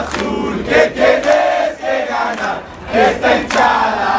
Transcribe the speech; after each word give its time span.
Azul, 0.00 0.64
que 0.64 0.80
tienes 0.94 1.76
que 1.78 2.06
ganar. 2.08 2.62
Esta 2.90 3.36
hinchada, 3.36 4.09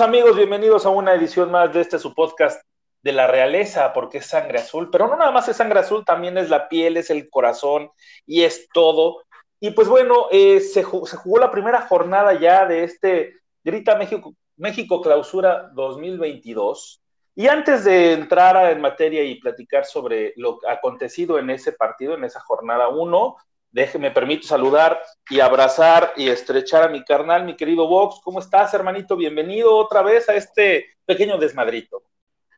Amigos, 0.00 0.36
bienvenidos 0.36 0.86
a 0.86 0.90
una 0.90 1.14
edición 1.14 1.50
más 1.50 1.72
de 1.72 1.80
este 1.80 1.98
su 1.98 2.14
podcast 2.14 2.60
de 3.02 3.12
la 3.12 3.26
realeza, 3.26 3.92
porque 3.92 4.18
es 4.18 4.26
sangre 4.26 4.58
azul, 4.58 4.88
pero 4.90 5.06
no 5.06 5.16
nada 5.16 5.30
más 5.30 5.48
es 5.48 5.56
sangre 5.56 5.80
azul, 5.80 6.04
también 6.04 6.36
es 6.38 6.50
la 6.50 6.68
piel, 6.68 6.96
es 6.96 7.10
el 7.10 7.28
corazón 7.30 7.90
y 8.26 8.42
es 8.42 8.68
todo. 8.72 9.22
Y 9.60 9.70
pues 9.70 9.88
bueno, 9.88 10.26
eh, 10.30 10.60
se, 10.60 10.84
ju- 10.84 11.06
se 11.06 11.16
jugó 11.16 11.38
la 11.38 11.50
primera 11.50 11.82
jornada 11.82 12.34
ya 12.38 12.66
de 12.66 12.84
este 12.84 13.34
Grita 13.62 13.96
México, 13.96 14.34
México 14.56 15.00
Clausura 15.00 15.70
2022. 15.74 17.00
Y 17.36 17.46
antes 17.48 17.84
de 17.84 18.12
entrar 18.12 18.72
en 18.72 18.80
materia 18.80 19.22
y 19.22 19.40
platicar 19.40 19.84
sobre 19.84 20.32
lo 20.36 20.58
acontecido 20.68 21.38
en 21.38 21.50
ese 21.50 21.72
partido, 21.72 22.14
en 22.14 22.24
esa 22.24 22.40
jornada 22.40 22.88
1, 22.88 23.36
déjeme, 23.74 24.12
permito 24.12 24.46
saludar 24.46 25.00
y 25.28 25.40
abrazar 25.40 26.12
y 26.16 26.28
estrechar 26.28 26.84
a 26.84 26.88
mi 26.88 27.02
carnal, 27.04 27.44
mi 27.44 27.56
querido 27.56 27.88
Vox. 27.88 28.20
¿Cómo 28.22 28.38
estás, 28.38 28.72
hermanito? 28.72 29.16
Bienvenido 29.16 29.76
otra 29.76 30.00
vez 30.00 30.28
a 30.28 30.34
este 30.34 30.86
pequeño 31.04 31.38
desmadrito. 31.38 32.04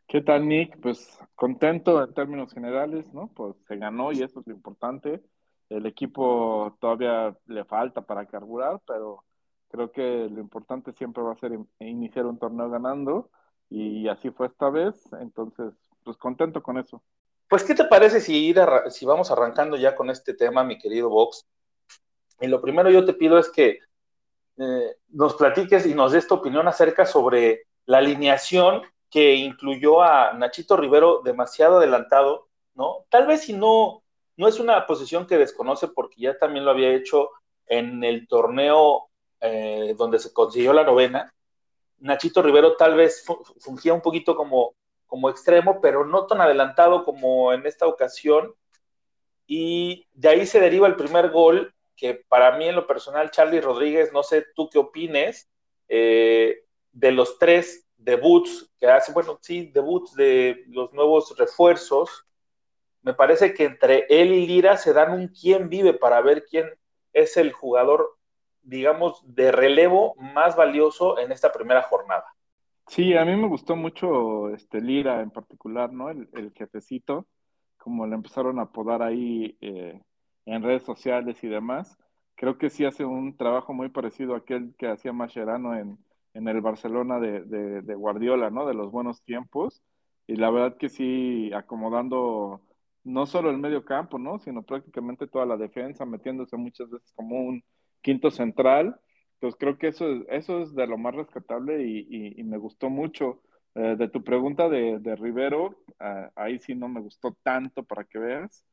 ¿Qué 0.06 0.20
tal, 0.20 0.46
Nick? 0.46 0.78
Pues 0.78 1.18
contento 1.34 2.04
en 2.04 2.12
términos 2.12 2.52
generales, 2.52 3.12
¿no? 3.14 3.28
Pues 3.34 3.56
se 3.66 3.76
ganó 3.78 4.12
y 4.12 4.22
eso 4.22 4.40
es 4.40 4.46
lo 4.46 4.52
importante. 4.52 5.22
El 5.70 5.86
equipo 5.86 6.76
todavía 6.80 7.34
le 7.46 7.64
falta 7.64 8.02
para 8.02 8.26
carburar, 8.26 8.82
pero 8.86 9.24
creo 9.70 9.90
que 9.90 10.28
lo 10.30 10.38
importante 10.38 10.92
siempre 10.92 11.22
va 11.22 11.32
a 11.32 11.38
ser 11.38 11.52
in- 11.52 11.68
iniciar 11.78 12.26
un 12.26 12.38
torneo 12.38 12.68
ganando 12.68 13.30
y 13.70 14.06
así 14.08 14.30
fue 14.30 14.48
esta 14.48 14.68
vez. 14.68 14.94
Entonces, 15.18 15.72
pues 16.04 16.18
contento 16.18 16.62
con 16.62 16.76
eso. 16.76 17.02
Pues, 17.48 17.62
¿qué 17.62 17.74
te 17.74 17.84
parece 17.84 18.20
si, 18.20 18.52
vamos 19.04 19.30
arrancando 19.30 19.76
ya 19.76 19.94
con 19.94 20.10
este 20.10 20.34
tema, 20.34 20.64
mi 20.64 20.78
querido 20.78 21.08
Vox? 21.08 21.46
Y 22.40 22.48
lo 22.48 22.60
primero 22.60 22.90
yo 22.90 23.04
te 23.04 23.14
pido 23.14 23.38
es 23.38 23.50
que 23.50 23.80
eh, 24.58 24.96
nos 25.08 25.34
platiques 25.36 25.86
y 25.86 25.94
nos 25.94 26.12
des 26.12 26.26
tu 26.28 26.34
opinión 26.34 26.68
acerca 26.68 27.06
sobre 27.06 27.66
la 27.86 27.98
alineación 27.98 28.82
que 29.10 29.34
incluyó 29.36 30.02
a 30.02 30.34
Nachito 30.34 30.76
Rivero 30.76 31.22
demasiado 31.24 31.78
adelantado, 31.78 32.48
¿no? 32.74 33.06
Tal 33.10 33.26
vez 33.26 33.42
si 33.42 33.52
no, 33.54 34.02
no 34.36 34.48
es 34.48 34.60
una 34.60 34.86
posición 34.86 35.26
que 35.26 35.38
desconoce 35.38 35.88
porque 35.88 36.20
ya 36.22 36.38
también 36.38 36.64
lo 36.64 36.72
había 36.72 36.94
hecho 36.94 37.30
en 37.66 38.04
el 38.04 38.28
torneo 38.28 39.08
eh, 39.40 39.94
donde 39.98 40.18
se 40.18 40.32
consiguió 40.32 40.72
la 40.72 40.84
novena. 40.84 41.32
Nachito 41.98 42.42
Rivero 42.42 42.76
tal 42.76 42.94
vez 42.96 43.24
fu- 43.24 43.42
fungía 43.60 43.94
un 43.94 44.02
poquito 44.02 44.36
como, 44.36 44.74
como 45.06 45.30
extremo, 45.30 45.80
pero 45.80 46.04
no 46.04 46.26
tan 46.26 46.40
adelantado 46.40 47.04
como 47.04 47.52
en 47.52 47.66
esta 47.66 47.86
ocasión. 47.86 48.54
Y 49.46 50.06
de 50.12 50.28
ahí 50.28 50.46
se 50.46 50.60
deriva 50.60 50.86
el 50.88 50.96
primer 50.96 51.30
gol, 51.30 51.74
que 51.96 52.14
para 52.28 52.56
mí 52.56 52.66
en 52.66 52.76
lo 52.76 52.86
personal, 52.86 53.30
Charlie 53.30 53.60
Rodríguez, 53.60 54.12
no 54.12 54.22
sé 54.22 54.44
tú 54.54 54.68
qué 54.70 54.78
opines, 54.78 55.48
eh, 55.88 56.64
de 56.92 57.12
los 57.12 57.38
tres 57.38 57.86
debuts 57.96 58.70
que 58.78 58.88
hace, 58.88 59.12
bueno, 59.12 59.38
sí, 59.40 59.70
debuts 59.72 60.14
de 60.14 60.64
los 60.68 60.92
nuevos 60.92 61.36
refuerzos, 61.38 62.26
me 63.02 63.14
parece 63.14 63.54
que 63.54 63.64
entre 63.64 64.06
él 64.08 64.32
y 64.32 64.46
Lira 64.46 64.76
se 64.76 64.92
dan 64.92 65.12
un 65.12 65.28
quién 65.28 65.68
vive 65.68 65.94
para 65.94 66.20
ver 66.20 66.44
quién 66.44 66.68
es 67.12 67.36
el 67.36 67.52
jugador, 67.52 68.16
digamos, 68.62 69.22
de 69.24 69.52
relevo 69.52 70.14
más 70.16 70.56
valioso 70.56 71.18
en 71.18 71.30
esta 71.32 71.52
primera 71.52 71.82
jornada. 71.82 72.35
Sí, 72.88 73.14
a 73.14 73.24
mí 73.24 73.34
me 73.36 73.48
gustó 73.48 73.74
mucho 73.76 74.50
este 74.54 74.80
Lira 74.80 75.20
en 75.20 75.30
particular, 75.30 75.92
¿no? 75.92 76.08
El, 76.10 76.28
el 76.34 76.52
jefecito, 76.52 77.26
como 77.76 78.06
le 78.06 78.14
empezaron 78.14 78.58
a 78.58 78.62
apodar 78.62 79.02
ahí 79.02 79.56
eh, 79.60 80.00
en 80.46 80.62
redes 80.62 80.84
sociales 80.84 81.42
y 81.42 81.48
demás. 81.48 81.98
Creo 82.36 82.58
que 82.58 82.70
sí 82.70 82.84
hace 82.84 83.04
un 83.04 83.36
trabajo 83.36 83.72
muy 83.74 83.88
parecido 83.88 84.34
a 84.34 84.38
aquel 84.38 84.74
que 84.78 84.88
hacía 84.88 85.12
Mascherano 85.12 85.74
en, 85.76 85.98
en 86.34 86.48
el 86.48 86.60
Barcelona 86.60 87.18
de, 87.18 87.42
de, 87.42 87.82
de 87.82 87.94
Guardiola, 87.94 88.50
¿no? 88.50 88.66
De 88.66 88.74
los 88.74 88.90
buenos 88.92 89.22
tiempos. 89.24 89.82
Y 90.28 90.36
la 90.36 90.50
verdad 90.50 90.76
que 90.76 90.88
sí, 90.88 91.52
acomodando 91.54 92.62
no 93.04 93.26
solo 93.26 93.50
el 93.50 93.58
medio 93.58 93.84
campo, 93.84 94.18
¿no? 94.18 94.38
Sino 94.38 94.62
prácticamente 94.62 95.26
toda 95.26 95.46
la 95.46 95.56
defensa, 95.56 96.04
metiéndose 96.06 96.56
muchas 96.56 96.88
veces 96.90 97.12
como 97.14 97.40
un 97.40 97.64
quinto 98.00 98.30
central. 98.30 99.00
Entonces 99.36 99.58
creo 99.60 99.78
que 99.78 99.88
eso 99.88 100.10
es, 100.10 100.22
eso 100.28 100.62
es 100.62 100.74
de 100.74 100.86
lo 100.86 100.96
más 100.98 101.14
rescatable 101.14 101.82
y, 101.86 102.06
y, 102.40 102.42
me 102.44 102.56
gustó 102.58 102.88
mucho. 102.90 103.42
Eh, 103.74 103.96
de 103.98 104.08
tu 104.08 104.24
pregunta 104.24 104.68
de, 104.70 104.98
de 105.00 105.16
Rivero, 105.16 105.76
eh, 106.00 106.30
ahí 106.34 106.58
sí 106.58 106.74
no 106.74 106.88
me 106.88 107.00
gustó 107.00 107.36
tanto 107.42 107.82
para 107.84 108.04
que 108.04 108.18
veas. 108.18 108.64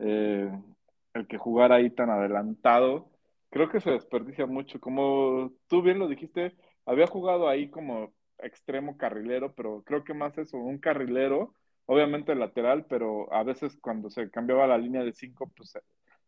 Eh, 0.00 0.50
el 1.14 1.26
que 1.28 1.38
jugara 1.38 1.76
ahí 1.76 1.90
tan 1.90 2.10
adelantado, 2.10 3.10
creo 3.50 3.68
que 3.70 3.80
se 3.80 3.90
desperdicia 3.90 4.46
mucho. 4.46 4.80
Como 4.80 5.52
tú 5.68 5.82
bien 5.82 5.98
lo 6.00 6.08
dijiste, 6.08 6.56
había 6.86 7.06
jugado 7.06 7.48
ahí 7.48 7.70
como 7.70 8.12
extremo 8.38 8.96
carrilero, 8.96 9.54
pero 9.54 9.82
creo 9.84 10.04
que 10.04 10.14
más 10.14 10.36
eso, 10.38 10.58
un 10.58 10.78
carrilero, 10.78 11.54
obviamente 11.86 12.34
lateral, 12.34 12.86
pero 12.86 13.32
a 13.32 13.42
veces 13.44 13.76
cuando 13.80 14.10
se 14.10 14.30
cambiaba 14.30 14.66
la 14.66 14.78
línea 14.78 15.02
de 15.04 15.12
cinco, 15.12 15.50
pues 15.56 15.72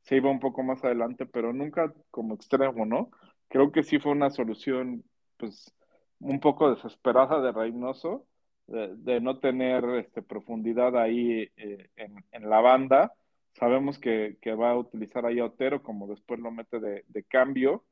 se 0.03 0.17
iba 0.17 0.31
un 0.31 0.41
poco 0.41 0.63
más 0.63 0.83
adelante, 0.85 1.27
pero 1.27 1.53
nunca 1.53 1.93
como 2.11 2.35
extremo, 2.35 2.87
¿no? 2.87 3.11
Creo 3.51 3.73
que 3.73 3.83
sí 3.83 3.99
fue 3.99 4.13
una 4.13 4.31
solución, 4.31 5.05
pues, 5.37 5.75
un 6.21 6.39
poco 6.39 6.73
desesperada 6.73 7.43
de 7.43 7.51
Reynoso, 7.51 8.27
de, 8.69 9.21
no 9.21 9.41
tener 9.41 9.85
este, 9.97 10.23
profundidad 10.23 10.97
ahí 10.97 11.51
eh, 11.57 11.91
en, 11.97 12.49
la 12.49 12.61
banda. 12.61 13.13
Sabemos 13.55 13.99
que, 13.99 14.39
que, 14.41 14.55
va 14.55 14.71
a 14.71 14.79
utilizar 14.79 15.27
ahí 15.27 15.41
a 15.41 15.47
Otero, 15.47 15.83
como 15.83 16.07
después 16.07 16.39
lo 16.39 16.53
mete 16.53 16.79
de, 16.79 17.05
de, 17.09 17.25
cambio. 17.25 17.85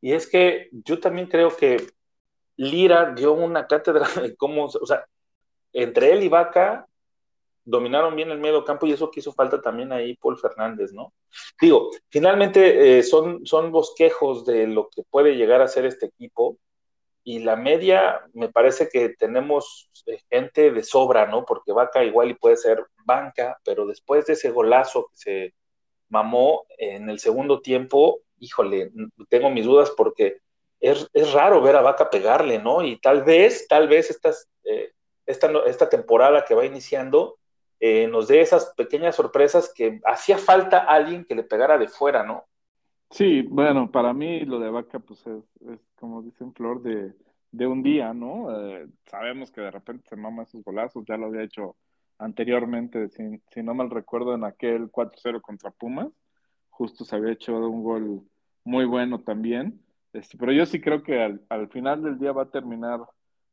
Y 0.00 0.12
es 0.12 0.28
que 0.28 0.68
yo 0.72 0.98
también 0.98 1.28
creo 1.28 1.56
que 1.56 1.76
Lira 2.56 3.14
dio 3.14 3.34
una 3.34 3.68
cátedra 3.68 4.08
de 4.20 4.34
cómo, 4.34 4.64
o 4.64 4.86
sea, 4.86 5.06
entre 5.72 6.12
él 6.12 6.24
y 6.24 6.28
Vaca 6.28 6.88
dominaron 7.64 8.14
bien 8.14 8.30
el 8.30 8.38
medio 8.38 8.64
campo 8.64 8.86
y 8.86 8.92
eso 8.92 9.10
que 9.10 9.20
hizo 9.20 9.32
falta 9.32 9.60
también 9.60 9.92
ahí 9.92 10.16
Paul 10.16 10.38
Fernández, 10.38 10.92
¿no? 10.92 11.12
Digo, 11.60 11.90
finalmente 12.10 12.98
eh, 12.98 13.02
son, 13.02 13.44
son 13.46 13.72
bosquejos 13.72 14.44
de 14.44 14.66
lo 14.66 14.88
que 14.88 15.02
puede 15.02 15.36
llegar 15.36 15.62
a 15.62 15.68
ser 15.68 15.86
este 15.86 16.06
equipo 16.06 16.58
y 17.24 17.38
la 17.38 17.56
media 17.56 18.20
me 18.34 18.50
parece 18.50 18.88
que 18.90 19.10
tenemos 19.10 19.90
eh, 20.06 20.18
gente 20.30 20.70
de 20.70 20.82
sobra, 20.82 21.26
¿no? 21.26 21.46
Porque 21.46 21.72
Vaca 21.72 22.04
igual 22.04 22.30
y 22.30 22.34
puede 22.34 22.56
ser 22.56 22.84
banca, 23.04 23.58
pero 23.64 23.86
después 23.86 24.26
de 24.26 24.34
ese 24.34 24.50
golazo 24.50 25.08
que 25.08 25.16
se 25.16 25.54
mamó 26.10 26.66
en 26.76 27.08
el 27.08 27.18
segundo 27.18 27.60
tiempo, 27.60 28.20
híjole, 28.38 28.92
tengo 29.30 29.48
mis 29.48 29.64
dudas 29.64 29.90
porque 29.96 30.38
es, 30.80 31.08
es 31.14 31.32
raro 31.32 31.62
ver 31.62 31.76
a 31.76 31.82
Vaca 31.82 32.10
pegarle, 32.10 32.58
¿no? 32.58 32.82
Y 32.82 33.00
tal 33.00 33.24
vez, 33.24 33.66
tal 33.68 33.88
vez 33.88 34.20
eh, 34.64 34.92
esta, 35.24 35.50
esta 35.66 35.88
temporada 35.88 36.44
que 36.44 36.54
va 36.54 36.66
iniciando 36.66 37.38
eh, 37.80 38.06
nos 38.08 38.28
dé 38.28 38.40
esas 38.40 38.72
pequeñas 38.76 39.16
sorpresas 39.16 39.72
que 39.74 40.00
hacía 40.04 40.38
falta 40.38 40.78
alguien 40.78 41.24
que 41.24 41.34
le 41.34 41.42
pegara 41.42 41.78
de 41.78 41.88
fuera, 41.88 42.22
¿no? 42.22 42.44
Sí, 43.10 43.42
bueno, 43.42 43.90
para 43.90 44.12
mí 44.12 44.40
lo 44.40 44.58
de 44.58 44.70
Vaca, 44.70 44.98
pues 44.98 45.26
es, 45.26 45.44
es 45.68 45.80
como 45.96 46.22
dicen 46.22 46.52
Flor, 46.52 46.82
de, 46.82 47.12
de 47.52 47.66
un 47.66 47.82
día, 47.82 48.12
¿no? 48.12 48.50
Eh, 48.50 48.88
sabemos 49.06 49.50
que 49.52 49.60
de 49.60 49.70
repente 49.70 50.08
se 50.08 50.16
mama 50.16 50.42
esos 50.42 50.64
golazos, 50.64 51.04
ya 51.06 51.16
lo 51.16 51.26
había 51.26 51.42
hecho 51.42 51.76
anteriormente, 52.18 53.08
si, 53.10 53.40
si 53.52 53.62
no 53.62 53.74
mal 53.74 53.90
recuerdo, 53.90 54.34
en 54.34 54.44
aquel 54.44 54.90
4-0 54.90 55.40
contra 55.40 55.70
Pumas, 55.70 56.08
justo 56.70 57.04
se 57.04 57.14
había 57.14 57.32
hecho 57.32 57.56
un 57.56 57.84
gol 57.84 58.22
muy 58.64 58.84
bueno 58.84 59.20
también. 59.20 59.80
Este, 60.12 60.36
pero 60.38 60.52
yo 60.52 60.66
sí 60.66 60.80
creo 60.80 61.02
que 61.02 61.22
al, 61.22 61.44
al, 61.48 61.68
final 61.68 62.02
del 62.02 62.18
día 62.18 62.32
va 62.32 62.42
a 62.42 62.50
terminar 62.50 63.00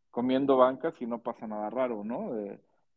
comiendo 0.09 0.57
bancas 0.57 0.93
y 1.01 1.05
no 1.05 1.21
pasa 1.21 1.47
nada 1.47 1.69
raro, 1.69 2.03
¿no? 2.03 2.33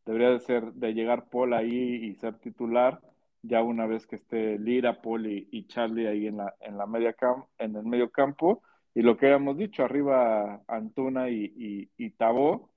Debería 0.05 0.29
de 0.29 0.39
ser, 0.39 0.73
de 0.73 0.93
llegar 0.93 1.29
Paul 1.29 1.53
ahí 1.53 2.05
y 2.05 2.15
ser 2.15 2.35
titular, 2.39 3.01
ya 3.41 3.61
una 3.61 3.85
vez 3.85 4.07
que 4.07 4.15
esté 4.15 4.57
Lira, 4.59 5.01
Paul 5.01 5.27
y, 5.27 5.67
Charlie 5.67 6.07
ahí 6.07 6.27
en 6.27 6.37
la, 6.37 6.55
en 6.61 6.77
la 6.77 6.85
media 6.85 7.13
cam, 7.13 7.45
en 7.57 7.75
el 7.75 7.83
medio 7.83 8.11
campo. 8.11 8.61
Y 8.93 9.01
lo 9.01 9.17
que 9.17 9.25
habíamos 9.27 9.57
dicho, 9.57 9.83
arriba 9.83 10.61
Antuna 10.67 11.29
y, 11.29 11.53
y, 11.57 11.89
y 11.97 12.11
Tabó, 12.11 12.71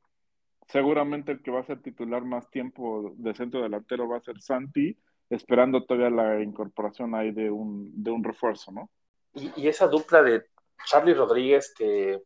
seguramente 0.67 1.33
el 1.33 1.43
que 1.43 1.51
va 1.51 1.61
a 1.61 1.65
ser 1.65 1.81
titular 1.81 2.25
más 2.25 2.51
tiempo 2.51 3.13
de 3.17 3.35
centro 3.35 3.63
delantero 3.63 4.09
va 4.09 4.19
a 4.19 4.23
ser 4.23 4.41
Santi, 4.41 4.99
esperando 5.31 5.85
todavía 5.85 6.11
la 6.11 6.43
incorporación 6.43 7.15
ahí 7.15 7.31
de 7.31 7.51
un, 7.51 8.03
de 8.03 8.11
un 8.11 8.25
refuerzo, 8.25 8.73
¿no? 8.73 8.91
Y, 9.35 9.53
y, 9.63 9.69
esa 9.69 9.87
dupla 9.87 10.23
de 10.23 10.45
Charlie 10.87 11.15
Rodríguez, 11.15 11.73
que 11.77 12.21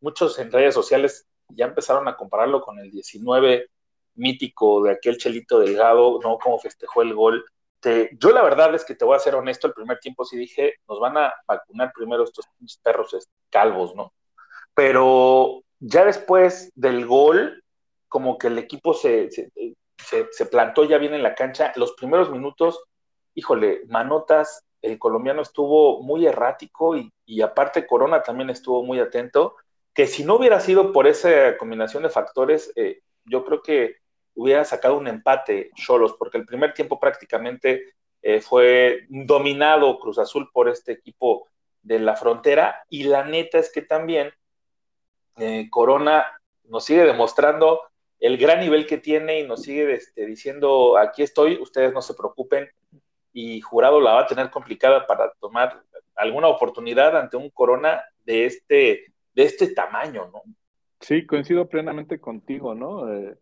muchos 0.00 0.38
en 0.38 0.50
redes 0.50 0.74
sociales 0.74 1.28
ya 1.48 1.66
empezaron 1.66 2.08
a 2.08 2.16
compararlo 2.16 2.60
con 2.62 2.78
el 2.78 2.90
19 2.90 3.68
mítico 4.14 4.82
de 4.82 4.92
aquel 4.92 5.18
Chelito 5.18 5.58
Delgado, 5.60 6.18
¿no? 6.22 6.38
Como 6.38 6.58
festejó 6.58 7.02
el 7.02 7.14
gol. 7.14 7.44
Te, 7.80 8.10
yo 8.18 8.30
la 8.30 8.42
verdad 8.42 8.74
es 8.74 8.84
que 8.84 8.94
te 8.94 9.04
voy 9.04 9.16
a 9.16 9.20
ser 9.20 9.34
honesto, 9.34 9.66
el 9.66 9.72
primer 9.72 9.98
tiempo 9.98 10.24
sí 10.24 10.36
dije, 10.36 10.74
nos 10.88 11.00
van 11.00 11.16
a 11.16 11.34
vacunar 11.46 11.92
primero 11.94 12.24
estos 12.24 12.46
perros 12.82 13.28
calvos, 13.48 13.94
¿no? 13.94 14.12
Pero 14.74 15.62
ya 15.78 16.04
después 16.04 16.70
del 16.74 17.06
gol, 17.06 17.62
como 18.08 18.38
que 18.38 18.48
el 18.48 18.58
equipo 18.58 18.92
se, 18.92 19.30
se, 19.30 19.50
se, 20.30 20.46
plantó 20.46 20.84
ya 20.84 20.98
bien 20.98 21.14
en 21.14 21.22
la 21.22 21.34
cancha. 21.34 21.72
Los 21.76 21.92
primeros 21.92 22.30
minutos, 22.30 22.82
híjole, 23.34 23.82
Manotas, 23.88 24.64
el 24.82 24.98
colombiano 24.98 25.42
estuvo 25.42 26.02
muy 26.02 26.26
errático 26.26 26.96
y, 26.96 27.12
y 27.24 27.42
aparte 27.42 27.86
Corona 27.86 28.22
también 28.22 28.50
estuvo 28.50 28.82
muy 28.82 28.98
atento, 28.98 29.56
que 29.94 30.06
si 30.06 30.24
no 30.24 30.36
hubiera 30.36 30.60
sido 30.60 30.92
por 30.92 31.06
esa 31.06 31.56
combinación 31.56 32.02
de 32.02 32.10
factores, 32.10 32.72
eh, 32.76 33.00
yo 33.24 33.44
creo 33.44 33.62
que 33.62 33.96
hubiera 34.34 34.64
sacado 34.64 34.96
un 34.96 35.08
empate 35.08 35.70
Cholos, 35.74 36.14
porque 36.18 36.38
el 36.38 36.46
primer 36.46 36.72
tiempo 36.72 36.98
prácticamente 36.98 37.94
eh, 38.22 38.40
fue 38.40 39.06
dominado 39.08 39.98
Cruz 39.98 40.18
Azul 40.18 40.50
por 40.52 40.68
este 40.68 40.92
equipo 40.92 41.48
de 41.82 41.98
la 41.98 42.16
frontera 42.16 42.84
y 42.88 43.04
la 43.04 43.24
neta 43.24 43.58
es 43.58 43.72
que 43.72 43.82
también 43.82 44.32
eh, 45.38 45.68
Corona 45.70 46.26
nos 46.64 46.84
sigue 46.84 47.04
demostrando 47.04 47.80
el 48.18 48.36
gran 48.36 48.60
nivel 48.60 48.86
que 48.86 48.98
tiene 48.98 49.40
y 49.40 49.46
nos 49.46 49.62
sigue 49.62 49.94
este, 49.94 50.26
diciendo 50.26 50.98
aquí 50.98 51.22
estoy, 51.22 51.56
ustedes 51.60 51.92
no 51.94 52.02
se 52.02 52.14
preocupen 52.14 52.68
y 53.32 53.60
Jurado 53.60 54.00
la 54.00 54.12
va 54.12 54.20
a 54.22 54.26
tener 54.26 54.50
complicada 54.50 55.06
para 55.06 55.32
tomar 55.40 55.82
alguna 56.14 56.48
oportunidad 56.48 57.16
ante 57.16 57.36
un 57.36 57.48
Corona 57.50 58.02
de 58.24 58.44
este, 58.44 59.06
de 59.32 59.42
este 59.42 59.72
tamaño, 59.72 60.30
¿no? 60.32 60.42
Sí, 61.00 61.26
coincido 61.26 61.68
plenamente 61.68 62.20
contigo, 62.20 62.74
¿no? 62.74 63.12
Eh, 63.12 63.38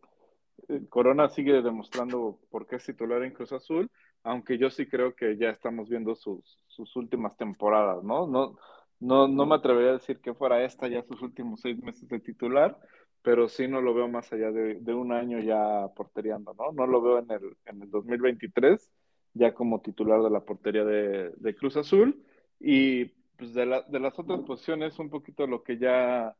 eh, 0.68 0.82
Corona 0.88 1.28
sigue 1.28 1.62
demostrando 1.62 2.40
por 2.50 2.66
qué 2.66 2.76
es 2.76 2.84
titular 2.86 3.22
en 3.24 3.32
Cruz 3.32 3.52
Azul, 3.52 3.90
aunque 4.22 4.58
yo 4.58 4.70
sí 4.70 4.86
creo 4.86 5.14
que 5.14 5.36
ya 5.36 5.50
estamos 5.50 5.88
viendo 5.88 6.14
sus, 6.14 6.64
sus 6.68 6.94
últimas 6.96 7.36
temporadas, 7.36 8.02
¿no? 8.04 8.26
No, 8.26 8.58
no, 9.00 9.28
no 9.28 9.46
me 9.46 9.56
atrevería 9.56 9.90
a 9.90 9.94
decir 9.94 10.20
que 10.20 10.34
fuera 10.34 10.64
esta 10.64 10.88
ya 10.88 11.02
sus 11.02 11.22
últimos 11.22 11.60
seis 11.60 11.78
meses 11.82 12.08
de 12.08 12.20
titular, 12.20 12.78
pero 13.22 13.48
sí 13.48 13.68
no 13.68 13.80
lo 13.80 13.94
veo 13.94 14.08
más 14.08 14.32
allá 14.32 14.50
de, 14.52 14.76
de 14.80 14.94
un 14.94 15.12
año 15.12 15.40
ya 15.40 15.88
porteriando, 15.96 16.54
¿no? 16.54 16.72
No 16.72 16.86
lo 16.86 17.02
veo 17.02 17.18
en 17.18 17.30
el, 17.30 17.56
en 17.66 17.82
el 17.82 17.90
2023 17.90 18.90
ya 19.34 19.54
como 19.54 19.80
titular 19.82 20.22
de 20.22 20.30
la 20.30 20.40
portería 20.40 20.84
de, 20.84 21.30
de 21.36 21.54
Cruz 21.56 21.76
Azul 21.76 22.24
y 22.60 23.06
pues 23.36 23.54
de, 23.54 23.66
la, 23.66 23.82
de 23.82 24.00
las 24.00 24.18
otras 24.18 24.40
posiciones 24.40 24.98
un 24.98 25.10
poquito 25.10 25.46
lo 25.46 25.62
que 25.62 25.78
ya 25.78 26.34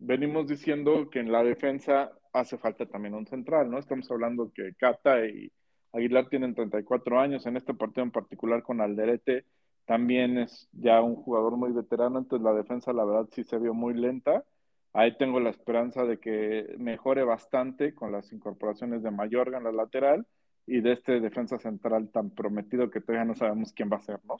venimos 0.00 0.48
diciendo 0.48 1.08
que 1.10 1.20
en 1.20 1.30
la 1.30 1.44
defensa 1.44 2.12
hace 2.32 2.58
falta 2.58 2.86
también 2.86 3.14
un 3.14 3.26
central, 3.26 3.70
¿no? 3.70 3.78
Estamos 3.78 4.10
hablando 4.10 4.52
que 4.52 4.74
Cata 4.74 5.24
y 5.26 5.52
Aguilar 5.92 6.28
tienen 6.28 6.54
34 6.54 7.20
años, 7.20 7.46
en 7.46 7.56
este 7.56 7.74
partido 7.74 8.04
en 8.04 8.10
particular 8.10 8.62
con 8.62 8.80
Alderete 8.80 9.44
también 9.90 10.38
es 10.38 10.68
ya 10.70 11.00
un 11.00 11.16
jugador 11.16 11.56
muy 11.56 11.72
veterano, 11.72 12.20
entonces 12.20 12.44
la 12.44 12.54
defensa 12.54 12.92
la 12.92 13.04
verdad 13.04 13.28
sí 13.32 13.42
se 13.42 13.58
vio 13.58 13.74
muy 13.74 13.92
lenta. 13.92 14.44
Ahí 14.92 15.16
tengo 15.16 15.40
la 15.40 15.50
esperanza 15.50 16.04
de 16.04 16.20
que 16.20 16.76
mejore 16.78 17.24
bastante 17.24 17.92
con 17.92 18.12
las 18.12 18.32
incorporaciones 18.32 19.02
de 19.02 19.10
Mayorga 19.10 19.58
en 19.58 19.64
la 19.64 19.72
lateral 19.72 20.28
y 20.64 20.80
de 20.80 20.92
este 20.92 21.18
defensa 21.18 21.58
central 21.58 22.08
tan 22.12 22.30
prometido 22.30 22.88
que 22.88 23.00
todavía 23.00 23.24
no 23.24 23.34
sabemos 23.34 23.72
quién 23.72 23.90
va 23.92 23.96
a 23.96 24.02
ser, 24.02 24.20
¿no? 24.26 24.36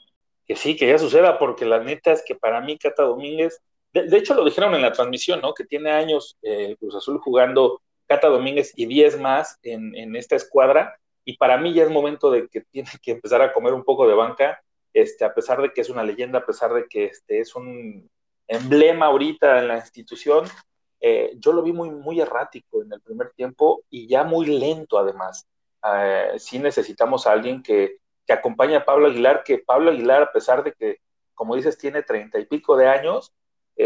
Que 0.47 0.55
sí, 0.55 0.77
que 0.77 0.87
ya 0.87 0.97
suceda, 0.97 1.37
porque 1.37 1.65
la 1.65 1.83
neta 1.83 2.13
es 2.13 2.23
que 2.25 2.35
para 2.35 2.61
mí 2.61 2.77
Cata 2.77 3.03
Domínguez 3.03 3.61
de, 3.93 4.17
hecho, 4.17 4.33
lo 4.33 4.45
dijeron 4.45 4.73
en 4.73 4.81
la 4.81 4.93
transmisión, 4.93 5.41
¿no? 5.41 5.53
Que 5.53 5.65
tiene 5.65 5.91
años 5.91 6.37
eh, 6.41 6.75
Cruz 6.79 6.95
Azul 6.95 7.19
jugando 7.19 7.81
Cata 8.07 8.29
Domínguez 8.29 8.73
y 8.75 8.85
10 8.85 9.19
más 9.19 9.59
en, 9.63 10.15
esta 10.15 10.35
escuadra. 10.35 10.97
Y 11.25 11.37
para 11.37 11.57
mí 11.57 11.73
ya 11.73 11.83
es 11.83 11.89
momento 11.89 12.31
de 12.31 12.47
que 12.47 12.61
tiene 12.61 12.89
que 13.01 13.11
empezar 13.11 13.41
a 13.41 13.53
comer 13.53 13.73
un 13.73 13.83
poco 13.83 14.07
de 14.07 14.13
banca, 14.13 14.61
este, 14.93 15.25
a 15.25 15.33
pesar 15.33 15.61
de 15.61 15.71
que 15.71 15.81
es 15.81 15.89
una 15.89 16.03
leyenda, 16.03 16.39
a 16.39 16.45
pesar 16.45 16.73
de 16.73 16.87
que 16.87 17.05
este, 17.05 17.39
es 17.39 17.55
un 17.55 18.09
emblema 18.47 19.07
ahorita 19.07 19.59
en 19.59 19.67
la 19.67 19.77
institución. 19.77 20.45
Eh, 20.99 21.33
yo 21.37 21.51
lo 21.51 21.61
vi 21.61 21.73
muy, 21.73 21.89
muy 21.89 22.21
errático 22.21 22.81
en 22.81 22.93
el 22.93 23.01
primer 23.01 23.31
tiempo 23.31 23.83
y 23.89 24.07
ya 24.07 24.23
muy 24.23 24.45
lento 24.45 24.97
además. 24.97 25.47
Eh, 25.83 26.33
sí 26.37 26.59
necesitamos 26.59 27.27
a 27.27 27.31
alguien 27.31 27.63
que, 27.63 27.97
que 28.25 28.33
acompañe 28.33 28.75
a 28.75 28.85
Pablo 28.85 29.07
Aguilar, 29.07 29.43
que 29.43 29.57
Pablo 29.57 29.91
Aguilar, 29.91 30.23
a 30.23 30.31
pesar 30.31 30.63
de 30.63 30.73
que, 30.73 30.99
como 31.33 31.55
dices, 31.55 31.77
tiene 31.77 32.03
treinta 32.03 32.39
y 32.39 32.45
pico 32.45 32.77
de 32.77 32.87
años, 32.87 33.33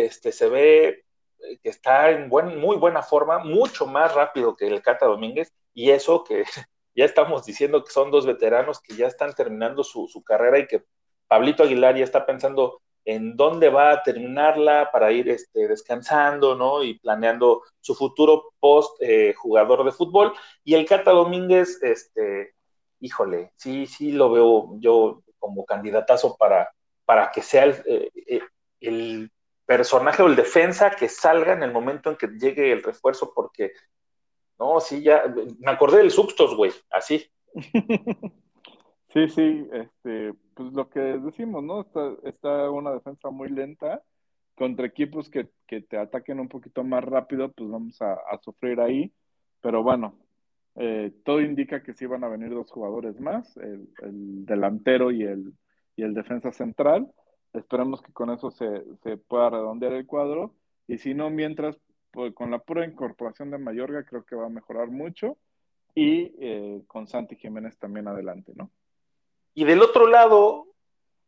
este, 0.03 0.31
se 0.31 0.49
ve 0.49 1.05
eh, 1.39 1.57
que 1.61 1.69
está 1.69 2.09
en 2.11 2.29
muy 2.29 2.77
buena 2.77 3.01
forma, 3.03 3.39
mucho 3.39 3.85
más 3.85 4.13
rápido 4.13 4.55
que 4.55 4.67
el 4.67 4.81
Cata 4.81 5.05
Domínguez, 5.05 5.53
y 5.73 5.91
eso 5.91 6.23
que 6.23 6.43
ya 6.95 7.05
estamos 7.05 7.45
diciendo 7.45 7.83
que 7.83 7.91
son 7.91 8.11
dos 8.11 8.25
veteranos 8.25 8.79
que 8.81 8.95
ya 8.95 9.07
están 9.07 9.33
terminando 9.33 9.83
su, 9.83 10.09
carrera 10.23 10.59
y 10.59 10.67
que 10.67 10.83
Pablito 11.27 11.63
Aguilar 11.63 11.95
ya 11.95 12.03
está 12.03 12.25
pensando 12.25 12.81
en 13.03 13.35
dónde 13.35 13.69
va 13.69 13.91
a 13.91 14.03
terminarla 14.03 14.89
para 14.91 15.11
ir 15.11 15.29
este, 15.29 15.67
descansando, 15.67 16.55
¿no? 16.55 16.83
Y 16.83 16.97
planeando 16.97 17.61
su 17.79 17.93
futuro 17.93 18.53
post 18.59 18.99
eh, 19.01 19.33
jugador 19.35 19.83
de 19.85 19.91
fútbol. 19.91 20.33
Y 20.63 20.73
el 20.73 20.85
Cata 20.87 21.11
Domínguez, 21.11 21.79
este, 21.83 22.55
híjole, 22.99 23.51
sí, 23.55 23.85
sí 23.85 24.11
lo 24.11 24.31
veo 24.31 24.71
yo 24.79 25.21
como 25.37 25.65
candidatazo 25.65 26.35
para, 26.37 26.71
para 27.05 27.31
que 27.31 27.43
sea 27.43 27.65
el, 27.65 27.83
eh, 27.85 28.41
el 28.79 29.31
personaje 29.65 30.21
o 30.21 30.27
el 30.27 30.35
defensa 30.35 30.91
que 30.91 31.09
salga 31.09 31.53
en 31.53 31.63
el 31.63 31.71
momento 31.71 32.09
en 32.09 32.17
que 32.17 32.27
llegue 32.27 32.71
el 32.71 32.83
refuerzo, 32.83 33.33
porque, 33.33 33.71
no, 34.59 34.79
sí, 34.79 35.01
ya, 35.01 35.23
me 35.59 35.71
acordé 35.71 35.97
del 35.97 36.11
Substos, 36.11 36.55
güey, 36.55 36.71
así. 36.91 37.29
Sí, 39.15 39.29
sí, 39.29 39.65
este, 39.71 40.33
pues 40.53 40.73
lo 40.73 40.89
que 40.89 40.99
decimos, 40.99 41.63
¿no? 41.63 41.79
Está, 41.79 42.11
está 42.25 42.69
una 42.69 42.91
defensa 42.91 43.29
muy 43.29 43.47
lenta 43.47 44.03
contra 44.55 44.85
equipos 44.85 45.29
que, 45.29 45.49
que, 45.67 45.79
te 45.79 45.97
ataquen 45.97 46.41
un 46.41 46.49
poquito 46.49 46.83
más 46.83 47.01
rápido, 47.01 47.49
pues 47.53 47.69
vamos 47.69 48.01
a, 48.01 48.17
sufrir 48.41 48.81
ahí, 48.81 49.13
pero 49.61 49.83
bueno, 49.83 50.19
eh, 50.75 51.13
todo 51.23 51.39
indica 51.39 51.81
que 51.81 51.93
sí 51.93 52.05
van 52.05 52.25
a 52.25 52.27
venir 52.27 52.49
dos 52.49 52.69
jugadores 52.69 53.17
más, 53.21 53.55
el, 53.55 53.87
el 54.01 54.45
delantero 54.45 55.11
y 55.11 55.23
el, 55.23 55.53
y 55.95 56.03
el 56.03 56.13
defensa 56.13 56.51
central. 56.51 57.09
Esperemos 57.55 58.01
que 58.01 58.11
con 58.11 58.29
eso 58.29 58.51
se, 58.51 58.83
se 59.03 59.17
pueda 59.17 59.49
redondear 59.49 59.93
el 59.93 60.05
cuadro. 60.05 60.53
Y 60.87 60.97
si 60.97 61.13
no, 61.13 61.29
mientras, 61.29 61.77
pues, 62.11 62.33
con 62.33 62.51
la 62.51 62.59
pura 62.59 62.85
incorporación 62.85 63.51
de 63.51 63.57
Mayorga, 63.57 64.03
creo 64.03 64.25
que 64.25 64.35
va 64.35 64.45
a 64.45 64.49
mejorar 64.49 64.89
mucho. 64.89 65.37
Y 65.93 66.33
eh, 66.39 66.81
con 66.87 67.07
Santi 67.07 67.35
Jiménez 67.37 67.77
también 67.77 68.07
adelante, 68.07 68.51
¿no? 68.55 68.69
Y 69.53 69.63
del 69.63 69.81
otro 69.81 70.07
lado, 70.07 70.67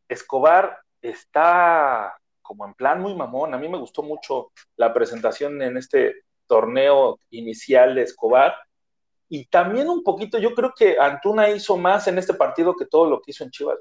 Escobar 0.10 0.79
está 1.01 2.17
como 2.41 2.65
en 2.65 2.74
plan 2.74 3.01
muy 3.01 3.15
mamón. 3.15 3.53
A 3.53 3.57
mí 3.57 3.69
me 3.69 3.77
gustó 3.77 4.03
mucho 4.03 4.51
la 4.75 4.93
presentación 4.93 5.62
en 5.62 5.77
este 5.77 6.15
torneo 6.48 7.19
inicial 7.29 7.96
de 7.96 8.03
Escobar. 8.03 8.55
Y 9.29 9.46
también 9.46 9.89
un 9.89 10.03
poquito, 10.03 10.38
yo 10.38 10.53
creo 10.53 10.74
que 10.75 10.98
Antuna 11.00 11.50
hizo 11.50 11.77
más 11.77 12.07
en 12.07 12.17
este 12.17 12.34
partido 12.34 12.75
que 12.75 12.86
todo 12.86 13.10
lo 13.10 13.22
que 13.22 13.31
hizo 13.31 13.43
en 13.43 13.51
Chivas. 13.51 13.77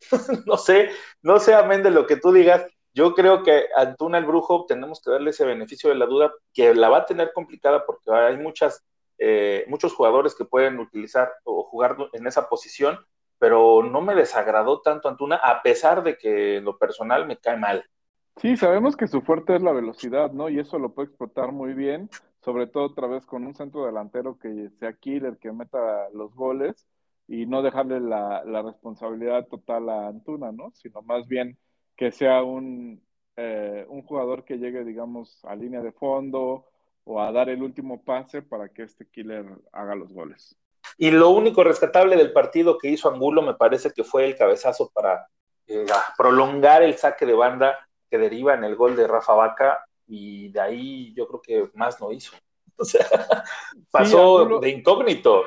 no 0.46 0.56
sé, 0.56 0.90
no 1.22 1.38
sé, 1.38 1.54
amén 1.54 1.82
de 1.82 1.90
lo 1.90 2.06
que 2.06 2.16
tú 2.16 2.32
digas. 2.32 2.66
Yo 2.92 3.14
creo 3.14 3.42
que 3.42 3.66
Antuna 3.76 4.18
el 4.18 4.24
Brujo 4.24 4.66
tenemos 4.66 5.00
que 5.00 5.12
darle 5.12 5.30
ese 5.30 5.44
beneficio 5.44 5.90
de 5.90 5.96
la 5.96 6.06
duda, 6.06 6.32
que 6.52 6.74
la 6.74 6.88
va 6.88 6.98
a 6.98 7.06
tener 7.06 7.32
complicada 7.32 7.86
porque 7.86 8.10
hay 8.10 8.36
muchas, 8.36 8.84
eh, 9.18 9.64
muchos 9.68 9.94
jugadores 9.94 10.34
que 10.34 10.44
pueden 10.44 10.78
utilizar 10.80 11.30
o 11.44 11.62
jugar 11.64 11.96
en 12.12 12.26
esa 12.26 12.48
posición, 12.48 12.98
pero 13.38 13.82
no 13.82 14.00
me 14.00 14.14
desagradó 14.14 14.80
tanto 14.80 15.08
Antuna, 15.08 15.36
a 15.36 15.62
pesar 15.62 16.02
de 16.02 16.18
que 16.18 16.56
en 16.56 16.64
lo 16.64 16.78
personal 16.78 17.26
me 17.26 17.38
cae 17.38 17.56
mal. 17.56 17.84
Sí, 18.36 18.56
sabemos 18.56 18.96
que 18.96 19.06
su 19.06 19.20
fuerte 19.20 19.54
es 19.54 19.62
la 19.62 19.72
velocidad, 19.72 20.32
¿no? 20.32 20.48
Y 20.48 20.58
eso 20.58 20.78
lo 20.78 20.92
puede 20.94 21.08
explotar 21.08 21.52
muy 21.52 21.74
bien, 21.74 22.08
sobre 22.42 22.66
todo 22.66 22.84
otra 22.84 23.06
vez 23.06 23.26
con 23.26 23.46
un 23.46 23.54
centro 23.54 23.84
delantero 23.84 24.38
que 24.38 24.70
sea 24.78 24.94
killer, 24.94 25.38
que 25.38 25.52
meta 25.52 26.08
los 26.12 26.34
goles 26.34 26.86
y 27.30 27.46
no 27.46 27.62
dejarle 27.62 28.00
la, 28.00 28.42
la, 28.44 28.60
responsabilidad 28.60 29.46
total 29.46 29.88
a 29.88 30.08
Antuna, 30.08 30.50
¿no? 30.50 30.72
Sino 30.74 31.00
más 31.02 31.28
bien 31.28 31.56
que 31.96 32.10
sea 32.10 32.42
un, 32.42 33.00
eh, 33.36 33.86
un 33.88 34.02
jugador 34.02 34.44
que 34.44 34.58
llegue, 34.58 34.84
digamos, 34.84 35.38
a 35.44 35.54
línea 35.54 35.80
de 35.80 35.92
fondo 35.92 36.66
o 37.04 37.20
a 37.20 37.30
dar 37.30 37.48
el 37.48 37.62
último 37.62 38.02
pase 38.02 38.42
para 38.42 38.68
que 38.70 38.82
este 38.82 39.06
killer 39.06 39.46
haga 39.70 39.94
los 39.94 40.12
goles. 40.12 40.56
Y 40.98 41.12
lo 41.12 41.30
único 41.30 41.62
rescatable 41.62 42.16
del 42.16 42.32
partido 42.32 42.76
que 42.76 42.88
hizo 42.88 43.08
Angulo 43.08 43.42
me 43.42 43.54
parece 43.54 43.92
que 43.92 44.02
fue 44.02 44.24
el 44.24 44.34
cabezazo 44.34 44.90
para 44.92 45.28
eh, 45.68 45.86
prolongar 46.18 46.82
el 46.82 46.96
saque 46.96 47.26
de 47.26 47.34
banda 47.34 47.78
que 48.10 48.18
deriva 48.18 48.54
en 48.54 48.64
el 48.64 48.74
gol 48.74 48.96
de 48.96 49.06
Rafa 49.06 49.34
Vaca 49.34 49.86
y 50.08 50.48
de 50.48 50.60
ahí 50.60 51.14
yo 51.14 51.28
creo 51.28 51.40
que 51.40 51.70
más 51.74 52.00
no 52.00 52.10
hizo. 52.10 52.32
O 52.76 52.84
sea, 52.84 53.06
pasó 53.90 54.58
de 54.58 54.70
incógnito. 54.70 55.44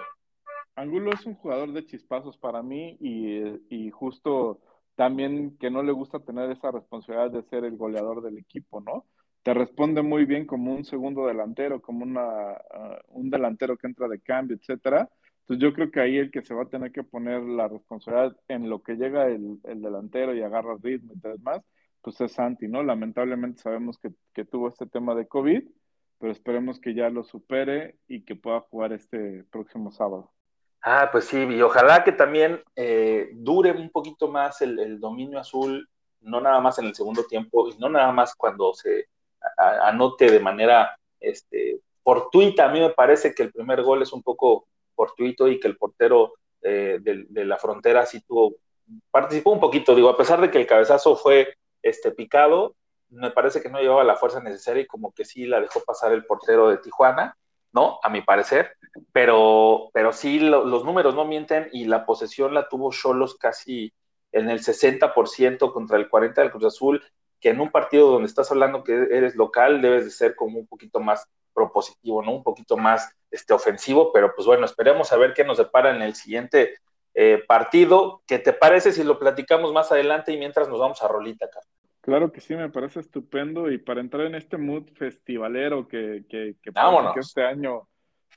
Angulo 0.75 1.11
es 1.13 1.25
un 1.25 1.35
jugador 1.35 1.71
de 1.71 1.85
chispazos 1.85 2.37
para 2.37 2.63
mí 2.63 2.97
y, 2.99 3.91
justo 3.91 4.59
también 4.95 5.57
que 5.57 5.69
no 5.69 5.83
le 5.83 5.91
gusta 5.91 6.19
tener 6.19 6.51
esa 6.51 6.71
responsabilidad 6.71 7.31
de 7.31 7.43
ser 7.49 7.65
el 7.65 7.77
goleador 7.77 8.21
del 8.21 8.37
equipo, 8.37 8.81
¿no? 8.81 9.05
Te 9.43 9.53
responde 9.53 10.01
muy 10.01 10.25
bien 10.25 10.45
como 10.45 10.73
un 10.73 10.85
segundo 10.85 11.27
delantero, 11.27 11.81
como 11.81 12.03
una, 12.03 12.51
uh, 12.53 13.19
un 13.19 13.29
delantero 13.29 13.77
que 13.77 13.87
entra 13.87 14.07
de 14.07 14.21
cambio, 14.21 14.55
etcétera. 14.55 15.09
Entonces 15.41 15.61
yo 15.61 15.73
creo 15.73 15.91
que 15.91 15.99
ahí 15.99 16.17
el 16.17 16.31
que 16.31 16.43
se 16.43 16.53
va 16.53 16.63
a 16.63 16.69
tener 16.69 16.91
que 16.91 17.03
poner 17.03 17.43
la 17.43 17.67
responsabilidad 17.67 18.37
en 18.47 18.69
lo 18.69 18.81
que 18.81 18.95
llega 18.95 19.27
el, 19.27 19.59
el 19.65 19.81
delantero 19.81 20.33
y 20.35 20.41
agarra 20.41 20.77
ritmo 20.81 21.13
y 21.15 21.19
demás, 21.19 21.61
pues 22.01 22.21
es 22.21 22.31
Santi, 22.33 22.67
¿no? 22.67 22.83
Lamentablemente 22.83 23.61
sabemos 23.61 23.99
que 23.99 24.45
tuvo 24.45 24.69
este 24.69 24.85
tema 24.87 25.15
de 25.15 25.27
COVID, 25.27 25.63
pero 26.19 26.31
esperemos 26.31 26.79
que 26.79 26.93
ya 26.93 27.09
lo 27.09 27.23
supere 27.23 27.97
y 28.07 28.23
que 28.23 28.35
pueda 28.35 28.61
jugar 28.61 28.93
este 28.93 29.43
próximo 29.45 29.91
sábado. 29.91 30.31
Ah, 30.85 31.09
pues 31.11 31.25
sí, 31.25 31.37
y 31.37 31.61
ojalá 31.61 32.03
que 32.03 32.11
también 32.11 32.61
eh, 32.75 33.29
dure 33.35 33.71
un 33.71 33.89
poquito 33.89 34.27
más 34.27 34.61
el, 34.61 34.99
dominio 34.99 35.39
azul, 35.39 35.87
no 36.19 36.41
nada 36.41 36.59
más 36.59 36.77
en 36.77 36.85
el 36.85 36.95
segundo 36.95 37.23
tiempo 37.25 37.69
y 37.69 37.77
no 37.77 37.89
nada 37.89 38.11
más 38.11 38.35
cuando 38.35 38.73
se 38.73 39.07
anote 39.57 40.29
de 40.29 40.39
manera 40.41 40.97
este, 41.21 41.79
fortuita. 42.03 42.65
A 42.65 42.69
mí 42.69 42.81
me 42.81 42.89
parece 42.89 43.33
que 43.33 43.43
el 43.43 43.53
primer 43.53 43.81
gol 43.81 44.01
es 44.01 44.11
un 44.11 44.23
poco 44.23 44.67
fortuito 44.93 45.47
y 45.47 45.57
que 45.57 45.69
el 45.69 45.77
portero 45.77 46.33
eh, 46.61 46.99
de, 47.01 47.25
de, 47.29 47.45
la 47.45 47.57
frontera 47.57 48.05
sí 48.05 48.21
tuvo, 48.21 48.55
participó 49.09 49.51
un 49.51 49.61
poquito, 49.61 49.95
digo, 49.95 50.09
a 50.09 50.17
pesar 50.17 50.41
de 50.41 50.51
que 50.51 50.59
el 50.59 50.67
cabezazo 50.67 51.15
fue 51.15 51.55
este, 51.81 52.11
picado, 52.11 52.75
me 53.09 53.31
parece 53.31 53.61
que 53.61 53.69
no 53.69 53.79
llevaba 53.79 54.03
la 54.03 54.17
fuerza 54.17 54.41
necesaria 54.41 54.83
y 54.83 54.87
como 54.87 55.13
que 55.13 55.23
sí 55.23 55.45
la 55.45 55.61
dejó 55.61 55.81
pasar 55.85 56.11
el 56.11 56.25
portero 56.25 56.69
de 56.69 56.77
Tijuana, 56.77 57.37
¿no? 57.73 57.99
A 58.03 58.09
mi 58.09 58.21
parecer, 58.21 58.77
pero, 59.11 59.89
pero 59.93 60.13
sí 60.13 60.39
lo, 60.39 60.65
los 60.65 60.85
números 60.85 61.15
no 61.15 61.25
mienten 61.25 61.69
y 61.73 61.85
la 61.85 62.05
posesión 62.05 62.53
la 62.53 62.69
tuvo 62.69 62.91
Cholos 62.91 63.35
casi 63.35 63.93
en 64.31 64.49
el 64.49 64.59
60% 64.59 65.73
contra 65.73 65.97
el 65.97 66.09
40% 66.09 66.35
del 66.35 66.51
Cruz 66.51 66.65
Azul, 66.65 67.03
que 67.39 67.49
en 67.49 67.59
un 67.59 67.71
partido 67.71 68.09
donde 68.09 68.27
estás 68.27 68.49
hablando 68.51 68.83
que 68.83 68.93
eres 69.11 69.35
local 69.35 69.81
debes 69.81 70.05
de 70.05 70.11
ser 70.11 70.35
como 70.35 70.59
un 70.59 70.67
poquito 70.67 70.99
más 70.99 71.27
propositivo, 71.53 72.23
¿no? 72.23 72.31
Un 72.31 72.43
poquito 72.43 72.77
más 72.77 73.15
este, 73.29 73.53
ofensivo, 73.53 74.11
pero 74.11 74.33
pues 74.35 74.47
bueno, 74.47 74.65
esperemos 74.65 75.11
a 75.11 75.17
ver 75.17 75.33
qué 75.33 75.43
nos 75.43 75.57
depara 75.57 75.95
en 75.95 76.01
el 76.01 76.15
siguiente 76.15 76.75
eh, 77.13 77.43
partido. 77.47 78.23
¿Qué 78.25 78.39
te 78.39 78.53
parece 78.53 78.91
si 78.91 79.03
lo 79.03 79.19
platicamos 79.19 79.71
más 79.71 79.91
adelante 79.91 80.31
y 80.31 80.37
mientras 80.37 80.67
nos 80.67 80.79
vamos 80.79 81.03
a 81.03 81.07
Rolita, 81.07 81.47
Carlos? 81.49 81.82
Claro 82.03 82.33
que 82.33 82.41
sí, 82.41 82.53
me 82.53 82.69
parece 82.69 82.99
estupendo 82.99 83.71
y 83.71 83.77
para 83.77 84.01
entrar 84.01 84.25
en 84.25 84.35
este 84.35 84.57
mood 84.57 84.89
festivalero 84.93 85.87
que, 85.87 86.25
que, 86.27 86.57
que, 86.61 86.71
que 86.73 87.19
este 87.21 87.45
año 87.45 87.87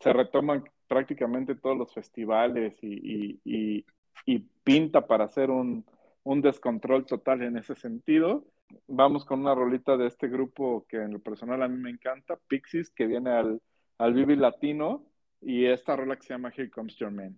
se 0.01 0.13
retoman 0.13 0.63
prácticamente 0.87 1.57
todos 1.57 1.77
los 1.77 1.93
festivales 1.93 2.77
y, 2.81 2.95
y, 2.95 3.41
y, 3.45 3.85
y 4.25 4.39
pinta 4.63 5.09
para 5.09 5.25
hacer 5.25 5.51
un, 5.51 5.85
un, 6.23 6.43
descontrol 6.43 7.07
total 7.07 7.43
en 7.43 7.57
ese 7.59 7.75
sentido. 7.75 8.45
Vamos 8.87 9.25
con 9.25 9.41
una 9.41 9.53
rolita 9.53 9.97
de 9.97 10.07
este 10.07 10.29
grupo 10.29 10.87
que 10.89 10.99
en 10.99 11.15
lo 11.15 11.19
personal 11.19 11.61
a 11.61 11.67
mí 11.67 11.77
me 11.77 11.91
encanta, 11.91 12.39
Pixies, 12.47 12.91
que 12.91 13.07
viene 13.09 13.31
al, 13.31 13.61
al 13.99 14.15
Vivi 14.15 14.37
Latino 14.37 15.03
y 15.41 15.67
esta 15.67 15.97
rola 15.97 16.15
que 16.15 16.23
se 16.23 16.35
llama 16.35 16.53
Here 16.57 16.71
Comes 16.71 16.95
Your 16.99 17.11
Man. 17.11 17.37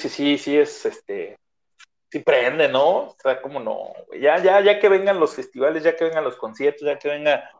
Pixies 0.00 0.12
sí, 0.12 0.38
sí 0.38 0.56
es, 0.56 0.86
este, 0.86 1.36
sí 2.10 2.20
prende, 2.20 2.68
¿no? 2.68 3.08
O 3.08 3.16
sea, 3.22 3.40
cómo 3.42 3.60
no, 3.60 3.92
ya, 4.18 4.42
ya, 4.42 4.60
ya 4.60 4.78
que 4.78 4.88
vengan 4.88 5.20
los 5.20 5.34
festivales, 5.34 5.82
ya 5.82 5.96
que 5.96 6.04
vengan 6.04 6.24
los 6.24 6.36
conciertos, 6.36 6.86
ya 6.86 6.98
que 6.98 7.08
venga 7.08 7.50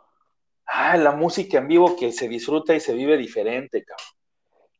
ah, 0.66 0.96
la 0.96 1.12
música 1.12 1.58
en 1.58 1.68
vivo 1.68 1.96
que 1.96 2.12
se 2.12 2.28
disfruta 2.28 2.74
y 2.74 2.80
se 2.80 2.94
vive 2.94 3.16
diferente, 3.16 3.84
cabrón. 3.84 4.06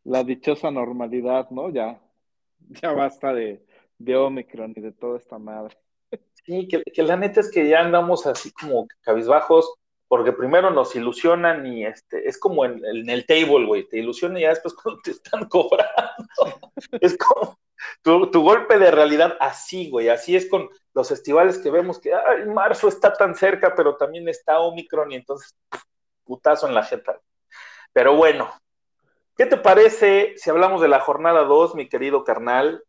La 0.05 0.25
dichosa 0.25 0.71
normalidad, 0.71 1.51
¿no? 1.51 1.71
Ya, 1.71 2.01
ya 2.59 2.93
basta 2.93 3.35
de, 3.35 3.63
de 3.99 4.17
Omicron 4.17 4.73
y 4.75 4.81
de 4.81 4.93
toda 4.93 5.19
esta 5.19 5.39
madre. 5.39 5.77
Sí, 6.47 6.67
que, 6.67 6.83
que, 6.83 7.03
la 7.03 7.17
neta 7.17 7.41
es 7.41 7.51
que 7.51 7.69
ya 7.69 7.81
andamos 7.81 8.27
así 8.27 8.51
como 8.53 8.87
cabizbajos, 9.03 9.75
porque 10.11 10.33
primero 10.33 10.71
nos 10.71 10.97
ilusionan 10.97 11.65
y 11.67 11.87
este, 11.87 12.29
es 12.29 12.37
como 12.37 12.65
en, 12.65 12.85
en 12.85 13.09
el 13.09 13.25
table, 13.27 13.65
güey, 13.65 13.89
te 13.89 13.99
ilusiona 13.99 14.41
y 14.41 14.43
ya 14.43 14.49
después 14.49 14.75
cuando 14.83 15.01
te 15.03 15.13
están 15.13 15.49
cobrando, 15.49 15.87
es 17.01 17.17
como 17.17 17.57
tu, 18.03 18.29
tu, 18.29 18.43
golpe 18.43 18.77
de 18.77 18.91
realidad 18.91 19.37
así, 19.39 19.89
güey, 19.89 20.09
así 20.09 20.35
es 20.35 20.51
con 20.51 20.69
los 20.95 21.09
festivales 21.09 21.59
que 21.59 21.71
vemos 21.71 22.01
que, 22.01 22.13
ay, 22.13 22.45
marzo 22.47 22.89
está 22.89 23.13
tan 23.13 23.37
cerca, 23.37 23.73
pero 23.77 23.97
también 23.97 24.29
está 24.29 24.59
Omicron 24.59 25.13
y 25.13 25.15
entonces, 25.15 25.57
putazo 26.25 26.67
en 26.67 26.75
la 26.75 26.83
jeta. 26.83 27.21
Pero 27.93 28.17
bueno, 28.17 28.53
¿qué 29.37 29.47
te 29.47 29.59
parece 29.59 30.35
si 30.37 30.51
hablamos 30.51 30.81
de 30.81 30.89
la 30.89 30.99
jornada 30.99 31.45
2, 31.45 31.77
mi 31.77 31.89
querido 31.89 32.25
carnal? 32.25 32.83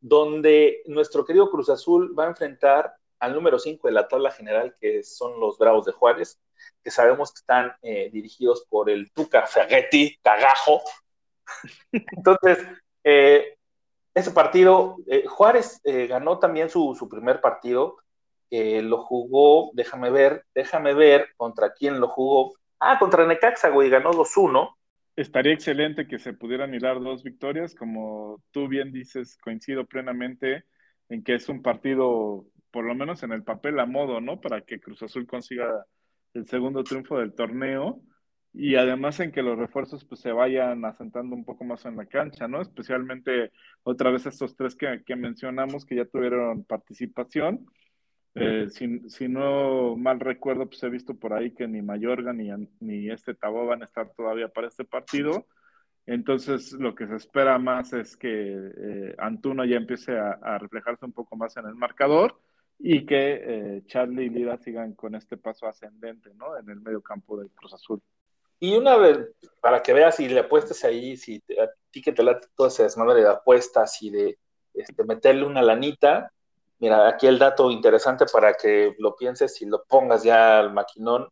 donde 0.00 0.82
nuestro 0.86 1.24
querido 1.24 1.48
Cruz 1.48 1.70
Azul 1.70 2.18
va 2.18 2.24
a 2.24 2.30
enfrentar 2.30 2.92
al 3.22 3.34
número 3.34 3.58
5 3.58 3.86
de 3.86 3.94
la 3.94 4.08
tabla 4.08 4.30
general, 4.32 4.74
que 4.80 5.02
son 5.02 5.38
los 5.40 5.56
Bravos 5.56 5.86
de 5.86 5.92
Juárez, 5.92 6.40
que 6.82 6.90
sabemos 6.90 7.32
que 7.32 7.38
están 7.38 7.72
eh, 7.82 8.10
dirigidos 8.12 8.66
por 8.68 8.90
el 8.90 9.12
Tuca 9.12 9.46
Ferretti, 9.46 10.18
cagajo. 10.22 10.82
Entonces, 11.92 12.58
eh, 13.04 13.56
ese 14.14 14.32
partido, 14.32 14.96
eh, 15.06 15.24
Juárez 15.26 15.80
ganó 15.84 16.38
también 16.38 16.68
su, 16.68 16.94
su 16.98 17.08
primer 17.08 17.40
partido, 17.40 17.96
lo 18.50 19.02
jugó, 19.04 19.70
déjame 19.72 20.10
ver, 20.10 20.44
déjame 20.54 20.92
ver 20.92 21.28
contra 21.38 21.72
quién 21.72 22.00
lo 22.00 22.08
jugó. 22.08 22.52
Ah, 22.78 22.98
contra 22.98 23.24
Necaxa, 23.26 23.70
güey, 23.70 23.88
ganó 23.88 24.12
2-1 24.12 24.76
estaría 25.16 25.52
excelente 25.52 26.06
que 26.06 26.18
se 26.18 26.32
pudieran 26.32 26.74
hilar 26.74 27.00
dos 27.00 27.22
victorias. 27.22 27.74
Como 27.74 28.42
tú 28.50 28.68
bien 28.68 28.92
dices, 28.92 29.36
coincido 29.38 29.86
plenamente 29.86 30.64
en 31.08 31.22
que 31.22 31.34
es 31.34 31.48
un 31.48 31.62
partido, 31.62 32.46
por 32.72 32.84
lo 32.84 32.94
menos 32.94 33.22
en 33.22 33.32
el 33.32 33.44
papel, 33.44 33.78
a 33.78 33.86
modo, 33.86 34.20
¿no? 34.20 34.40
Para 34.40 34.62
que 34.62 34.80
Cruz 34.80 35.02
Azul 35.02 35.26
consiga 35.26 35.86
el 36.34 36.46
segundo 36.46 36.82
triunfo 36.82 37.18
del 37.18 37.34
torneo. 37.34 38.00
Y 38.54 38.74
además 38.76 39.18
en 39.20 39.32
que 39.32 39.42
los 39.42 39.58
refuerzos 39.58 40.04
pues, 40.04 40.20
se 40.20 40.32
vayan 40.32 40.84
asentando 40.84 41.34
un 41.34 41.44
poco 41.44 41.64
más 41.64 41.86
en 41.86 41.96
la 41.96 42.06
cancha, 42.06 42.48
¿no? 42.48 42.60
Especialmente 42.60 43.52
otra 43.82 44.10
vez 44.10 44.26
estos 44.26 44.56
tres 44.56 44.76
que, 44.76 45.02
que 45.06 45.16
mencionamos 45.16 45.86
que 45.86 45.96
ya 45.96 46.04
tuvieron 46.04 46.64
participación 46.64 47.66
eh, 48.34 48.68
si, 48.70 49.10
si, 49.10 49.28
no 49.28 49.94
mal 49.96 50.18
recuerdo, 50.18 50.66
pues 50.66 50.82
he 50.82 50.88
visto 50.88 51.14
por 51.14 51.34
ahí 51.34 51.52
que 51.52 51.68
ni 51.68 51.82
Mayorga 51.82 52.32
ni, 52.32 52.48
ni 52.80 53.10
este 53.10 53.34
Tabo 53.34 53.66
van 53.66 53.82
a 53.82 53.84
estar 53.84 54.10
todavía 54.14 54.48
para 54.48 54.68
este 54.68 54.84
partido. 54.84 55.46
Entonces, 56.06 56.72
lo 56.72 56.94
que 56.94 57.06
se 57.06 57.16
espera 57.16 57.58
más 57.58 57.92
es 57.92 58.16
que 58.16 58.28
eh, 58.30 59.14
Antuno 59.18 59.64
ya 59.64 59.76
empiece 59.76 60.18
a, 60.18 60.32
a, 60.42 60.58
reflejarse 60.58 61.04
un 61.04 61.12
poco 61.12 61.36
más 61.36 61.56
en 61.58 61.66
el 61.66 61.74
marcador 61.74 62.40
y 62.78 63.06
que 63.06 63.40
eh, 63.42 63.82
Charlie 63.86 64.24
y 64.24 64.30
Lira 64.30 64.58
sigan 64.58 64.94
con 64.94 65.14
este 65.14 65.36
paso 65.36 65.66
ascendente, 65.66 66.32
¿no? 66.34 66.56
En 66.56 66.68
el 66.68 66.80
medio 66.80 67.00
campo 67.00 67.38
del 67.38 67.50
Cruz 67.50 67.74
Azul. 67.74 68.00
Y 68.58 68.76
una 68.76 68.96
vez, 68.96 69.18
para 69.60 69.82
que 69.82 69.92
veas 69.92 70.18
y 70.20 70.28
le 70.28 70.40
apuestes 70.40 70.84
ahí, 70.84 71.16
si 71.16 71.42
a 71.60 71.68
ti 71.90 72.00
que 72.00 72.12
te 72.12 72.22
late 72.22 72.48
todo 72.54 72.68
ese 72.68 72.84
desmadre 72.84 73.22
de 73.22 73.28
apuestas 73.28 74.00
y 74.02 74.10
de 74.10 74.38
este, 74.74 75.04
meterle 75.04 75.44
una 75.44 75.62
lanita, 75.62 76.32
Mira, 76.82 77.06
aquí 77.06 77.28
el 77.28 77.38
dato 77.38 77.70
interesante 77.70 78.26
para 78.26 78.54
que 78.54 78.96
lo 78.98 79.14
pienses 79.14 79.62
y 79.62 79.66
lo 79.66 79.84
pongas 79.84 80.24
ya 80.24 80.58
al 80.58 80.72
maquinón, 80.72 81.28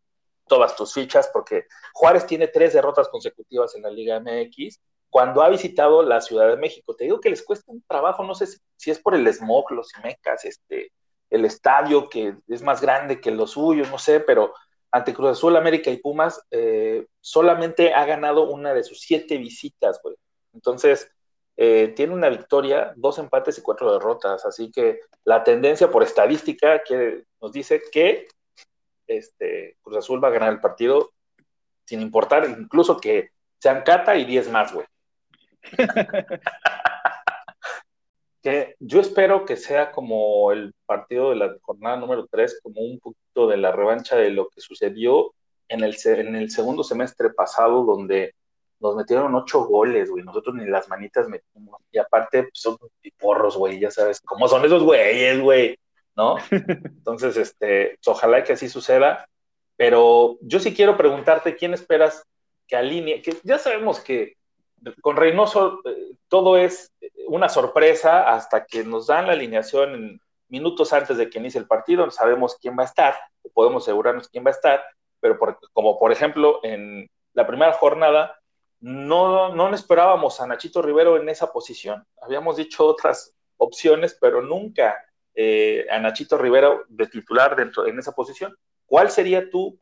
todas 0.46 0.76
tus 0.76 0.94
fichas, 0.94 1.28
porque 1.32 1.64
Juárez 1.92 2.24
tiene 2.24 2.46
tres 2.46 2.72
derrotas 2.72 3.08
consecutivas 3.08 3.74
en 3.74 3.82
la 3.82 3.90
Liga 3.90 4.20
MX 4.20 4.78
cuando 5.08 5.42
ha 5.42 5.48
visitado 5.48 6.04
la 6.04 6.20
Ciudad 6.20 6.46
de 6.46 6.56
México. 6.56 6.94
Te 6.94 7.02
digo 7.02 7.18
que 7.18 7.30
les 7.30 7.42
cuesta 7.42 7.72
un 7.72 7.82
trabajo, 7.82 8.22
no 8.22 8.32
sé 8.36 8.46
si, 8.46 8.58
si 8.76 8.92
es 8.92 9.00
por 9.00 9.16
el 9.16 9.26
smog, 9.26 9.72
los 9.72 9.90
mecas, 10.04 10.44
este, 10.44 10.92
el 11.30 11.44
estadio 11.44 12.08
que 12.08 12.34
es 12.48 12.62
más 12.62 12.80
grande 12.80 13.20
que 13.20 13.30
los 13.30 13.52
suyos, 13.52 13.90
no 13.90 13.98
sé, 13.98 14.20
pero 14.20 14.52
ante 14.90 15.14
Cruz 15.14 15.30
Azul, 15.30 15.56
América 15.56 15.90
y 15.90 15.98
Pumas, 15.98 16.44
eh, 16.50 17.06
solamente 17.20 17.94
ha 17.94 18.04
ganado 18.04 18.50
una 18.50 18.74
de 18.74 18.82
sus 18.82 19.00
siete 19.00 19.38
visitas, 19.38 20.00
güey. 20.02 20.16
Entonces, 20.52 21.10
eh, 21.56 21.92
tiene 21.94 22.14
una 22.14 22.28
victoria, 22.28 22.92
dos 22.96 23.18
empates 23.18 23.58
y 23.58 23.62
cuatro 23.62 23.92
derrotas. 23.92 24.44
Así 24.44 24.70
que 24.72 25.00
la 25.24 25.44
tendencia 25.44 25.90
por 25.90 26.02
estadística 26.02 26.82
que 26.82 27.24
nos 27.40 27.52
dice 27.52 27.82
que 27.92 28.26
este, 29.06 29.76
Cruz 29.82 29.98
Azul 29.98 30.22
va 30.22 30.28
a 30.28 30.32
ganar 30.32 30.52
el 30.52 30.60
partido 30.60 31.12
sin 31.84 32.00
importar 32.00 32.48
incluso 32.48 32.98
que 32.98 33.30
sean 33.58 33.82
Cata 33.82 34.16
y 34.16 34.24
10 34.24 34.50
más, 34.50 34.72
güey. 34.72 34.86
que 38.42 38.74
yo 38.78 39.00
espero 39.00 39.44
que 39.44 39.56
sea 39.56 39.92
como 39.92 40.52
el 40.52 40.74
partido 40.86 41.30
de 41.30 41.36
la 41.36 41.56
jornada 41.62 41.96
número 41.96 42.26
3, 42.30 42.60
como 42.62 42.80
un 42.80 42.98
poquito 42.98 43.46
de 43.48 43.56
la 43.56 43.72
revancha 43.72 44.16
de 44.16 44.30
lo 44.30 44.48
que 44.48 44.60
sucedió 44.60 45.34
en 45.68 45.84
el, 45.84 45.96
en 46.04 46.36
el 46.36 46.50
segundo 46.50 46.82
semestre 46.82 47.30
pasado, 47.30 47.84
donde 47.84 48.34
nos 48.80 48.96
metieron 48.96 49.34
ocho 49.34 49.64
goles, 49.64 50.10
güey. 50.10 50.24
Nosotros 50.24 50.54
ni 50.54 50.66
las 50.66 50.88
manitas 50.88 51.28
metimos. 51.28 51.80
Y 51.92 51.98
aparte, 51.98 52.44
pues, 52.44 52.52
son 52.54 52.78
porros, 53.18 53.56
güey, 53.56 53.78
ya 53.78 53.90
sabes 53.90 54.20
cómo 54.20 54.48
son 54.48 54.64
esos 54.64 54.82
güeyes, 54.82 55.40
güey, 55.40 55.78
¿no? 56.16 56.36
Entonces, 56.50 57.36
este, 57.36 57.98
pues, 58.02 58.08
ojalá 58.08 58.42
que 58.42 58.54
así 58.54 58.68
suceda. 58.68 59.26
Pero 59.76 60.38
yo 60.42 60.60
sí 60.60 60.74
quiero 60.74 60.96
preguntarte 60.96 61.56
quién 61.56 61.74
esperas 61.74 62.24
que 62.66 62.76
alinee, 62.76 63.22
que 63.22 63.36
ya 63.44 63.58
sabemos 63.58 64.00
que 64.00 64.36
con 65.00 65.16
Reynoso 65.16 65.80
eh, 65.84 66.12
todo 66.28 66.56
es 66.56 66.92
una 67.26 67.48
sorpresa 67.48 68.32
hasta 68.34 68.64
que 68.64 68.84
nos 68.84 69.06
dan 69.06 69.26
la 69.26 69.32
alineación 69.32 69.94
en 69.94 70.20
minutos 70.48 70.92
antes 70.92 71.16
de 71.16 71.30
que 71.30 71.38
inicie 71.38 71.60
el 71.60 71.66
partido, 71.66 72.10
sabemos 72.10 72.56
quién 72.60 72.76
va 72.76 72.82
a 72.82 72.86
estar, 72.86 73.14
podemos 73.54 73.84
asegurarnos 73.84 74.28
quién 74.28 74.44
va 74.44 74.50
a 74.50 74.54
estar, 74.54 74.82
pero 75.20 75.38
como 75.72 75.98
por 75.98 76.12
ejemplo 76.12 76.60
en 76.64 77.08
la 77.34 77.46
primera 77.46 77.72
jornada 77.72 78.40
no, 78.80 79.54
no 79.54 79.72
esperábamos 79.74 80.40
a 80.40 80.46
Nachito 80.46 80.80
Rivero 80.82 81.16
en 81.18 81.28
esa 81.28 81.52
posición. 81.52 82.04
Habíamos 82.22 82.56
dicho 82.56 82.86
otras 82.86 83.34
opciones, 83.58 84.16
pero 84.18 84.40
nunca 84.40 84.96
eh, 85.34 85.86
a 85.90 85.98
Nachito 85.98 86.38
Rivero 86.38 86.84
de 86.88 87.06
titular 87.06 87.54
dentro 87.56 87.86
en 87.86 87.98
esa 87.98 88.12
posición. 88.12 88.56
¿Cuál 88.86 89.10
sería 89.10 89.50
tu, 89.50 89.78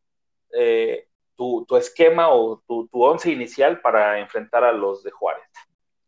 eh, 0.53 1.07
tu, 1.39 1.65
tu, 1.67 1.77
esquema 1.79 2.29
o 2.29 2.63
tu, 2.67 2.87
tu, 2.89 3.03
once 3.03 3.33
inicial 3.33 3.81
para 3.81 4.21
enfrentar 4.21 4.63
a 4.65 4.73
los 4.73 5.03
de 5.03 5.11
Juárez? 5.11 5.49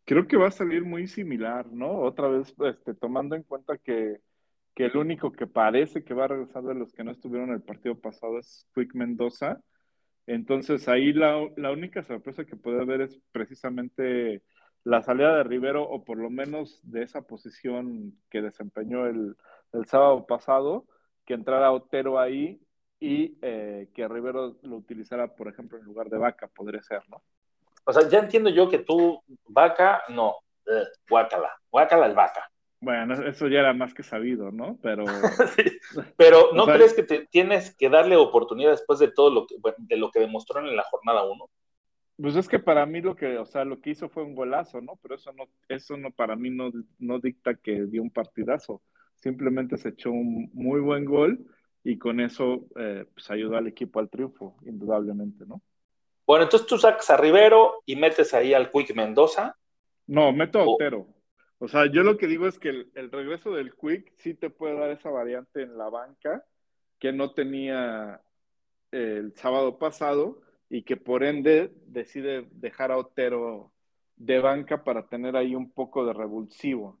Creo 0.05 0.27
que 0.27 0.37
va 0.37 0.49
a 0.49 0.51
salir 0.51 0.85
muy 0.85 1.07
similar, 1.07 1.65
¿no? 1.71 2.01
Otra 2.01 2.27
vez, 2.27 2.53
este, 2.65 2.93
tomando 2.93 3.35
en 3.35 3.41
cuenta 3.41 3.77
que, 3.79 4.17
que 4.75 4.85
el 4.85 4.97
único 4.97 5.31
que 5.31 5.47
parece 5.47 6.03
que 6.03 6.13
va 6.13 6.25
a 6.25 6.27
regresar 6.27 6.63
de 6.63 6.75
los 6.75 6.93
que 6.93 7.03
no 7.03 7.11
estuvieron 7.11 7.49
en 7.49 7.55
el 7.55 7.63
partido 7.63 7.95
pasado 7.99 8.37
es 8.37 8.67
Quick 8.75 8.93
Mendoza 8.93 9.59
entonces 10.27 10.87
ahí 10.87 11.13
la, 11.13 11.49
la, 11.57 11.71
única 11.71 12.03
sorpresa 12.03 12.45
que 12.45 12.55
puede 12.55 12.81
haber 12.81 13.01
es 13.01 13.19
precisamente 13.31 14.43
la 14.83 15.01
salida 15.03 15.35
de 15.35 15.43
Rivero 15.43 15.83
o 15.83 16.03
por 16.03 16.17
lo 16.17 16.29
menos 16.29 16.79
de 16.83 17.03
esa 17.03 17.21
posición 17.23 18.13
que 18.29 18.41
desempeñó 18.41 19.07
el, 19.07 19.35
el 19.73 19.85
sábado 19.87 20.25
pasado, 20.27 20.85
que 21.25 21.33
entrara 21.33 21.71
Otero 21.71 22.19
ahí 22.19 22.61
y 23.01 23.35
eh, 23.41 23.89
que 23.95 24.07
Rivero 24.07 24.57
lo 24.61 24.75
utilizara, 24.77 25.27
por 25.35 25.47
ejemplo, 25.47 25.79
en 25.79 25.85
lugar 25.85 26.07
de 26.07 26.19
Vaca, 26.19 26.47
podría 26.47 26.83
ser, 26.83 27.01
¿no? 27.09 27.23
O 27.83 27.91
sea, 27.91 28.07
ya 28.07 28.19
entiendo 28.19 28.51
yo 28.51 28.69
que 28.69 28.77
tú, 28.77 29.19
Vaca, 29.47 30.03
no, 30.09 30.35
eh, 30.67 30.83
Guácala, 31.09 31.51
Guácala 31.71 32.07
es 32.07 32.15
Vaca. 32.15 32.47
Bueno, 32.79 33.13
eso 33.25 33.47
ya 33.47 33.59
era 33.59 33.73
más 33.73 33.95
que 33.95 34.03
sabido, 34.03 34.51
¿no? 34.51 34.77
Pero. 34.83 35.05
sí. 35.55 35.63
Pero 36.15 36.51
¿no 36.53 36.63
o 36.63 36.65
sea, 36.67 36.75
crees 36.75 36.93
que 36.93 37.01
te 37.01 37.25
tienes 37.25 37.75
que 37.75 37.89
darle 37.89 38.15
oportunidad 38.15 38.69
después 38.69 38.99
de 38.99 39.11
todo 39.11 39.31
lo 39.31 39.47
que, 39.47 39.55
de 39.77 39.97
lo 39.97 40.11
que 40.11 40.19
demostraron 40.19 40.69
en 40.69 40.75
la 40.75 40.83
jornada 40.83 41.23
1? 41.23 41.49
Pues 42.17 42.35
es 42.35 42.47
que 42.47 42.59
para 42.59 42.85
mí 42.85 43.01
lo 43.01 43.15
que, 43.15 43.39
o 43.39 43.45
sea, 43.47 43.65
lo 43.65 43.81
que 43.81 43.89
hizo 43.89 44.09
fue 44.09 44.23
un 44.23 44.35
golazo, 44.35 44.79
¿no? 44.79 44.99
Pero 45.01 45.15
eso 45.15 45.33
no, 45.33 45.45
eso 45.69 45.97
no 45.97 46.11
para 46.11 46.35
mí 46.35 46.51
no, 46.51 46.71
no 46.99 47.19
dicta 47.19 47.55
que 47.55 47.85
dio 47.85 48.03
un 48.03 48.11
partidazo. 48.11 48.83
Simplemente 49.15 49.77
se 49.77 49.89
echó 49.89 50.11
un 50.11 50.51
muy 50.53 50.81
buen 50.81 51.05
gol 51.05 51.47
y 51.83 51.97
con 51.97 52.19
eso 52.19 52.65
eh, 52.77 53.05
pues 53.13 53.29
ayudó 53.31 53.57
al 53.57 53.67
equipo 53.67 53.99
al 53.99 54.09
triunfo, 54.09 54.57
indudablemente, 54.65 55.45
¿no? 55.45 55.61
Bueno, 56.25 56.43
entonces 56.43 56.67
tú 56.67 56.77
sacas 56.77 57.09
a 57.09 57.17
Rivero 57.17 57.81
y 57.85 57.95
metes 57.95 58.33
ahí 58.33 58.53
al 58.53 58.71
Quick 58.71 58.95
Mendoza. 58.95 59.57
No, 60.07 60.31
meto 60.31 60.59
a 60.59 60.65
Otero. 60.65 60.99
O... 60.99 61.21
O 61.63 61.67
sea, 61.67 61.85
yo 61.91 62.01
lo 62.01 62.17
que 62.17 62.27
digo 62.27 62.47
es 62.47 62.57
que 62.57 62.69
el, 62.69 62.91
el, 62.95 63.11
regreso 63.11 63.51
del 63.51 63.75
Quick 63.75 64.13
sí 64.17 64.33
te 64.33 64.49
puede 64.49 64.79
dar 64.79 64.89
esa 64.89 65.11
variante 65.11 65.61
en 65.61 65.77
la 65.77 65.89
banca 65.89 66.43
que 66.97 67.11
no 67.11 67.33
tenía 67.33 68.19
el 68.91 69.33
sábado 69.35 69.77
pasado 69.77 70.41
y 70.69 70.83
que 70.83 70.97
por 70.97 71.23
ende 71.23 71.71
decide 71.85 72.47
dejar 72.51 72.91
a 72.91 72.97
Otero 72.97 73.71
de 74.15 74.39
banca 74.39 74.83
para 74.83 75.07
tener 75.07 75.35
ahí 75.35 75.55
un 75.55 75.71
poco 75.71 76.05
de 76.05 76.13
revulsivo. 76.13 76.99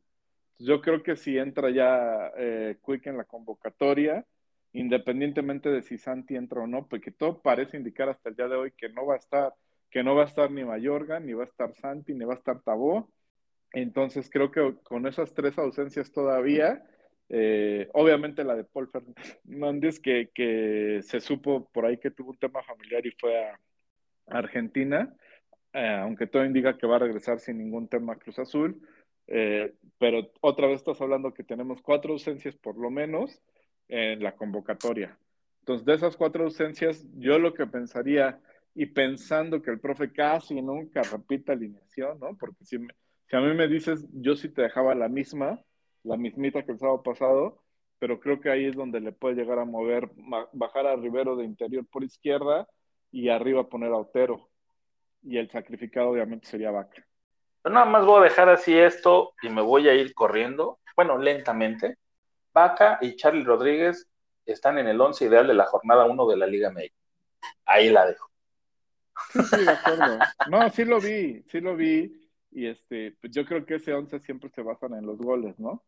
Yo 0.57 0.81
creo 0.81 1.01
que 1.01 1.15
si 1.15 1.37
entra 1.37 1.69
ya 1.69 2.31
eh, 2.37 2.77
Quick 2.85 3.07
en 3.07 3.17
la 3.17 3.23
convocatoria, 3.23 4.25
independientemente 4.73 5.69
de 5.69 5.81
si 5.81 5.97
Santi 5.97 6.35
entra 6.35 6.61
o 6.61 6.67
no, 6.67 6.87
porque 6.87 7.11
todo 7.11 7.41
parece 7.41 7.77
indicar 7.77 8.09
hasta 8.09 8.29
el 8.29 8.35
día 8.35 8.47
de 8.47 8.55
hoy 8.55 8.71
que 8.71 8.89
no 8.89 9.05
va 9.05 9.15
a 9.15 9.17
estar, 9.17 9.53
que 9.89 10.03
no 10.03 10.15
va 10.15 10.23
a 10.23 10.27
estar 10.27 10.51
ni 10.51 10.63
Mayorga, 10.63 11.19
ni 11.19 11.33
va 11.33 11.43
a 11.43 11.47
estar 11.47 11.73
Santi, 11.75 12.13
ni 12.13 12.25
va 12.25 12.33
a 12.33 12.37
estar 12.37 12.61
Tabó. 12.61 13.09
Entonces 13.73 14.29
creo 14.29 14.51
que 14.51 14.75
con 14.83 15.07
esas 15.07 15.33
tres 15.33 15.57
ausencias 15.57 16.11
todavía, 16.11 16.83
eh, 17.29 17.89
obviamente 17.93 18.43
la 18.43 18.55
de 18.55 18.63
Paul 18.63 18.89
Fernández, 18.89 19.99
que, 19.99 20.29
que, 20.33 21.01
se 21.03 21.19
supo 21.19 21.69
por 21.71 21.85
ahí 21.85 21.97
que 21.97 22.11
tuvo 22.11 22.31
un 22.31 22.37
tema 22.37 22.61
familiar 22.63 23.05
y 23.05 23.11
fue 23.11 23.37
a 23.39 23.59
Argentina, 24.27 25.13
eh, 25.73 25.99
aunque 26.01 26.27
todo 26.27 26.45
indica 26.45 26.77
que 26.77 26.87
va 26.87 26.97
a 26.97 26.99
regresar 26.99 27.39
sin 27.39 27.57
ningún 27.57 27.87
tema 27.87 28.17
Cruz 28.17 28.39
Azul, 28.39 28.81
eh, 29.27 29.73
pero 29.97 30.31
otra 30.41 30.67
vez 30.67 30.77
estás 30.77 30.99
hablando 30.99 31.33
que 31.33 31.43
tenemos 31.43 31.81
cuatro 31.81 32.11
ausencias 32.11 32.55
por 32.55 32.77
lo 32.77 32.89
menos 32.89 33.41
en 33.91 34.23
la 34.23 34.31
convocatoria. 34.35 35.17
Entonces, 35.59 35.85
de 35.85 35.93
esas 35.93 36.17
cuatro 36.17 36.45
ausencias, 36.45 37.05
yo 37.17 37.37
lo 37.37 37.53
que 37.53 37.67
pensaría, 37.67 38.39
y 38.73 38.85
pensando 38.85 39.61
que 39.61 39.69
el 39.69 39.79
profe 39.79 40.11
casi 40.11 40.61
nunca 40.61 41.01
repita 41.03 41.51
alineación, 41.51 42.19
¿no? 42.19 42.37
Porque 42.37 42.63
si, 42.63 42.77
si 42.77 43.35
a 43.35 43.41
mí 43.41 43.53
me 43.53 43.67
dices, 43.67 44.07
yo 44.13 44.35
sí 44.35 44.49
te 44.49 44.61
dejaba 44.61 44.95
la 44.95 45.09
misma, 45.09 45.61
la 46.03 46.15
mismita 46.15 46.63
que 46.63 46.71
el 46.71 46.79
sábado 46.79 47.03
pasado, 47.03 47.61
pero 47.99 48.19
creo 48.19 48.39
que 48.39 48.49
ahí 48.49 48.65
es 48.65 48.75
donde 48.75 49.01
le 49.01 49.11
puede 49.11 49.35
llegar 49.35 49.59
a 49.59 49.65
mover, 49.65 50.09
bajar 50.53 50.87
a 50.87 50.95
Rivero 50.95 51.35
de 51.35 51.45
interior 51.45 51.85
por 51.85 52.03
izquierda 52.03 52.67
y 53.11 53.29
arriba 53.29 53.67
poner 53.67 53.91
a 53.91 53.97
Otero. 53.97 54.49
Y 55.21 55.37
el 55.37 55.51
sacrificado 55.51 56.09
obviamente 56.09 56.47
sería 56.47 56.71
Vaca. 56.71 57.05
nada 57.65 57.85
más 57.85 58.05
voy 58.05 58.21
a 58.21 58.23
dejar 58.23 58.49
así 58.49 58.75
esto 58.75 59.33
y 59.43 59.49
me 59.49 59.61
voy 59.61 59.87
a 59.89 59.93
ir 59.93 60.13
corriendo, 60.15 60.79
bueno, 60.95 61.17
lentamente, 61.17 61.97
Vaca 62.53 62.97
y 63.01 63.15
Charlie 63.15 63.43
Rodríguez 63.43 64.09
están 64.45 64.77
en 64.77 64.87
el 64.87 64.99
11 64.99 65.25
ideal 65.25 65.47
de 65.47 65.53
la 65.53 65.65
jornada 65.65 66.05
1 66.05 66.27
de 66.27 66.37
la 66.37 66.47
Liga 66.47 66.71
México. 66.71 66.95
Ahí 67.65 67.89
la 67.89 68.05
dejo. 68.05 68.29
Sí, 69.33 69.63
de 69.63 69.71
acuerdo. 69.71 70.19
No, 70.49 70.69
sí 70.69 70.85
lo 70.85 70.99
vi, 70.99 71.43
sí 71.43 71.61
lo 71.61 71.75
vi. 71.75 72.29
Y 72.51 72.67
este, 72.67 73.15
pues 73.21 73.33
yo 73.33 73.45
creo 73.45 73.65
que 73.65 73.75
ese 73.75 73.93
11 73.93 74.19
siempre 74.19 74.49
se 74.49 74.61
basan 74.61 74.93
en 74.93 75.05
los 75.05 75.17
goles, 75.17 75.57
¿no? 75.57 75.83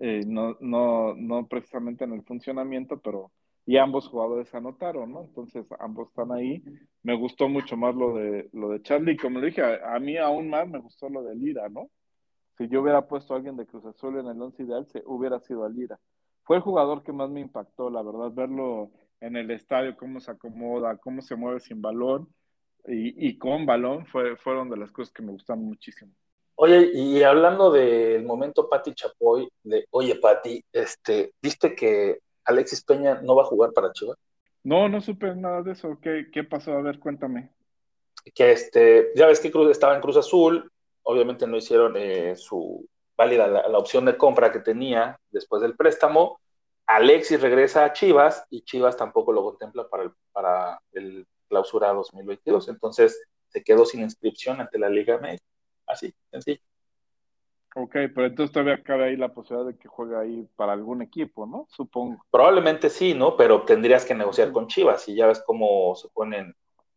Eh, 0.00 0.22
no, 0.26 0.56
no, 0.60 1.14
no 1.14 1.48
precisamente 1.48 2.04
en 2.04 2.12
el 2.12 2.22
funcionamiento, 2.22 3.00
pero 3.00 3.32
y 3.66 3.76
ambos 3.76 4.08
jugadores 4.08 4.54
anotaron, 4.54 5.12
¿no? 5.12 5.22
Entonces 5.22 5.66
ambos 5.80 6.08
están 6.08 6.32
ahí. 6.32 6.62
Me 7.02 7.14
gustó 7.16 7.48
mucho 7.48 7.76
más 7.76 7.94
lo 7.94 8.14
de 8.14 8.48
lo 8.52 8.70
de 8.70 8.80
Charlie, 8.80 9.16
como 9.16 9.40
le 9.40 9.48
dije, 9.48 9.62
a, 9.62 9.94
a 9.94 9.98
mí 9.98 10.16
aún 10.16 10.48
más 10.48 10.68
me 10.68 10.78
gustó 10.78 11.08
lo 11.08 11.22
de 11.22 11.34
Lira, 11.34 11.68
¿no? 11.68 11.90
Si 12.58 12.68
yo 12.68 12.82
hubiera 12.82 13.06
puesto 13.06 13.32
a 13.32 13.36
alguien 13.36 13.56
de 13.56 13.66
Cruz 13.66 13.84
Azul 13.86 14.18
en 14.18 14.26
el 14.26 14.42
once 14.42 14.64
ideal, 14.64 14.84
se 14.86 15.02
hubiera 15.06 15.38
sido 15.38 15.64
Alira. 15.64 15.98
Fue 16.42 16.56
el 16.56 16.62
jugador 16.62 17.04
que 17.04 17.12
más 17.12 17.30
me 17.30 17.40
impactó, 17.40 17.88
la 17.88 18.02
verdad, 18.02 18.32
verlo 18.32 18.90
en 19.20 19.36
el 19.36 19.50
estadio, 19.52 19.96
cómo 19.96 20.18
se 20.18 20.32
acomoda, 20.32 20.96
cómo 20.96 21.22
se 21.22 21.36
mueve 21.36 21.60
sin 21.60 21.80
balón 21.80 22.28
y, 22.86 23.38
con 23.38 23.66
balón, 23.66 24.06
fue, 24.06 24.36
fueron 24.36 24.70
de 24.70 24.76
las 24.76 24.90
cosas 24.90 25.12
que 25.12 25.22
me 25.22 25.32
gustaron 25.32 25.64
muchísimo. 25.64 26.12
Oye, 26.54 26.90
y 26.92 27.22
hablando 27.22 27.70
del 27.70 28.24
momento 28.24 28.68
Pati 28.68 28.94
Chapoy, 28.94 29.48
de, 29.62 29.86
oye 29.90 30.16
Pati, 30.16 30.64
este, 30.72 31.32
¿viste 31.40 31.74
que 31.74 32.18
Alexis 32.44 32.82
Peña 32.82 33.20
no 33.22 33.36
va 33.36 33.42
a 33.42 33.46
jugar 33.46 33.72
para 33.72 33.92
Chivas? 33.92 34.18
No, 34.64 34.88
no 34.88 35.00
supe 35.00 35.34
nada 35.36 35.62
de 35.62 35.72
eso. 35.72 35.98
¿Qué, 36.00 36.28
qué 36.32 36.44
pasó? 36.44 36.72
A 36.72 36.82
ver, 36.82 36.98
cuéntame. 36.98 37.50
Que 38.34 38.52
este, 38.52 39.12
ya 39.14 39.26
ves 39.26 39.38
que 39.38 39.52
Cruz 39.52 39.70
estaba 39.70 39.94
en 39.94 40.00
Cruz 40.00 40.16
Azul, 40.16 40.70
obviamente 41.08 41.46
no 41.46 41.56
hicieron 41.56 41.94
eh, 41.96 42.36
su 42.36 42.86
válida 43.16 43.48
la, 43.48 43.78
opción 43.78 44.04
de 44.04 44.16
compra 44.16 44.52
que 44.52 44.60
tenía 44.60 45.18
después 45.30 45.62
del 45.62 45.74
préstamo. 45.74 46.38
Alexis 46.86 47.40
regresa 47.40 47.84
a 47.84 47.92
Chivas 47.94 48.44
y 48.50 48.62
Chivas 48.62 48.96
tampoco 48.96 49.32
lo 49.32 49.42
contempla 49.42 49.88
para 49.88 50.04
el, 50.04 50.10
para 50.32 50.80
el 50.92 51.26
clausura 51.48 51.94
2022. 51.94 52.68
Entonces 52.68 53.20
se 53.48 53.64
quedó 53.64 53.86
sin 53.86 54.02
inscripción 54.02 54.60
ante 54.60 54.78
la 54.78 54.90
Liga 54.90 55.18
México. 55.18 55.44
Así, 55.86 56.14
sencillo. 56.30 56.60
Ok, 57.74 57.92
pero 58.14 58.26
entonces 58.26 58.52
todavía 58.52 58.82
cabe 58.82 59.04
ahí 59.04 59.16
la 59.16 59.32
posibilidad 59.32 59.72
de 59.72 59.78
que 59.78 59.88
juegue 59.88 60.16
ahí 60.16 60.46
para 60.56 60.74
algún 60.74 61.00
equipo, 61.00 61.46
¿no? 61.46 61.66
Supongo. 61.70 62.22
Probablemente 62.30 62.90
sí, 62.90 63.14
¿no? 63.14 63.34
Pero 63.36 63.62
tendrías 63.62 64.04
que 64.04 64.14
negociar 64.14 64.52
con 64.52 64.66
Chivas 64.66 65.08
y 65.08 65.14
ya 65.14 65.26
ves 65.26 65.42
cómo 65.46 65.94
se 65.94 66.08
ponen 66.08 66.54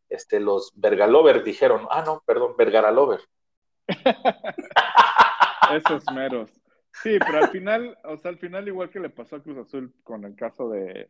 este, 0.10 0.42
los 0.42 0.74
Vergalover, 0.76 1.44
dijeron, 1.44 1.88
ah, 1.90 2.04
no, 2.06 2.22
perdón, 2.26 2.56
Vergaralover. 2.58 3.22
Esos 5.76 6.04
meros. 6.14 6.50
Sí, 6.94 7.18
pero 7.26 7.40
al 7.40 7.50
final, 7.50 7.98
o 8.04 8.18
sea, 8.18 8.32
al 8.32 8.38
final, 8.38 8.68
igual 8.68 8.90
que 8.90 9.00
le 9.00 9.10
pasó 9.10 9.38
a 9.38 9.44
Cruz 9.44 9.58
Azul 9.58 9.94
con 10.04 10.26
el 10.26 10.36
caso 10.36 10.70
de, 10.70 11.10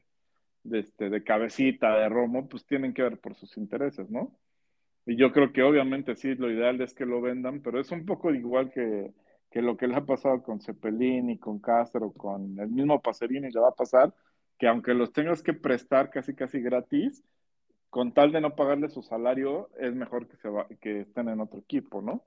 este, 0.72 1.10
de 1.10 1.24
Cabecita, 1.24 1.98
de 1.98 2.10
Romo, 2.10 2.48
pues 2.48 2.66
tienen 2.66 2.94
que 2.94 3.04
ver 3.04 3.20
por 3.20 3.36
sus 3.36 3.58
intereses, 3.58 4.10
¿no? 4.10 4.38
Y 5.06 5.18
yo 5.18 5.32
creo 5.32 5.52
que 5.52 5.64
obviamente 5.64 6.16
sí, 6.16 6.36
lo 6.36 6.52
ideal 6.52 6.80
es 6.82 6.94
que 6.94 7.06
lo 7.06 7.22
vendan, 7.22 7.62
pero 7.62 7.80
es 7.80 7.92
un 7.92 8.06
poco 8.06 8.34
igual 8.34 8.72
que, 8.72 9.14
que 9.50 9.62
lo 9.62 9.76
que 9.76 9.88
le 9.88 9.96
ha 9.96 10.06
pasado 10.06 10.44
con 10.44 10.62
Cepelini, 10.62 11.40
con 11.40 11.60
Castro, 11.60 12.12
con 12.14 12.60
el 12.60 12.70
mismo 12.70 13.02
Pacerini, 13.02 13.52
le 13.52 13.60
va 13.60 13.70
a 13.70 13.76
pasar 13.76 14.14
que 14.58 14.68
aunque 14.68 14.94
los 14.94 15.12
tengas 15.12 15.42
que 15.42 15.54
prestar 15.54 16.12
casi 16.12 16.36
casi 16.36 16.62
gratis, 16.62 17.24
con 17.90 18.14
tal 18.14 18.32
de 18.32 18.42
no 18.42 18.56
pagarle 18.56 18.90
su 18.90 19.02
salario, 19.02 19.70
es 19.78 19.94
mejor 19.96 20.28
que, 20.28 20.38
se 20.38 20.50
va, 20.50 20.68
que 20.80 21.02
estén 21.02 21.30
en 21.30 21.42
otro 21.42 21.60
equipo, 21.60 22.02
¿no? 22.02 22.24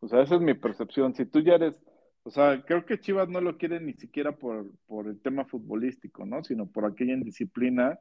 O 0.00 0.08
sea, 0.08 0.22
esa 0.22 0.36
es 0.36 0.40
mi 0.40 0.54
percepción. 0.54 1.14
Si 1.14 1.26
tú 1.26 1.40
ya 1.40 1.54
eres, 1.54 1.74
o 2.22 2.30
sea, 2.30 2.62
creo 2.64 2.84
que 2.84 3.00
Chivas 3.00 3.28
no 3.28 3.40
lo 3.40 3.56
quiere 3.58 3.80
ni 3.80 3.94
siquiera 3.94 4.36
por, 4.36 4.70
por 4.86 5.06
el 5.06 5.20
tema 5.20 5.44
futbolístico, 5.44 6.26
¿no? 6.26 6.44
Sino 6.44 6.66
por 6.66 6.84
aquella 6.84 7.14
indisciplina 7.14 7.98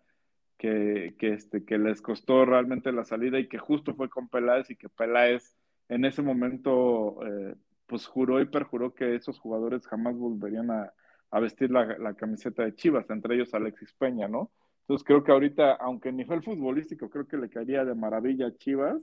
que, 0.57 1.15
que, 1.19 1.33
este, 1.33 1.65
que 1.65 1.77
les 1.77 2.01
costó 2.01 2.45
realmente 2.45 2.91
la 2.91 3.05
salida 3.05 3.39
y 3.39 3.47
que 3.47 3.57
justo 3.57 3.95
fue 3.95 4.09
con 4.09 4.29
Peláez 4.29 4.69
y 4.69 4.75
que 4.75 4.89
Peláez 4.89 5.55
en 5.89 6.05
ese 6.05 6.21
momento, 6.21 7.19
eh, 7.25 7.55
pues 7.85 8.07
juró 8.07 8.41
y 8.41 8.45
perjuró 8.47 8.93
que 8.93 9.15
esos 9.15 9.39
jugadores 9.39 9.87
jamás 9.87 10.15
volverían 10.15 10.71
a, 10.71 10.93
a 11.31 11.39
vestir 11.39 11.71
la, 11.71 11.97
la, 11.97 12.13
camiseta 12.15 12.63
de 12.63 12.75
Chivas, 12.75 13.09
entre 13.09 13.35
ellos 13.35 13.53
Alexis 13.53 13.93
Peña, 13.93 14.27
¿no? 14.27 14.51
Entonces 14.81 15.05
creo 15.05 15.23
que 15.23 15.31
ahorita, 15.31 15.73
aunque 15.73 16.09
a 16.09 16.11
nivel 16.11 16.43
futbolístico 16.43 17.09
creo 17.09 17.27
que 17.27 17.37
le 17.37 17.49
caería 17.49 17.85
de 17.85 17.95
maravilla 17.95 18.47
a 18.47 18.55
Chivas, 18.55 19.01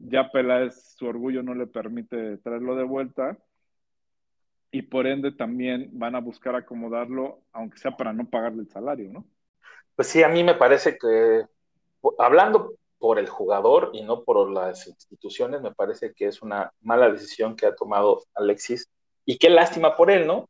ya 0.00 0.30
Peláez 0.30 0.94
su 0.96 1.06
orgullo 1.06 1.42
no 1.42 1.54
le 1.54 1.66
permite 1.66 2.38
traerlo 2.38 2.74
de 2.74 2.84
vuelta 2.84 3.38
y 4.70 4.82
por 4.82 5.06
ende 5.06 5.32
también 5.32 5.90
van 5.92 6.14
a 6.14 6.20
buscar 6.20 6.54
acomodarlo, 6.54 7.40
aunque 7.52 7.78
sea 7.78 7.96
para 7.96 8.12
no 8.12 8.28
pagarle 8.28 8.62
el 8.62 8.68
salario, 8.68 9.10
¿no? 9.10 9.26
Pues 9.96 10.08
sí, 10.08 10.22
a 10.22 10.28
mí 10.28 10.44
me 10.44 10.54
parece 10.54 10.96
que, 10.96 11.44
hablando 12.18 12.74
por 12.98 13.18
el 13.18 13.28
jugador 13.28 13.90
y 13.92 14.02
no 14.02 14.22
por 14.24 14.50
las 14.50 14.86
instituciones, 14.86 15.60
me 15.60 15.72
parece 15.72 16.12
que 16.14 16.26
es 16.26 16.40
una 16.42 16.72
mala 16.80 17.10
decisión 17.10 17.56
que 17.56 17.66
ha 17.66 17.74
tomado 17.74 18.22
Alexis 18.34 18.88
y 19.24 19.38
qué 19.38 19.50
lástima 19.50 19.96
por 19.96 20.10
él, 20.10 20.26
¿no? 20.26 20.48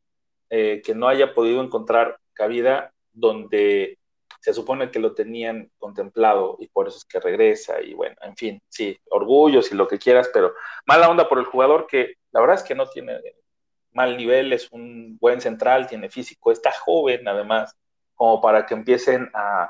Eh, 0.49 0.81
que 0.85 0.93
no 0.93 1.07
haya 1.07 1.33
podido 1.33 1.63
encontrar 1.63 2.19
cabida 2.33 2.93
donde 3.13 3.97
se 4.41 4.53
supone 4.53 4.89
que 4.89 4.99
lo 4.99 5.13
tenían 5.13 5.71
contemplado 5.77 6.57
y 6.59 6.67
por 6.67 6.87
eso 6.87 6.97
es 6.97 7.05
que 7.05 7.19
regresa 7.19 7.79
y 7.79 7.93
bueno, 7.93 8.15
en 8.21 8.35
fin, 8.35 8.61
sí, 8.69 8.99
orgullos 9.11 9.71
y 9.71 9.75
lo 9.75 9.87
que 9.87 9.99
quieras, 9.99 10.29
pero 10.33 10.53
mala 10.87 11.09
onda 11.09 11.29
por 11.29 11.37
el 11.37 11.45
jugador 11.45 11.85
que 11.87 12.15
la 12.31 12.41
verdad 12.41 12.57
es 12.57 12.63
que 12.63 12.73
no 12.73 12.89
tiene 12.89 13.19
mal 13.93 14.17
nivel, 14.17 14.51
es 14.51 14.71
un 14.71 15.17
buen 15.19 15.41
central, 15.41 15.87
tiene 15.87 16.09
físico, 16.09 16.51
está 16.51 16.71
joven 16.71 17.27
además, 17.27 17.75
como 18.15 18.41
para 18.41 18.65
que 18.65 18.73
empiecen 18.73 19.29
a, 19.33 19.69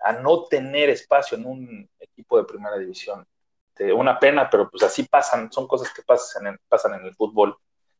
a 0.00 0.12
no 0.12 0.44
tener 0.44 0.90
espacio 0.90 1.38
en 1.38 1.46
un 1.46 1.90
equipo 1.98 2.36
de 2.36 2.44
primera 2.44 2.76
división. 2.76 3.26
Una 3.96 4.20
pena, 4.20 4.48
pero 4.48 4.70
pues 4.70 4.82
así 4.84 5.04
pasan, 5.04 5.50
son 5.50 5.66
cosas 5.66 5.92
que 5.92 6.02
pasan 6.02 6.46
en, 6.46 6.58
pasan 6.68 6.94
en 6.94 7.06
el 7.06 7.14
fútbol. 7.14 7.56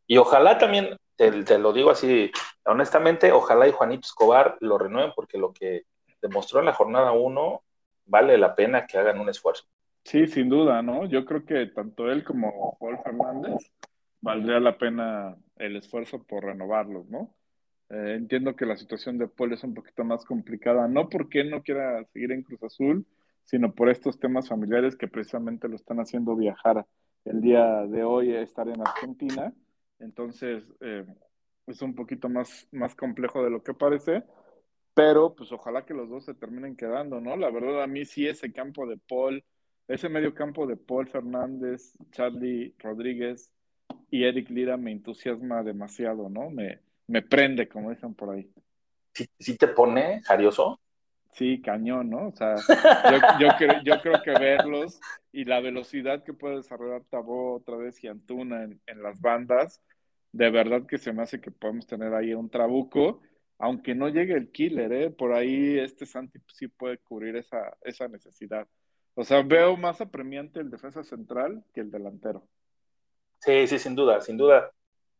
Y 0.07 0.19
ojalá 0.19 0.59
también, 0.59 0.97
te, 1.17 1.31
te, 1.43 1.59
lo 1.59 1.73
digo 1.73 1.91
así 1.91 2.31
honestamente, 2.65 3.33
ojalá 3.33 3.69
y 3.69 3.73
Juanito 3.73 4.07
Escobar 4.07 4.57
lo 4.61 4.79
renueven 4.79 5.13
porque 5.15 5.39
lo 5.39 5.53
que 5.53 5.85
demostró 6.25 6.61
en 6.61 6.67
la 6.67 6.73
jornada 6.73 7.13
1, 7.13 7.63
vale 8.07 8.39
la 8.39 8.55
pena 8.55 8.87
que 8.87 8.97
hagan 8.97 9.21
un 9.21 9.29
esfuerzo. 9.29 9.65
Sí, 10.05 10.27
sin 10.27 10.49
duda, 10.49 10.81
¿no? 10.81 11.05
Yo 11.05 11.27
creo 11.27 11.45
que 11.45 11.67
tanto 11.67 12.11
él 12.11 12.25
como 12.25 12.79
Paul 12.81 12.99
Fernández 13.05 13.71
valdría 14.23 14.59
la 14.59 14.79
pena 14.79 15.37
el 15.57 15.77
esfuerzo 15.77 16.23
por 16.25 16.45
renovarlos, 16.45 17.07
¿no? 17.11 17.35
Eh, 17.91 18.15
entiendo 18.17 18.57
que 18.57 18.65
la 18.65 18.77
situación 18.77 19.19
de 19.19 19.29
Paul 19.29 19.53
es 19.53 19.65
un 19.65 19.75
poquito 19.75 20.03
más 20.03 20.25
complicada, 20.25 20.89
no 20.89 21.11
porque 21.11 21.45
no 21.45 21.63
quiera 21.63 22.03
seguir 22.07 22.33
en 22.33 22.43
Cruz 22.43 22.63
Azul, 22.63 23.07
sino 23.45 23.75
por 23.75 23.91
estos 23.91 24.19
temas 24.19 24.49
familiares 24.49 24.97
que 24.97 25.09
precisamente 25.09 25.69
lo 25.69 25.77
están 25.77 26.01
haciendo 26.01 26.35
viajar 26.35 26.87
el 27.27 27.43
día 27.43 27.87
de 27.87 28.03
hoy 28.03 28.35
estar 28.35 28.67
en 28.69 28.81
Argentina. 28.81 29.53
Entonces, 29.99 30.65
eh, 30.81 31.05
es 31.67 31.83
un 31.83 31.95
poquito 31.95 32.31
más, 32.31 32.67
más 32.73 32.95
complejo 32.95 33.45
de 33.45 33.51
lo 33.51 33.63
que 33.63 33.75
parece, 33.75 34.25
pero 34.95 35.35
pues 35.35 35.53
ojalá 35.53 35.85
que 35.85 35.95
los 35.95 36.09
dos 36.09 36.25
se 36.25 36.35
terminen 36.35 36.77
quedando, 36.77 37.21
¿no? 37.21 37.37
La 37.37 37.51
verdad 37.51 37.83
a 37.83 37.87
mí 37.87 38.05
sí 38.05 38.27
ese 38.27 38.53
campo 38.53 38.87
de 38.87 38.97
Paul 38.97 39.45
ese 39.89 40.09
medio 40.09 40.35
campo 40.35 40.67
de 40.67 40.77
Paul 40.77 41.09
Fernández, 41.09 41.97
Charlie 42.11 42.75
Rodríguez 42.79 43.53
y 44.11 44.25
Eric 44.25 44.49
Lira 44.51 44.77
me 44.77 44.93
entusiasma 44.93 45.63
demasiado, 45.63 46.29
¿no? 46.29 46.51
Me, 46.51 46.81
me 47.07 47.23
prende, 47.23 47.69
como 47.69 47.91
dicen 47.91 48.15
por 48.15 48.31
ahí. 48.31 48.51
¿Sí, 49.13 49.57
te 49.57 49.69
pone 49.69 50.23
jarioso? 50.23 50.81
Sí, 51.33 51.61
cañón, 51.61 52.11
¿no? 52.11 52.29
O 52.29 52.33
sea, 52.33 52.55
yo, 53.41 53.49
yo, 53.85 54.01
creo 54.01 54.23
que 54.23 54.31
verlos 54.33 55.01
y 55.33 55.45
la 55.45 55.61
velocidad 55.61 56.23
que 56.23 56.33
puede 56.33 56.57
desarrollar 56.57 57.03
Tabó 57.11 57.55
otra 57.57 57.77
vez 57.77 58.03
y 58.03 58.09
Antuna 58.09 58.65
en, 58.65 58.81
en, 58.87 59.03
las 59.03 59.21
bandas, 59.21 59.83
de 60.33 60.51
verdad 60.51 60.87
que 60.87 60.99
se 60.99 61.13
me 61.13 61.23
hace 61.23 61.41
que 61.41 61.51
podemos 61.51 61.87
tener 61.87 62.15
ahí 62.15 62.35
un 62.35 62.49
trabuco, 62.49 63.21
aunque 63.59 63.95
no 63.95 64.09
llegue 64.09 64.35
el 64.35 64.51
killer, 64.51 64.93
¿eh? 64.93 65.11
Por 65.11 65.33
ahí 65.33 65.79
este 65.79 66.07
Santi 66.07 66.39
sí 66.53 66.69
puede 66.69 66.99
cubrir 66.99 67.37
esa, 67.37 67.77
esa 67.83 68.09
necesidad. 68.09 68.67
O 69.15 69.25
sea, 69.25 69.43
veo 69.43 69.77
más 69.77 70.01
apremiante 70.01 70.61
el 70.61 70.71
defensa 70.71 71.05
central 71.05 71.65
que 71.73 71.81
el 71.81 71.91
delantero. 71.91 72.47
Sí, 73.39 73.67
sí, 73.69 73.79
sin 73.79 73.95
duda, 73.95 74.21
sin 74.21 74.37
duda. 74.37 74.71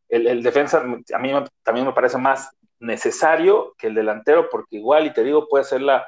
El, 0.09 0.43
defensa 0.43 0.81
a 0.81 1.19
mí 1.19 1.31
también 1.63 1.85
me 1.85 1.93
parece 1.93 2.17
más 2.17 2.49
necesario 2.79 3.73
que 3.77 3.87
el 3.87 3.95
delantero, 3.95 4.49
porque 4.49 4.75
igual, 4.77 5.05
y 5.05 5.13
te 5.13 5.23
digo, 5.23 5.47
puede 5.47 5.63
ser 5.63 5.81
la, 5.81 6.05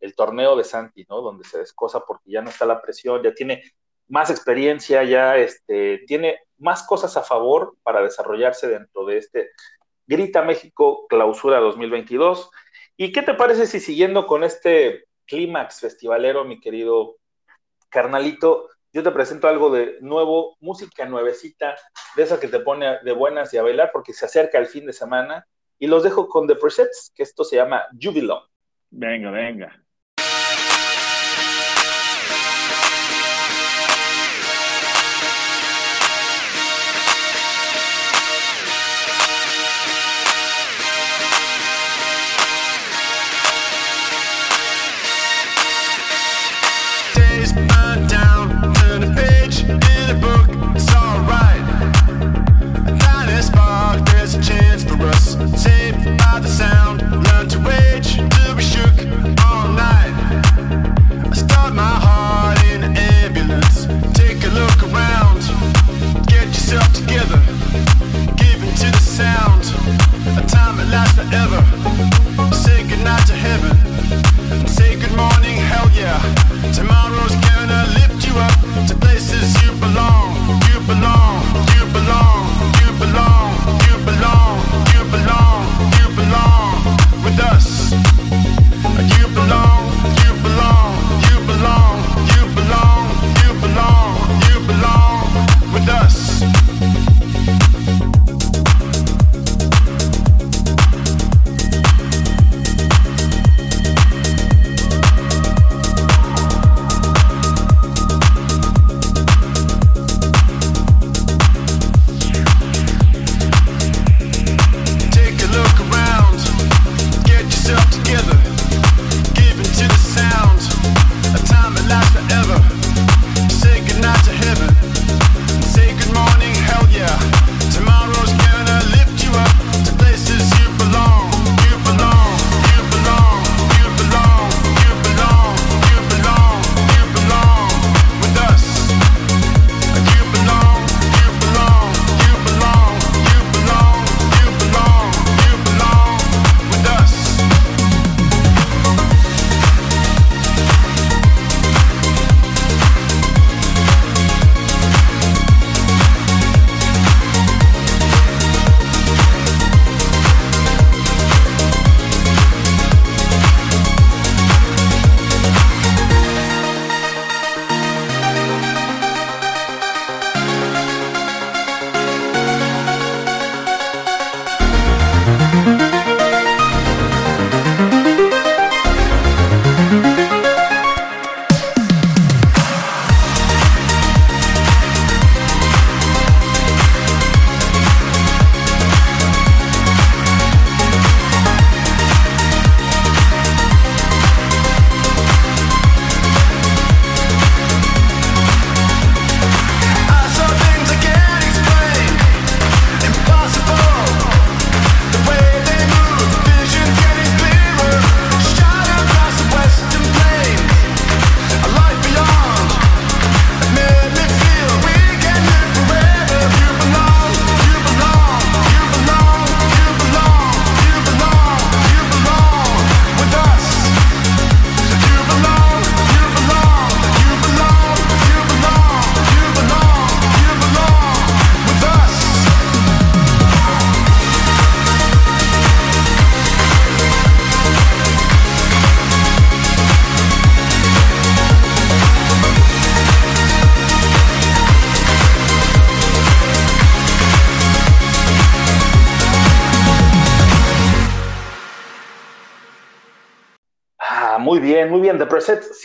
el 0.00 0.14
torneo 0.14 0.56
de 0.56 0.64
Santi, 0.64 1.04
¿no? 1.08 1.20
Donde 1.20 1.44
se 1.44 1.58
descosa 1.58 2.00
porque 2.00 2.30
ya 2.30 2.42
no 2.42 2.50
está 2.50 2.64
la 2.66 2.80
presión, 2.80 3.22
ya 3.22 3.34
tiene 3.34 3.62
más 4.08 4.30
experiencia, 4.30 5.04
ya 5.04 5.36
este, 5.36 5.98
tiene 6.06 6.40
más 6.56 6.82
cosas 6.84 7.16
a 7.16 7.22
favor 7.22 7.76
para 7.82 8.02
desarrollarse 8.02 8.68
dentro 8.68 9.04
de 9.04 9.18
este 9.18 9.50
Grita 10.08 10.42
México 10.42 11.06
Clausura 11.06 11.60
2022. 11.60 12.50
¿Y 12.96 13.12
qué 13.12 13.22
te 13.22 13.34
parece 13.34 13.66
si 13.66 13.78
siguiendo 13.78 14.26
con 14.26 14.42
este 14.42 15.04
clímax 15.26 15.80
festivalero, 15.80 16.44
mi 16.44 16.58
querido 16.58 17.18
carnalito, 17.90 18.68
yo 18.92 19.02
te 19.02 19.10
presento 19.10 19.48
algo 19.48 19.70
de 19.70 19.98
nuevo, 20.00 20.56
música 20.60 21.04
nuevecita, 21.04 21.76
de 22.16 22.22
esa 22.22 22.40
que 22.40 22.48
te 22.48 22.58
pone 22.60 22.98
de 23.04 23.12
buenas 23.12 23.52
y 23.52 23.58
a 23.58 23.62
bailar 23.62 23.90
porque 23.92 24.14
se 24.14 24.24
acerca 24.24 24.58
el 24.58 24.66
fin 24.66 24.86
de 24.86 24.92
semana. 24.92 25.46
Y 25.78 25.86
los 25.86 26.02
dejo 26.02 26.28
con 26.28 26.48
The 26.48 26.56
Presets, 26.56 27.12
que 27.14 27.22
esto 27.22 27.44
se 27.44 27.56
llama 27.56 27.84
Jubilon. 28.00 28.40
Venga, 28.90 29.30
venga. 29.30 29.84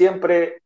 Siempre 0.03 0.61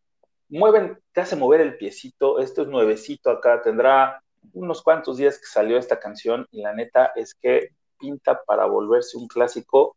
mueven, 0.50 0.98
te 1.12 1.22
hace 1.22 1.36
mover 1.36 1.62
el 1.62 1.78
piecito, 1.78 2.40
esto 2.40 2.64
es 2.64 2.68
nuevecito 2.68 3.30
acá, 3.30 3.62
tendrá 3.62 4.24
unos 4.54 4.82
cuantos 4.82 5.18
días 5.18 5.38
que 5.38 5.46
salió 5.46 5.78
esta 5.78 6.00
canción 6.00 6.48
y 6.50 6.64
la 6.64 6.74
neta 6.74 7.12
es 7.16 7.36
que 7.36 7.70
pinta 8.00 8.42
para 8.44 8.66
volverse 8.66 9.16
un 9.16 9.28
clásico 9.28 9.96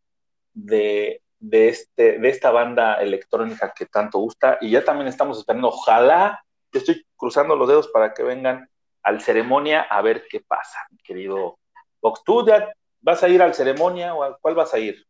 de, 0.52 1.22
de, 1.38 1.68
este, 1.68 2.18
de 2.18 2.28
esta 2.28 2.50
banda 2.50 2.96
electrónica 2.96 3.72
que 3.74 3.86
tanto 3.86 4.18
gusta 4.18 4.58
y 4.60 4.70
ya 4.70 4.84
también 4.84 5.08
estamos 5.08 5.38
esperando, 5.38 5.68
ojalá, 5.68 6.44
estoy 6.70 7.02
cruzando 7.16 7.56
los 7.56 7.66
dedos 7.66 7.88
para 7.88 8.12
que 8.12 8.22
vengan 8.22 8.68
al 9.02 9.22
ceremonia 9.22 9.80
a 9.80 10.02
ver 10.02 10.24
qué 10.28 10.40
pasa, 10.40 10.80
mi 10.90 10.98
querido 10.98 11.58
Vox. 12.02 12.22
¿Tú 12.24 12.46
ya 12.46 12.70
vas 13.00 13.22
a 13.22 13.28
ir 13.30 13.40
al 13.40 13.54
ceremonia 13.54 14.14
o 14.14 14.22
a 14.22 14.36
cuál 14.36 14.54
vas 14.54 14.74
a 14.74 14.78
ir? 14.78 15.02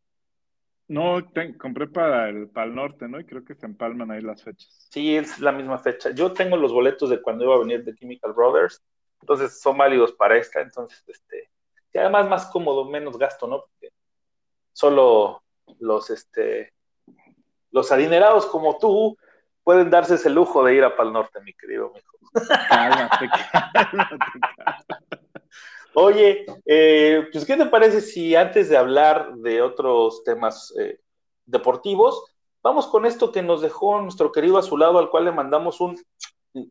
No, 0.91 1.21
compré 1.57 1.87
para 1.87 2.29
el, 2.29 2.49
para 2.49 2.67
el 2.67 2.75
norte, 2.75 3.07
¿no? 3.07 3.21
Y 3.21 3.25
creo 3.25 3.45
que 3.45 3.55
se 3.55 3.65
empalman 3.65 4.11
ahí 4.11 4.21
las 4.23 4.43
fechas. 4.43 4.89
Sí, 4.91 5.17
es 5.17 5.39
la 5.39 5.53
misma 5.53 5.79
fecha. 5.79 6.11
Yo 6.11 6.33
tengo 6.33 6.57
los 6.57 6.73
boletos 6.73 7.11
de 7.11 7.23
cuando 7.23 7.45
iba 7.45 7.55
a 7.55 7.61
venir 7.61 7.85
de 7.85 7.95
Chemical 7.95 8.33
Brothers, 8.33 8.83
entonces 9.21 9.61
son 9.61 9.79
válidos 9.79 10.11
para 10.11 10.37
esta, 10.37 10.61
entonces, 10.61 11.01
este, 11.07 11.49
y 11.93 11.99
además 11.99 12.29
más 12.29 12.47
cómodo, 12.47 12.87
menos 12.87 13.17
gasto, 13.17 13.47
¿no? 13.47 13.61
Porque 13.61 13.95
solo 14.73 15.45
los, 15.79 16.11
este, 16.11 16.73
los 17.71 17.93
adinerados 17.93 18.47
como 18.47 18.77
tú 18.79 19.17
pueden 19.63 19.91
darse 19.91 20.17
ese 20.17 20.29
lujo 20.29 20.65
de 20.65 20.75
ir 20.75 20.83
a 20.83 20.97
Pal 20.97 21.13
Norte, 21.13 21.41
mi 21.41 21.55
querido 21.55 21.93
mijo. 21.95 22.19
Cálmate, 22.69 23.31
cálmate, 23.73 25.20
Oye, 25.95 26.47
eh, 26.67 27.27
pues, 27.33 27.45
¿qué 27.45 27.57
te 27.57 27.67
parece 27.67 28.01
si 28.01 28.37
antes 28.37 28.69
de 28.69 28.77
hablar 28.77 29.35
de 29.37 29.61
otros 29.61 30.23
temas 30.25 30.73
eh, 30.79 31.01
deportivos, 31.47 32.23
vamos 32.63 32.87
con 32.87 33.07
esto 33.07 33.33
que 33.33 33.43
nos 33.43 33.61
dejó 33.61 34.01
nuestro 34.01 34.31
querido 34.31 34.59
Azulado, 34.59 34.99
al 34.99 35.11
cual 35.11 35.25
le 35.25 35.33
mandamos 35.33 35.81
un 35.81 36.01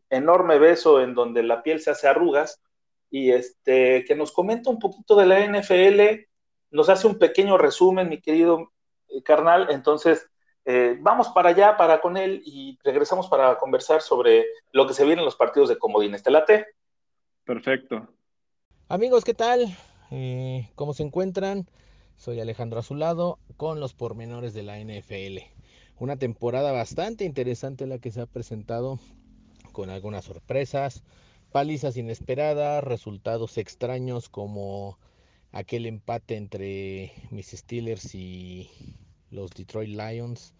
enorme 0.08 0.58
beso 0.58 1.00
en 1.00 1.14
donde 1.14 1.42
la 1.42 1.62
piel 1.62 1.80
se 1.80 1.90
hace 1.90 2.08
arrugas, 2.08 2.62
y 3.10 3.32
este, 3.32 4.04
que 4.04 4.14
nos 4.14 4.32
comenta 4.32 4.70
un 4.70 4.78
poquito 4.78 5.16
de 5.16 5.26
la 5.26 5.40
NFL, 5.40 6.26
nos 6.70 6.88
hace 6.88 7.06
un 7.06 7.18
pequeño 7.18 7.58
resumen, 7.58 8.08
mi 8.08 8.20
querido 8.20 8.72
eh, 9.08 9.22
carnal, 9.22 9.68
entonces 9.70 10.26
vamos 11.00 11.30
para 11.30 11.48
allá, 11.48 11.76
para 11.76 12.00
con 12.00 12.16
él, 12.16 12.42
y 12.44 12.78
regresamos 12.84 13.26
para 13.26 13.58
conversar 13.58 14.02
sobre 14.02 14.46
lo 14.70 14.86
que 14.86 14.94
se 14.94 15.04
viene 15.04 15.20
en 15.20 15.24
los 15.24 15.34
partidos 15.34 15.68
de 15.68 15.76
Comodines. 15.76 16.22
¿Te 16.22 16.30
late? 16.30 16.64
Perfecto. 17.44 18.06
Amigos, 18.90 19.22
¿qué 19.22 19.34
tal? 19.34 19.72
Eh, 20.10 20.68
¿Cómo 20.74 20.94
se 20.94 21.04
encuentran? 21.04 21.68
Soy 22.16 22.40
Alejandro 22.40 22.80
Azulado 22.80 23.38
con 23.56 23.78
los 23.78 23.94
pormenores 23.94 24.52
de 24.52 24.64
la 24.64 24.80
NFL. 24.80 25.44
Una 26.00 26.16
temporada 26.16 26.72
bastante 26.72 27.24
interesante 27.24 27.86
la 27.86 28.00
que 28.00 28.10
se 28.10 28.20
ha 28.20 28.26
presentado 28.26 28.98
con 29.70 29.90
algunas 29.90 30.24
sorpresas, 30.24 31.04
palizas 31.52 31.96
inesperadas, 31.96 32.82
resultados 32.82 33.58
extraños 33.58 34.28
como 34.28 34.98
aquel 35.52 35.86
empate 35.86 36.34
entre 36.34 37.12
mis 37.30 37.46
Steelers 37.52 38.12
y 38.16 38.68
los 39.30 39.52
Detroit 39.52 39.90
Lions. 39.90 40.52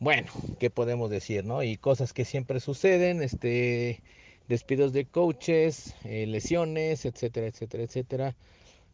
Bueno, 0.00 0.30
¿qué 0.60 0.68
podemos 0.68 1.08
decir, 1.08 1.46
no? 1.46 1.62
Y 1.62 1.78
cosas 1.78 2.12
que 2.12 2.26
siempre 2.26 2.60
suceden, 2.60 3.22
este 3.22 4.02
despidos 4.48 4.92
de 4.92 5.04
coaches, 5.04 5.94
eh, 6.04 6.26
lesiones, 6.26 7.04
etcétera, 7.04 7.46
etcétera, 7.46 7.84
etcétera. 7.84 8.36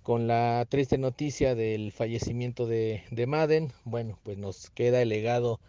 Con 0.03 0.27
la 0.27 0.67
triste 0.69 0.99
noticia 0.99 1.55
del 1.55 1.93
fallecimiento 1.93 2.67
de, 2.67 3.05
de, 3.11 3.27
Madden, 3.27 3.73
bueno, 3.85 4.19
pues 4.23 4.37
nos 4.37 4.69
queda 4.71 5.01
el 5.01 5.09
legado 5.09 5.61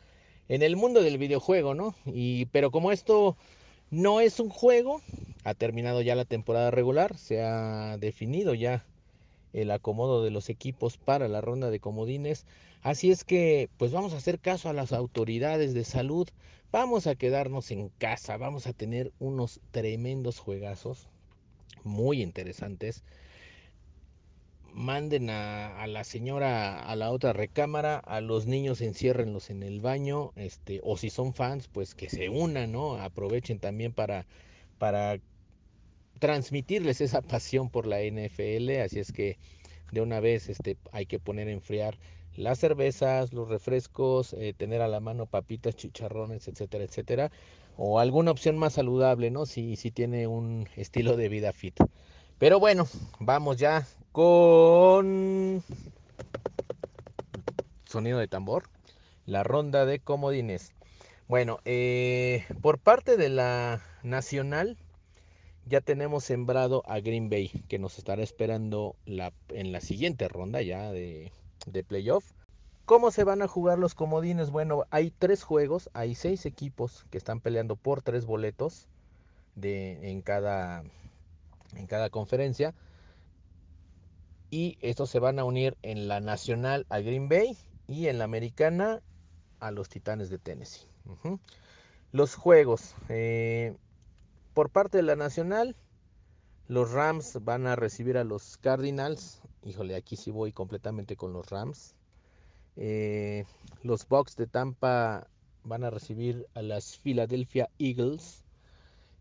en 0.50 0.62
el 0.62 0.76
mundo 0.76 1.02
del 1.02 1.18
videojuego, 1.18 1.74
¿no? 1.74 1.96
Y, 2.06 2.46
pero 2.48 2.70
como 2.72 2.92
esto 2.92 3.38
no 3.92 4.20
es 4.20 4.40
un 4.40 4.50
juego, 4.50 5.02
ha 5.46 5.54
terminado 5.54 6.02
ya 6.02 6.16
la 6.16 6.26
temporada 6.26 6.72
regular, 6.72 7.18
se 7.18 7.42
ha 7.42 7.98
definido 7.98 8.54
ya 8.54 8.86
el 9.54 9.72
acomodo 9.72 10.24
de 10.24 10.32
los 10.32 10.50
equipos 10.50 10.98
para 10.98 11.30
la 11.30 11.40
ronda 11.40 11.70
de 11.70 11.80
comodines. 11.80 12.46
Así 12.82 13.10
es 13.10 13.24
que, 13.24 13.70
pues 13.78 13.92
vamos 13.92 14.14
a 14.14 14.18
hacer 14.18 14.40
caso 14.40 14.70
a 14.70 14.74
las 14.74 14.92
autoridades 14.92 15.74
de 15.74 15.86
salud 15.86 16.28
Vamos 16.72 17.08
a 17.08 17.16
quedarnos 17.16 17.72
en 17.72 17.90
casa, 17.90 18.38
vamos 18.38 18.68
a 18.68 18.74
tener 18.74 19.14
unos 19.20 19.62
tremendos 19.72 20.40
juegazos, 20.40 21.08
muy 21.84 22.22
interesantes. 22.22 23.04
Manden 24.74 25.30
a, 25.30 25.88
la 25.88 26.04
señora 26.04 26.82
a 26.82 26.96
la 26.98 27.12
otra 27.12 27.32
recámara, 27.32 27.98
a 27.98 28.20
los 28.20 28.46
niños 28.46 28.82
enciérrenlos 28.82 29.50
en 29.50 29.64
el 29.64 29.80
baño, 29.80 30.34
este, 30.36 30.82
o 30.84 30.98
si 30.98 31.10
son 31.10 31.34
fans, 31.34 31.70
pues 31.70 31.96
que 31.96 32.10
se 32.10 32.28
unan, 32.28 32.74
¿no? 32.74 32.96
Aprovechen 32.98 33.60
también 33.60 33.94
para, 33.94 34.26
para 34.78 35.20
transmitirles 36.20 37.00
esa 37.00 37.22
pasión 37.22 37.70
por 37.70 37.88
la 37.88 38.02
NFL, 38.02 38.82
así 38.82 39.00
es 39.00 39.14
que 39.14 39.38
de 39.92 40.02
una 40.02 40.20
vez 40.20 40.50
este, 40.50 40.78
hay 40.92 41.06
que 41.06 41.20
poner 41.20 41.48
a 41.48 41.52
enfriar 41.52 41.98
las 42.38 42.60
cervezas, 42.60 43.34
los 43.34 43.50
refrescos, 43.50 44.34
eh, 44.34 44.54
tener 44.56 44.82
a 44.82 44.88
la 44.88 45.00
mano 45.00 45.26
papitas, 45.26 45.76
chicharrones, 45.76 46.48
etcétera, 46.48 46.84
etcétera. 46.84 47.32
O 47.78 48.00
alguna 48.00 48.32
opción 48.32 48.58
más 48.58 48.74
saludable, 48.74 49.32
¿no? 49.32 49.46
Si, 49.46 49.76
si 49.76 49.92
tiene 49.92 50.28
un 50.28 50.68
estilo 50.76 51.18
de 51.18 51.30
vida 51.30 51.52
fit. 51.54 51.80
Pero 52.38 52.60
bueno, 52.60 52.88
vamos 53.20 53.58
ya 53.58 53.88
con 54.12 55.64
sonido 57.86 58.20
de 58.20 58.28
tambor. 58.28 58.64
La 59.26 59.44
ronda 59.44 59.86
de 59.86 60.00
comodines. 60.00 60.72
Bueno, 61.28 61.60
eh, 61.66 62.46
por 62.62 62.78
parte 62.80 63.18
de 63.18 63.30
la 63.30 63.82
nacional, 64.04 64.78
ya 65.66 65.82
tenemos 65.82 66.24
sembrado 66.24 66.84
a 66.86 67.00
Green 67.00 67.30
Bay, 67.30 67.50
que 67.68 67.80
nos 67.80 67.98
estará 67.98 68.22
esperando 68.22 68.96
en 69.06 69.72
la 69.72 69.82
siguiente 69.82 70.28
ronda 70.28 70.62
ya 70.62 70.92
de, 70.92 71.32
de 71.66 71.84
playoff. 71.84 72.34
¿Cómo 72.86 73.10
se 73.10 73.24
van 73.24 73.42
a 73.42 73.48
jugar 73.48 73.80
los 73.80 73.96
comodines? 73.96 74.52
Bueno, 74.52 74.86
hay 74.92 75.12
tres 75.12 75.44
juegos, 75.44 75.90
hay 75.94 76.14
seis 76.14 76.46
equipos 76.46 77.06
que 77.10 77.18
están 77.18 77.42
peleando 77.42 77.76
por 77.76 78.04
tres 78.04 78.26
boletos 78.26 78.88
de, 79.56 80.12
en, 80.12 80.22
cada, 80.22 80.84
en 81.74 81.88
cada 81.88 82.10
conferencia. 82.12 82.76
Y 84.52 84.78
estos 84.82 85.10
se 85.10 85.20
van 85.20 85.40
a 85.40 85.44
unir 85.44 85.76
en 85.82 86.08
la 86.08 86.20
nacional 86.20 86.86
a 86.90 87.00
Green 87.00 87.28
Bay 87.28 87.58
y 87.88 88.08
en 88.08 88.20
la 88.20 88.26
americana 88.26 89.02
a 89.60 89.72
los 89.72 89.90
Titanes 89.90 90.30
de 90.30 90.38
Tennessee. 90.38 90.88
Los 92.12 92.36
juegos. 92.36 92.94
Eh, 93.10 93.76
por 94.54 94.70
parte 94.70 94.98
de 94.98 95.04
la 95.04 95.16
nacional, 95.16 95.76
los 96.68 96.92
Rams 96.92 97.40
van 97.42 97.68
a 97.68 97.76
recibir 97.76 98.18
a 98.18 98.24
los 98.24 98.58
Cardinals 98.58 99.42
Híjole, 99.66 99.96
aquí 99.96 100.16
sí 100.16 100.30
voy 100.30 100.52
completamente 100.52 101.16
con 101.16 101.34
los 101.34 101.50
Rams. 101.50 101.96
Eh, 102.78 103.46
los 103.82 104.08
Bucks 104.08 104.36
de 104.36 104.46
Tampa 104.46 105.28
van 105.64 105.84
a 105.84 105.90
recibir 105.90 106.46
a 106.54 106.62
las 106.62 106.98
Philadelphia 107.00 107.68
Eagles. 107.80 108.44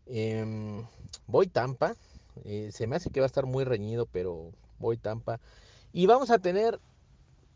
Em, 0.05 0.85
voy 1.25 1.47
Tampa. 1.47 1.95
Eh, 2.43 2.69
se 2.71 2.85
me 2.85 2.95
hace 2.95 3.09
que 3.09 3.21
va 3.21 3.25
a 3.25 3.27
estar 3.27 3.47
muy 3.47 3.63
reñido, 3.63 4.05
pero 4.05 4.51
voy 4.77 4.97
Tampa. 4.97 5.39
Y 5.93 6.05
vamos 6.05 6.29
a 6.29 6.37
tener 6.37 6.79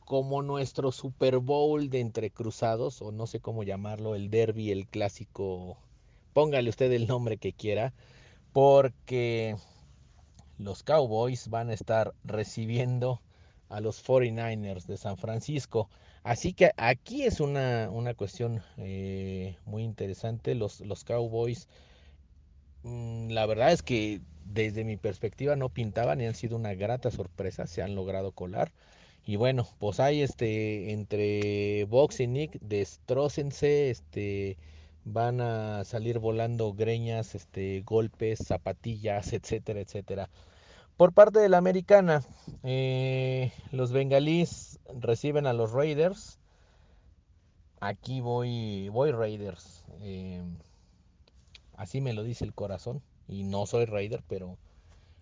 como 0.04 0.42
nuestro 0.42 0.92
Super 0.92 1.38
Bowl 1.38 1.92
de 1.92 2.00
entrecruzados, 2.00 3.04
o 3.04 3.12
no 3.12 3.28
sé 3.28 3.40
cómo 3.40 3.62
llamarlo, 3.62 4.16
el 4.16 4.32
derby, 4.32 4.72
el 4.72 4.88
clásico. 4.88 5.78
Póngale 6.34 6.72
usted 6.72 6.92
el 6.92 7.06
nombre 7.06 7.38
que 7.38 7.54
quiera, 7.54 7.94
porque 8.52 9.56
los 10.60 10.84
Cowboys 10.84 11.49
van 11.49 11.70
a 11.70 11.74
estar 11.74 12.14
recibiendo 12.24 13.22
a 13.70 13.80
los 13.82 14.03
49ers 14.05 14.86
de 14.86 14.97
San 14.97 15.18
Francisco. 15.18 15.89
Así 16.24 16.53
que 16.53 16.72
aquí 16.78 17.24
es 17.24 17.39
una, 17.39 17.89
cuestión 18.16 18.62
eh, 18.78 19.57
muy 19.66 19.84
interesante. 19.84 20.53
Los, 20.55 20.82
los 20.82 21.03
Cowboys, 21.03 21.68
mm, 22.84 23.30
la 23.32 23.45
verdad 23.45 23.72
es 23.72 23.82
que 23.82 24.22
desde 24.45 24.84
mi 24.84 24.97
perspectiva 24.97 25.55
no 25.55 25.70
pintaban 25.70 26.20
y 26.22 26.26
han 26.26 26.36
sido 26.36 26.57
una 26.57 26.74
grata 26.74 27.10
sorpresa. 27.10 27.66
Se 27.68 27.82
han 27.82 27.95
logrado 27.95 28.32
colar. 28.34 28.72
Y 29.26 29.38
bueno, 29.38 29.68
pues 29.80 29.99
hay 29.99 30.22
este 30.22 30.91
entre 30.91 31.86
Box 31.86 32.20
y 32.20 32.28
Nick, 32.28 32.60
destrócense, 32.62 33.89
este 33.91 34.57
van 35.12 35.41
a 35.41 35.84
salir 35.84 36.20
volando 36.20 36.74
greñas, 36.74 37.36
este 37.36 37.82
golpes, 37.86 38.39
zapatillas, 38.39 39.34
etcétera, 39.34 39.82
etcétera. 39.82 40.30
Por 40.97 41.14
parte 41.14 41.39
de 41.39 41.49
la 41.49 41.57
americana, 41.57 42.24
eh, 42.64 43.53
los 43.72 43.91
bengalíes 43.91 44.80
reciben 44.99 45.47
a 45.47 45.53
los 45.53 45.72
Raiders. 45.72 46.39
Aquí 47.80 48.20
voy, 48.20 48.89
voy 48.89 49.12
Raiders. 49.12 49.86
Eh, 50.01 50.43
así 51.78 52.01
me 52.01 52.14
lo 52.14 52.24
dice 52.24 52.43
el 52.43 52.53
corazón. 52.53 53.01
Y 53.30 53.43
no 53.43 53.68
soy 53.68 53.86
Raider, 53.86 54.24
pero, 54.28 54.57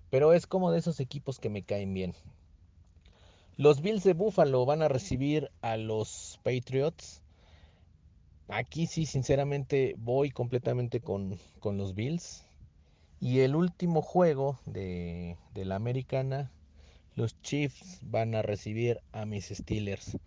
pero 0.09 0.33
es 0.33 0.47
como 0.47 0.71
de 0.71 0.79
esos 0.79 0.99
equipos 0.99 1.39
que 1.39 1.49
me 1.49 1.63
caen 1.63 1.93
bien. 1.93 2.15
Los 3.57 3.81
Bills 3.81 4.03
de 4.03 4.13
Buffalo 4.13 4.65
van 4.65 4.81
a 4.81 4.87
recibir 4.87 5.51
a 5.61 5.77
los 5.77 6.39
Patriots. 6.43 7.21
Aquí 8.47 8.87
sí, 8.87 9.05
sinceramente, 9.05 9.95
voy 9.97 10.31
completamente 10.31 10.99
con, 10.99 11.37
con 11.59 11.77
los 11.77 11.95
Bills. 11.95 12.45
Y 13.19 13.39
el 13.39 13.55
último 13.55 14.01
juego 14.01 14.59
de, 14.65 15.37
de 15.53 15.65
la 15.65 15.75
americana, 15.75 16.51
los 17.15 17.41
Chiefs 17.41 17.99
van 18.03 18.35
a 18.35 18.41
recibir 18.43 19.01
a 19.11 19.25
mis 19.25 19.45
Steelers. 19.47 20.17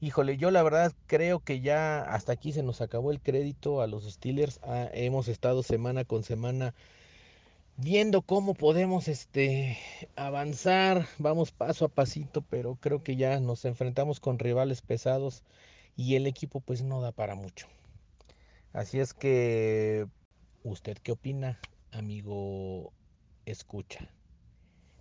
Híjole, 0.00 0.36
yo 0.36 0.50
la 0.50 0.64
verdad 0.64 0.92
creo 1.06 1.38
que 1.38 1.60
ya 1.60 2.00
hasta 2.02 2.32
aquí 2.32 2.52
se 2.52 2.64
nos 2.64 2.80
acabó 2.80 3.12
el 3.12 3.20
crédito 3.20 3.80
a 3.80 3.86
los 3.86 4.12
Steelers. 4.12 4.58
Ah, 4.64 4.88
hemos 4.92 5.28
estado 5.28 5.62
semana 5.62 6.04
con 6.04 6.24
semana 6.24 6.74
viendo 7.76 8.22
cómo 8.22 8.54
podemos 8.54 9.08
este 9.08 9.78
avanzar, 10.16 11.06
vamos 11.18 11.52
paso 11.52 11.84
a 11.84 11.88
pasito, 11.88 12.42
pero 12.42 12.76
creo 12.80 13.02
que 13.02 13.16
ya 13.16 13.40
nos 13.40 13.64
enfrentamos 13.64 14.20
con 14.20 14.38
rivales 14.38 14.82
pesados 14.82 15.42
y 15.96 16.16
el 16.16 16.26
equipo 16.26 16.60
pues 16.60 16.82
no 16.82 17.00
da 17.00 17.12
para 17.12 17.34
mucho. 17.34 17.66
Así 18.72 18.98
es 19.00 19.12
que 19.14 20.06
¿usted 20.64 20.98
qué 20.98 21.12
opina, 21.12 21.60
amigo 21.92 22.92
escucha? 23.44 24.08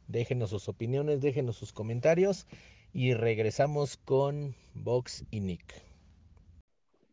Déjenos 0.07 0.49
sus 0.49 0.67
opiniones, 0.67 1.21
déjenos 1.21 1.55
sus 1.55 1.71
comentarios 1.71 2.47
y 2.93 3.13
regresamos 3.13 3.97
con 3.97 4.55
Vox 4.73 5.23
y 5.31 5.39
Nick. 5.39 5.81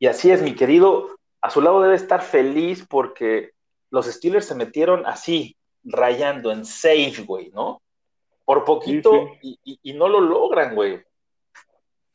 Y 0.01 0.07
así 0.07 0.31
es, 0.31 0.43
mi 0.43 0.55
querido. 0.55 1.16
A 1.41 1.51
su 1.51 1.61
lado 1.61 1.81
debe 1.83 1.95
estar 1.95 2.22
feliz 2.22 2.85
porque 2.89 3.51
los 3.91 4.07
Steelers 4.07 4.47
se 4.47 4.55
metieron 4.57 5.07
así, 5.07 5.57
rayando 5.85 6.51
en 6.51 6.64
safe, 6.64 7.22
güey, 7.24 7.51
¿no? 7.51 7.81
Por 8.45 8.64
poquito 8.64 9.29
Sí, 9.43 9.59
Y, 9.64 9.72
y- 9.72 9.81
y 9.91 9.93
no 9.93 10.09
lo 10.09 10.20
logran, 10.20 10.74
güey. 10.74 11.01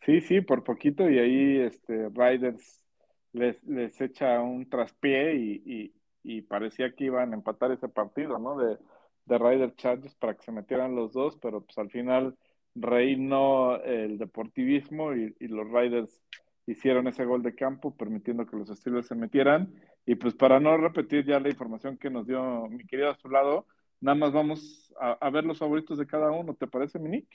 Sí, 0.05 0.19
sí, 0.21 0.41
por 0.41 0.63
poquito 0.63 1.09
y 1.09 1.17
ahí 1.17 1.57
este 1.59 2.09
Riders 2.09 2.83
les, 3.31 3.63
les 3.63 3.99
echa 4.01 4.41
un 4.41 4.69
traspié 4.69 5.35
y, 5.35 5.93
y, 6.23 6.41
parecía 6.43 6.93
que 6.93 7.05
iban 7.05 7.31
a 7.31 7.35
empatar 7.35 7.71
ese 7.71 7.87
partido, 7.87 8.37
¿no? 8.37 8.57
De, 8.57 8.77
de 9.25 9.37
Riders 9.37 9.75
Chargers 9.77 10.15
para 10.15 10.35
que 10.35 10.43
se 10.43 10.51
metieran 10.51 10.95
los 10.95 11.13
dos, 11.13 11.37
pero 11.41 11.61
pues 11.61 11.77
al 11.77 11.89
final 11.89 12.37
reinó 12.75 13.77
el 13.77 14.17
deportivismo 14.17 15.13
y, 15.13 15.35
y 15.39 15.47
los 15.47 15.69
Riders 15.71 16.21
hicieron 16.65 17.07
ese 17.07 17.23
gol 17.25 17.41
de 17.41 17.55
campo 17.55 17.95
permitiendo 17.95 18.45
que 18.45 18.57
los 18.57 18.69
Steelers 18.69 19.07
se 19.07 19.15
metieran 19.15 19.73
y 20.05 20.15
pues 20.15 20.33
para 20.35 20.59
no 20.59 20.75
repetir 20.77 21.25
ya 21.25 21.39
la 21.39 21.49
información 21.49 21.97
que 21.97 22.09
nos 22.09 22.27
dio 22.27 22.67
mi 22.69 22.85
querido 22.85 23.09
a 23.11 23.17
su 23.17 23.29
lado, 23.29 23.67
nada 24.01 24.15
más 24.15 24.33
vamos 24.33 24.93
a, 24.99 25.13
a 25.13 25.29
ver 25.29 25.45
los 25.45 25.59
favoritos 25.59 25.97
de 25.97 26.07
cada 26.07 26.31
uno, 26.31 26.55
¿te 26.55 26.67
parece, 26.67 26.99
Minik? 26.99 27.27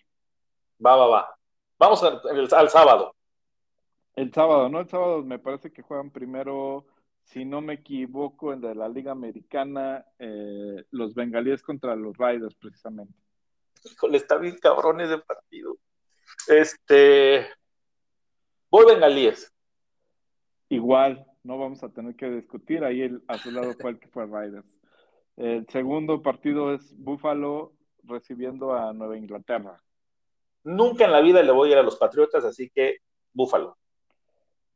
Va, 0.85 0.97
va, 0.97 1.07
va. 1.07 1.38
Vamos 1.79 2.03
al, 2.03 2.71
sábado. 2.71 3.15
El 4.17 4.33
sábado, 4.33 4.69
¿no? 4.69 4.81
El 4.81 4.89
sábado 4.89 5.23
me 5.23 5.39
parece 5.39 5.73
que 5.73 5.83
juegan 5.83 6.11
primero, 6.11 6.87
si 7.23 7.45
no 7.45 7.61
me 7.61 7.75
equivoco, 7.75 8.53
en 8.53 8.61
de 8.61 8.75
la 8.75 8.89
Liga 8.89 9.13
Americana, 9.13 10.05
eh, 10.19 10.85
los 10.91 11.15
Bengalíes 11.15 11.63
contra 11.63 11.95
los 11.95 12.17
Riders, 12.17 12.55
precisamente. 12.57 13.15
Híjole, 13.85 14.17
está 14.17 14.37
bien 14.39 14.59
cabrón 14.61 15.01
ese 15.01 15.19
partido. 15.19 15.77
Este. 16.49 17.47
Voy 18.71 18.85
bengalíes. 18.87 19.53
Igual, 20.69 21.25
no 21.45 21.59
vamos 21.59 21.83
a 21.83 21.89
tener 21.89 22.15
que 22.15 22.29
discutir, 22.29 22.85
ahí 22.85 23.01
el, 23.01 23.23
a 23.29 23.39
su 23.39 23.51
lado 23.51 23.73
fue 23.81 23.93
el 23.93 23.99
que 23.99 24.09
fue 24.09 24.27
Riders. 24.27 24.79
El 25.37 25.67
segundo 25.69 26.23
partido 26.23 26.75
es 26.75 26.95
Buffalo 26.99 27.73
recibiendo 28.03 28.75
a 28.75 28.93
Nueva 28.93 29.17
Inglaterra. 29.17 29.81
Nunca 30.65 31.05
en 31.05 31.13
la 31.13 31.21
vida 31.21 31.43
le 31.43 31.53
voy 31.53 31.69
a 31.69 31.73
ir 31.73 31.79
a 31.79 31.83
los 31.83 31.97
Patriotas, 31.97 32.45
así 32.45 32.71
que 32.71 32.99
Búfalo. 33.33 33.77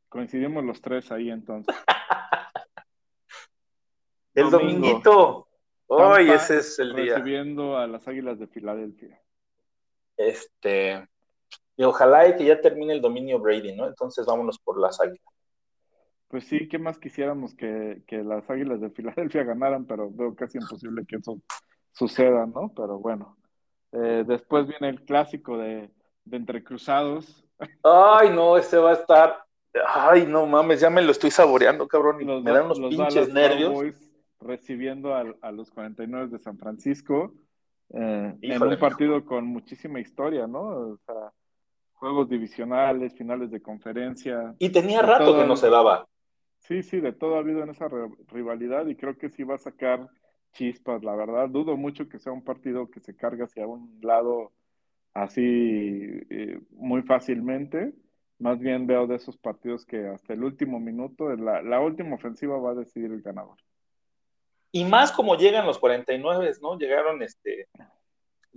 Coincidimos 0.09 0.63
los 0.63 0.81
tres 0.81 1.11
ahí 1.11 1.29
entonces. 1.29 1.75
El 4.35 4.49
Domingo. 4.49 4.79
dominguito. 4.79 5.47
Hoy 5.87 6.31
ese 6.31 6.57
es 6.57 6.79
el 6.79 6.95
día. 6.95 7.15
Recibiendo 7.15 7.77
a 7.77 7.85
las 7.85 8.07
Águilas 8.07 8.39
de 8.39 8.47
Filadelfia. 8.47 9.21
Este. 10.17 11.07
Y 11.75 11.83
ojalá 11.83 12.27
y 12.27 12.35
que 12.35 12.45
ya 12.45 12.59
termine 12.59 12.93
el 12.93 13.01
dominio 13.01 13.39
Brady, 13.39 13.75
¿no? 13.75 13.87
Entonces 13.87 14.25
vámonos 14.25 14.57
por 14.59 14.79
las 14.79 14.99
águilas. 15.01 15.21
Pues 16.27 16.45
sí, 16.45 16.67
¿qué 16.67 16.79
más 16.79 16.97
quisiéramos 16.97 17.53
que, 17.53 18.01
que 18.07 18.23
las 18.23 18.49
Águilas 18.49 18.81
de 18.81 18.89
Filadelfia 18.89 19.43
ganaran? 19.43 19.85
Pero 19.85 20.09
veo 20.09 20.33
casi 20.33 20.57
imposible 20.57 21.05
que 21.05 21.17
eso 21.17 21.39
suceda, 21.91 22.47
¿no? 22.47 22.73
Pero 22.75 22.97
bueno. 22.97 23.37
Eh, 23.93 24.23
después 24.27 24.67
viene 24.67 24.89
el 24.89 25.03
clásico 25.05 25.57
de, 25.57 25.89
de 26.25 26.37
Entre 26.37 26.63
Cruzados. 26.63 27.45
Ay, 27.83 28.29
no, 28.31 28.57
ese 28.57 28.77
va 28.77 28.91
a 28.91 28.93
estar. 28.93 29.43
Ay, 29.87 30.25
no 30.27 30.45
mames, 30.45 30.81
ya 30.81 30.89
me 30.89 31.01
lo 31.01 31.11
estoy 31.11 31.31
saboreando, 31.31 31.87
cabrón. 31.87 32.21
y 32.21 32.25
Los, 32.25 32.43
me 32.43 32.51
dan 32.51 32.65
unos 32.65 32.79
los 32.79 32.89
pinches 32.89 33.29
nervios. 33.33 33.69
Cowboys 33.71 34.11
recibiendo 34.39 35.15
a, 35.15 35.23
a 35.41 35.51
los 35.51 35.71
49 35.71 36.27
de 36.27 36.39
San 36.39 36.57
Francisco 36.57 37.33
eh, 37.93 38.35
en 38.41 38.61
un 38.61 38.77
partido 38.77 39.23
con 39.25 39.45
muchísima 39.45 39.99
historia, 40.01 40.47
¿no? 40.47 40.61
O 40.61 40.97
sea, 41.05 41.31
juegos 41.93 42.27
divisionales, 42.29 43.13
finales 43.15 43.51
de 43.51 43.61
conferencia. 43.61 44.53
Y 44.59 44.69
tenía 44.69 45.01
rato 45.01 45.25
todo- 45.25 45.41
que 45.41 45.47
no 45.47 45.55
se 45.55 45.69
daba. 45.69 46.05
Sí, 46.59 46.81
sí, 46.83 46.99
de 46.99 47.11
todo 47.13 47.35
ha 47.35 47.39
habido 47.39 47.61
en 47.63 47.69
esa 47.69 47.87
rivalidad 48.27 48.85
y 48.87 48.95
creo 48.95 49.17
que 49.17 49.29
sí 49.29 49.43
va 49.43 49.55
a 49.55 49.59
sacar 49.59 50.07
chispas, 50.53 51.03
la 51.03 51.15
verdad. 51.15 51.49
Dudo 51.49 51.75
mucho 51.75 52.07
que 52.07 52.19
sea 52.19 52.31
un 52.31 52.43
partido 52.43 52.89
que 52.89 52.99
se 53.01 53.15
cargue 53.15 53.43
hacia 53.43 53.67
un 53.67 53.99
lado 54.01 54.51
así 55.13 55.41
eh, 56.29 56.59
muy 56.71 57.01
fácilmente. 57.01 57.93
Más 58.39 58.59
bien 58.59 58.87
veo 58.87 59.07
de 59.07 59.15
esos 59.15 59.37
partidos 59.37 59.85
que 59.85 60.07
hasta 60.07 60.33
el 60.33 60.43
último 60.43 60.79
minuto, 60.79 61.35
la, 61.35 61.79
última 61.79 62.15
ofensiva 62.15 62.57
va 62.57 62.71
a 62.71 62.75
decidir 62.75 63.11
el 63.11 63.21
ganador. 63.21 63.57
Y 64.71 64.85
más 64.85 65.11
como 65.11 65.35
llegan 65.35 65.67
los 65.67 65.77
49, 65.77 66.51
¿no? 66.61 66.77
Llegaron, 66.77 67.21
este, 67.21 67.67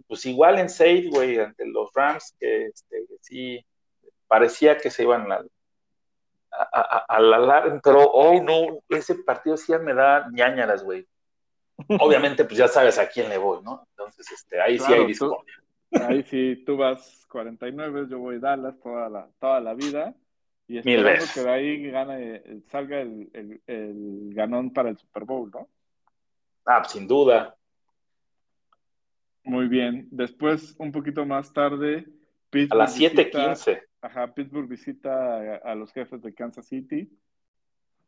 pues 0.08 0.24
igual 0.24 0.58
en 0.58 0.70
safe, 0.70 1.08
güey, 1.10 1.38
ante 1.38 1.66
los 1.66 1.90
Rams, 1.94 2.34
que 2.40 2.66
este, 2.66 3.06
sí, 3.20 3.64
parecía 4.26 4.78
que 4.78 4.90
se 4.90 5.02
iban 5.02 5.30
a, 5.30 5.44
a, 6.50 6.66
a, 6.72 7.04
a 7.06 7.20
la 7.20 7.38
larga, 7.38 7.80
pero 7.84 8.10
hoy 8.10 8.40
no, 8.40 8.80
ese 8.88 9.14
partido 9.16 9.58
sí 9.58 9.72
me 9.78 9.92
da 9.92 10.26
ñañaras, 10.32 10.82
güey. 10.82 11.06
Obviamente, 11.88 12.44
pues 12.44 12.58
ya 12.58 12.68
sabes 12.68 12.98
a 12.98 13.08
quién 13.08 13.28
le 13.28 13.38
voy, 13.38 13.62
¿no? 13.62 13.86
Entonces, 13.90 14.30
este, 14.32 14.60
ahí 14.60 14.78
sí 14.78 14.92
hay 14.92 15.00
tú- 15.00 15.06
discordia. 15.06 15.54
Ahí 16.08 16.22
sí, 16.24 16.62
tú 16.66 16.76
vas 16.76 17.24
49, 17.28 18.06
yo 18.10 18.18
voy 18.18 18.38
Dallas 18.40 18.78
toda 18.80 19.08
la, 19.08 19.28
toda 19.38 19.60
la 19.60 19.74
vida. 19.74 20.14
Y 20.68 20.80
Mil 20.82 21.04
veces. 21.04 21.32
que 21.32 21.42
de 21.42 21.50
ahí 21.50 21.90
gane, 21.90 22.42
salga 22.72 23.00
el, 23.00 23.30
el, 23.32 23.60
el 23.68 24.30
ganón 24.34 24.72
para 24.72 24.88
el 24.90 24.98
Super 24.98 25.24
Bowl, 25.24 25.48
¿no? 25.52 25.68
Ah, 26.64 26.80
pues, 26.80 26.90
sin 26.92 27.06
duda. 27.06 27.56
Muy 29.44 29.68
bien. 29.68 30.08
Después, 30.10 30.74
un 30.78 30.90
poquito 30.90 31.24
más 31.24 31.52
tarde, 31.52 31.98
A 31.98 32.50
Pittsburgh 32.50 32.78
las 32.78 32.98
visita, 32.98 33.22
7:15. 33.22 33.82
ajá, 34.00 34.34
Pittsburgh 34.34 34.68
visita 34.68 35.36
a, 35.36 35.56
a 35.58 35.74
los 35.76 35.92
jefes 35.92 36.20
de 36.20 36.34
Kansas 36.34 36.66
City. 36.66 37.08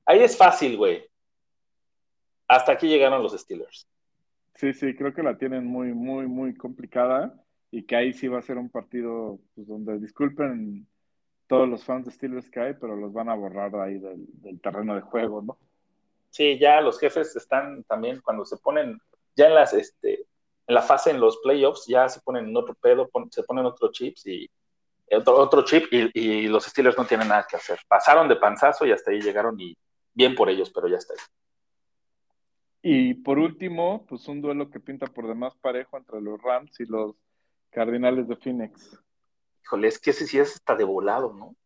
Ahí 0.04 0.20
es 0.20 0.36
fácil, 0.36 0.76
güey. 0.76 1.04
Hasta 2.48 2.72
aquí 2.72 2.88
llegaron 2.88 3.22
los 3.22 3.32
Steelers. 3.38 3.86
Sí, 4.54 4.72
sí, 4.74 4.94
creo 4.96 5.14
que 5.14 5.22
la 5.22 5.38
tienen 5.38 5.66
muy, 5.66 5.92
muy, 5.94 6.26
muy 6.26 6.54
complicada 6.56 7.44
y 7.70 7.84
que 7.84 7.96
ahí 7.96 8.12
sí 8.12 8.26
va 8.28 8.38
a 8.38 8.42
ser 8.42 8.58
un 8.58 8.68
partido 8.70 9.38
pues, 9.54 9.66
donde 9.68 9.98
disculpen 9.98 10.88
todos 11.48 11.68
los 11.68 11.84
fans 11.84 12.06
de 12.06 12.12
Steelers 12.12 12.50
que 12.50 12.60
hay, 12.60 12.74
pero 12.74 12.96
los 12.96 13.12
van 13.12 13.28
a 13.30 13.34
borrar 13.34 13.72
de 13.72 13.82
ahí 13.82 13.98
del, 13.98 14.26
del 14.42 14.60
terreno 14.60 14.94
de 14.94 15.02
juego, 15.02 15.42
¿no? 15.42 15.58
Sí, 16.30 16.58
ya 16.58 16.80
los 16.80 16.98
jefes 17.00 17.34
están 17.36 17.84
también 17.84 18.20
cuando 18.20 18.44
se 18.44 18.56
ponen 18.58 18.98
ya 19.36 19.46
en 19.46 19.54
las 19.54 19.72
este 19.72 20.26
en 20.66 20.74
la 20.74 20.82
fase 20.82 21.10
en 21.10 21.20
los 21.20 21.38
playoffs 21.38 21.86
ya 21.86 22.08
se 22.08 22.20
ponen 22.20 22.46
en 22.48 22.56
otro 22.56 22.74
pedo, 22.74 23.08
pon- 23.08 23.32
se 23.32 23.42
ponen 23.42 23.64
otro 23.64 23.90
chips 23.90 24.26
y 24.26 24.48
otro, 25.12 25.36
otro 25.38 25.64
chip 25.64 25.86
y, 25.92 26.10
y 26.14 26.48
los 26.48 26.64
Steelers 26.66 26.98
no 26.98 27.06
tienen 27.06 27.28
nada 27.28 27.46
que 27.48 27.56
hacer. 27.56 27.80
Pasaron 27.88 28.28
de 28.28 28.36
panzazo 28.36 28.86
y 28.86 28.92
hasta 28.92 29.10
ahí 29.12 29.20
llegaron 29.22 29.60
y 29.60 29.76
bien 30.14 30.34
por 30.34 30.50
ellos, 30.50 30.70
pero 30.74 30.88
ya 30.88 30.96
está 30.98 31.14
ahí. 31.14 31.20
Y 32.82 33.14
por 33.14 33.38
último, 33.38 34.06
pues 34.06 34.28
un 34.28 34.40
duelo 34.40 34.70
que 34.70 34.80
pinta 34.80 35.06
por 35.06 35.26
demás 35.26 35.54
parejo 35.56 35.96
entre 35.96 36.20
los 36.20 36.40
Rams 36.40 36.78
y 36.80 36.86
los 36.86 37.16
Cardinales 37.70 38.28
de 38.28 38.36
Phoenix. 38.36 38.98
Híjole, 39.62 39.88
es 39.88 39.98
que 39.98 40.10
ese 40.10 40.26
sí 40.26 40.38
es 40.38 40.54
hasta 40.54 40.76
de 40.76 40.84
volado, 40.84 41.32
¿no? 41.32 41.56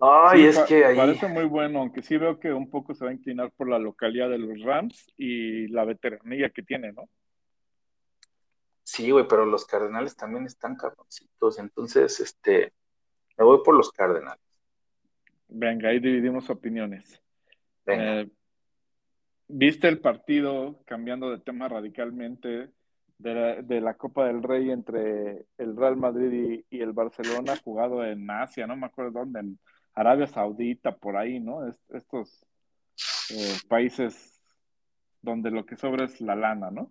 Ay, 0.00 0.40
Sí, 0.40 0.46
es 0.46 0.58
que 0.60 0.84
ahí 0.84 0.96
Parece 0.96 1.28
muy 1.28 1.44
bueno, 1.44 1.80
aunque 1.80 2.02
sí 2.02 2.16
veo 2.16 2.38
que 2.38 2.52
un 2.52 2.70
poco 2.70 2.94
se 2.94 3.04
va 3.04 3.10
a 3.10 3.14
inclinar 3.14 3.50
por 3.52 3.68
la 3.68 3.78
localidad 3.78 4.28
de 4.28 4.38
los 4.38 4.60
Rams 4.62 5.12
y 5.16 5.68
la 5.68 5.84
veteranía 5.84 6.50
que 6.50 6.62
tiene, 6.62 6.92
¿no? 6.92 7.08
sí, 8.86 9.10
güey, 9.10 9.26
pero 9.28 9.44
los 9.44 9.66
Cardenales 9.66 10.16
también 10.16 10.46
están 10.46 10.76
cabroncitos, 10.76 11.58
entonces 11.58 12.20
este 12.20 12.72
me 13.36 13.44
voy 13.44 13.58
por 13.64 13.74
los 13.74 13.90
Cardenales. 13.90 14.40
Venga, 15.48 15.90
ahí 15.90 15.98
dividimos 15.98 16.48
opiniones. 16.48 17.20
Venga. 17.84 18.20
Eh, 18.20 18.30
¿Viste 19.48 19.88
el 19.88 20.00
partido, 20.00 20.80
cambiando 20.86 21.30
de 21.30 21.38
tema 21.38 21.68
radicalmente, 21.68 22.70
de 23.18 23.34
la, 23.34 23.62
de 23.62 23.80
la 23.80 23.94
Copa 23.94 24.26
del 24.26 24.42
Rey 24.42 24.70
entre 24.70 25.46
el 25.56 25.76
Real 25.76 25.96
Madrid 25.96 26.64
y, 26.68 26.80
el 26.80 26.92
Barcelona, 26.92 27.56
jugado 27.62 28.04
en 28.04 28.30
Asia, 28.30 28.66
no 28.66 28.76
me 28.76 28.86
acuerdo 28.86 29.20
dónde, 29.20 29.40
en 29.40 29.58
Arabia 29.94 30.26
Saudita, 30.26 30.96
por 30.96 31.16
ahí, 31.16 31.40
¿no? 31.40 31.66
estos 31.88 32.44
eh, 33.30 33.56
países 33.68 34.40
donde 35.22 35.50
lo 35.50 35.64
que 35.64 35.76
sobra 35.76 36.04
es 36.04 36.20
la 36.20 36.36
lana, 36.36 36.70
¿no? 36.70 36.90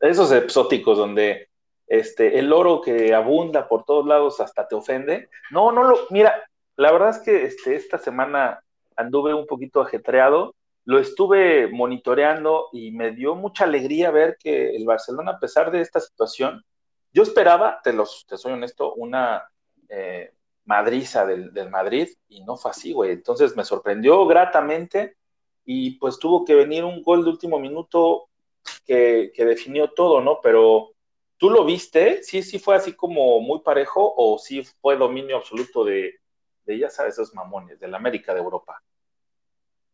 Esos 0.00 0.32
exóticos 0.32 0.96
donde 0.96 1.48
este, 1.86 2.38
el 2.38 2.52
oro 2.52 2.80
que 2.80 3.12
abunda 3.14 3.68
por 3.68 3.84
todos 3.84 4.06
lados 4.06 4.40
hasta 4.40 4.66
te 4.66 4.74
ofende. 4.74 5.28
No, 5.50 5.72
no 5.72 5.84
lo, 5.84 5.98
mira, 6.10 6.32
la 6.76 6.92
verdad 6.92 7.10
es 7.10 7.18
que 7.18 7.44
este, 7.44 7.74
esta 7.74 7.98
semana 7.98 8.62
anduve 8.96 9.34
un 9.34 9.46
poquito 9.46 9.82
ajetreado, 9.82 10.54
lo 10.84 10.98
estuve 10.98 11.68
monitoreando 11.68 12.68
y 12.72 12.90
me 12.90 13.12
dio 13.12 13.34
mucha 13.34 13.64
alegría 13.64 14.10
ver 14.10 14.36
que 14.38 14.74
el 14.74 14.84
Barcelona, 14.84 15.32
a 15.32 15.38
pesar 15.38 15.70
de 15.70 15.80
esta 15.80 16.00
situación, 16.00 16.64
yo 17.12 17.22
esperaba, 17.22 17.80
te, 17.82 17.92
los, 17.92 18.26
soy 18.36 18.52
honesto, 18.52 18.94
una 18.94 19.44
eh, 19.88 20.32
madriza 20.64 21.26
del, 21.26 21.52
del, 21.52 21.70
Madrid 21.70 22.08
y 22.28 22.42
no 22.42 22.56
fue 22.56 22.70
así, 22.70 22.92
güey. 22.92 23.12
Entonces 23.12 23.56
me 23.56 23.64
sorprendió 23.64 24.26
gratamente 24.26 25.16
y 25.64 25.92
pues 25.98 26.18
tuvo 26.18 26.44
que 26.44 26.54
venir 26.54 26.84
un 26.84 27.02
gol 27.02 27.24
de 27.24 27.30
último 27.30 27.58
minuto 27.58 28.28
que, 28.86 29.32
que 29.34 29.44
definió 29.44 29.90
todo, 29.90 30.20
¿no? 30.20 30.40
Pero 30.40 30.92
tú 31.36 31.50
lo 31.50 31.64
viste, 31.64 32.22
sí, 32.22 32.42
sí 32.42 32.58
fue 32.58 32.76
así 32.76 32.92
como 32.92 33.40
muy 33.40 33.60
parejo 33.60 34.14
o 34.16 34.38
sí 34.38 34.62
fue 34.80 34.96
dominio 34.96 35.36
absoluto 35.36 35.84
de, 35.84 36.20
de 36.64 36.78
ya 36.78 36.90
sabes, 36.90 37.14
esos 37.14 37.34
mamones, 37.34 37.80
de 37.80 37.88
la 37.88 37.96
América 37.96 38.34
de 38.34 38.40
Europa. 38.40 38.82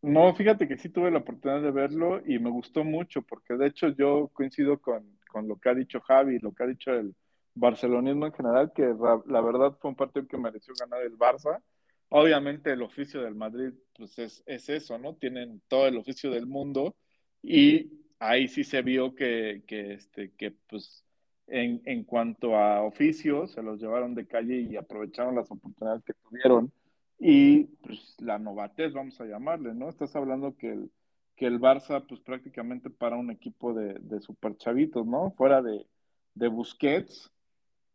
No, 0.07 0.33
fíjate 0.33 0.69
que 0.69 0.77
sí 0.77 0.87
tuve 0.87 1.11
la 1.11 1.17
oportunidad 1.17 1.61
de 1.61 1.71
verlo 1.71 2.21
y 2.25 2.39
me 2.39 2.49
gustó 2.49 2.85
mucho, 2.85 3.21
porque 3.23 3.55
de 3.55 3.67
hecho 3.67 3.89
yo 3.89 4.29
coincido 4.29 4.79
con, 4.79 5.19
con 5.29 5.49
lo 5.49 5.57
que 5.59 5.67
ha 5.67 5.73
dicho 5.73 5.99
Javi, 5.99 6.39
lo 6.39 6.53
que 6.53 6.63
ha 6.63 6.67
dicho 6.67 6.93
el 6.93 7.13
barcelonismo 7.53 8.25
en 8.25 8.31
general, 8.31 8.71
que 8.73 8.83
la 8.83 9.41
verdad 9.41 9.77
fue 9.81 9.89
un 9.89 9.97
partido 9.97 10.25
que 10.25 10.37
mereció 10.37 10.73
ganar 10.79 11.01
el 11.01 11.17
Barça. 11.17 11.61
Obviamente 12.07 12.71
el 12.71 12.83
oficio 12.83 13.21
del 13.21 13.35
Madrid, 13.35 13.73
pues 13.97 14.17
es, 14.17 14.43
es 14.45 14.69
eso, 14.69 14.97
¿no? 14.97 15.15
Tienen 15.15 15.61
todo 15.67 15.87
el 15.87 15.97
oficio 15.97 16.31
del 16.31 16.45
mundo 16.45 16.95
y 17.43 17.91
ahí 18.17 18.47
sí 18.47 18.63
se 18.63 18.81
vio 18.81 19.13
que, 19.13 19.63
que, 19.67 19.95
este, 19.95 20.31
que 20.37 20.51
pues 20.69 21.03
en, 21.47 21.81
en 21.83 22.05
cuanto 22.05 22.55
a 22.55 22.81
oficios, 22.81 23.51
se 23.51 23.61
los 23.61 23.81
llevaron 23.81 24.15
de 24.15 24.25
calle 24.25 24.61
y 24.61 24.77
aprovecharon 24.77 25.35
las 25.35 25.51
oportunidades 25.51 26.01
que 26.05 26.13
tuvieron 26.13 26.71
y 27.19 27.63
pues 27.81 28.15
la 28.19 28.37
novatez, 28.39 28.93
vamos 28.93 29.19
a 29.21 29.25
llamarle, 29.25 29.73
¿no? 29.73 29.89
Estás 29.89 30.15
hablando 30.15 30.55
que 30.55 30.71
el, 30.71 30.91
que 31.35 31.47
el 31.47 31.59
Barça, 31.59 32.05
pues 32.07 32.21
prácticamente 32.21 32.89
para 32.89 33.15
un 33.15 33.31
equipo 33.31 33.73
de, 33.73 33.95
de 33.99 34.21
super 34.21 34.57
chavitos, 34.57 35.05
¿no? 35.05 35.31
Fuera 35.31 35.61
de, 35.61 35.87
de 36.35 36.47
Busquets, 36.47 37.31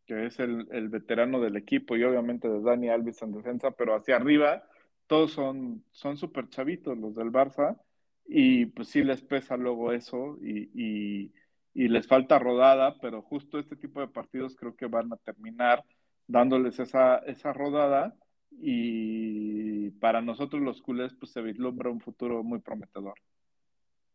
que 0.07 0.27
es 0.27 0.39
el, 0.41 0.68
el, 0.73 0.89
veterano 0.89 1.41
del 1.41 1.57
equipo, 1.57 1.97
y 1.97 2.05
obviamente 2.05 2.49
de 2.49 2.61
Dani 2.62 2.89
Alves 2.89 3.23
en 3.23 3.33
defensa, 3.33 3.70
pero 3.73 3.95
hacia 3.95 4.16
arriba, 4.16 4.64
todos 5.07 5.33
son, 5.33 5.85
son 5.93 6.16
super 6.16 6.49
chavitos 6.49 6.99
los 6.99 7.14
del 7.14 7.31
Barça, 7.33 7.79
y 8.27 8.66
pues 8.66 8.89
sí 8.89 9.05
les 9.05 9.23
pesa 9.23 9.57
luego 9.57 9.93
eso, 9.93 10.39
y, 10.43 10.70
y, 10.75 11.33
y 11.75 11.89
les 11.89 12.07
falta 12.09 12.39
rodada, 12.39 12.99
pero 13.01 13.23
justo 13.23 13.59
este 13.59 13.77
tipo 13.77 14.01
de 14.01 14.09
partidos 14.09 14.57
creo 14.57 14.75
que 14.77 14.87
van 14.87 15.12
a 15.12 15.16
terminar 15.18 15.85
dándoles 16.27 16.79
esa, 16.81 17.18
esa 17.18 17.53
rodada 17.53 18.16
y 18.61 19.91
para 19.93 20.21
nosotros 20.21 20.63
los 20.63 20.83
culés 20.83 21.13
pues 21.19 21.33
se 21.33 21.41
vislumbra 21.41 21.91
un 21.91 22.01
futuro 22.01 22.43
muy 22.43 22.61
prometedor. 22.61 23.15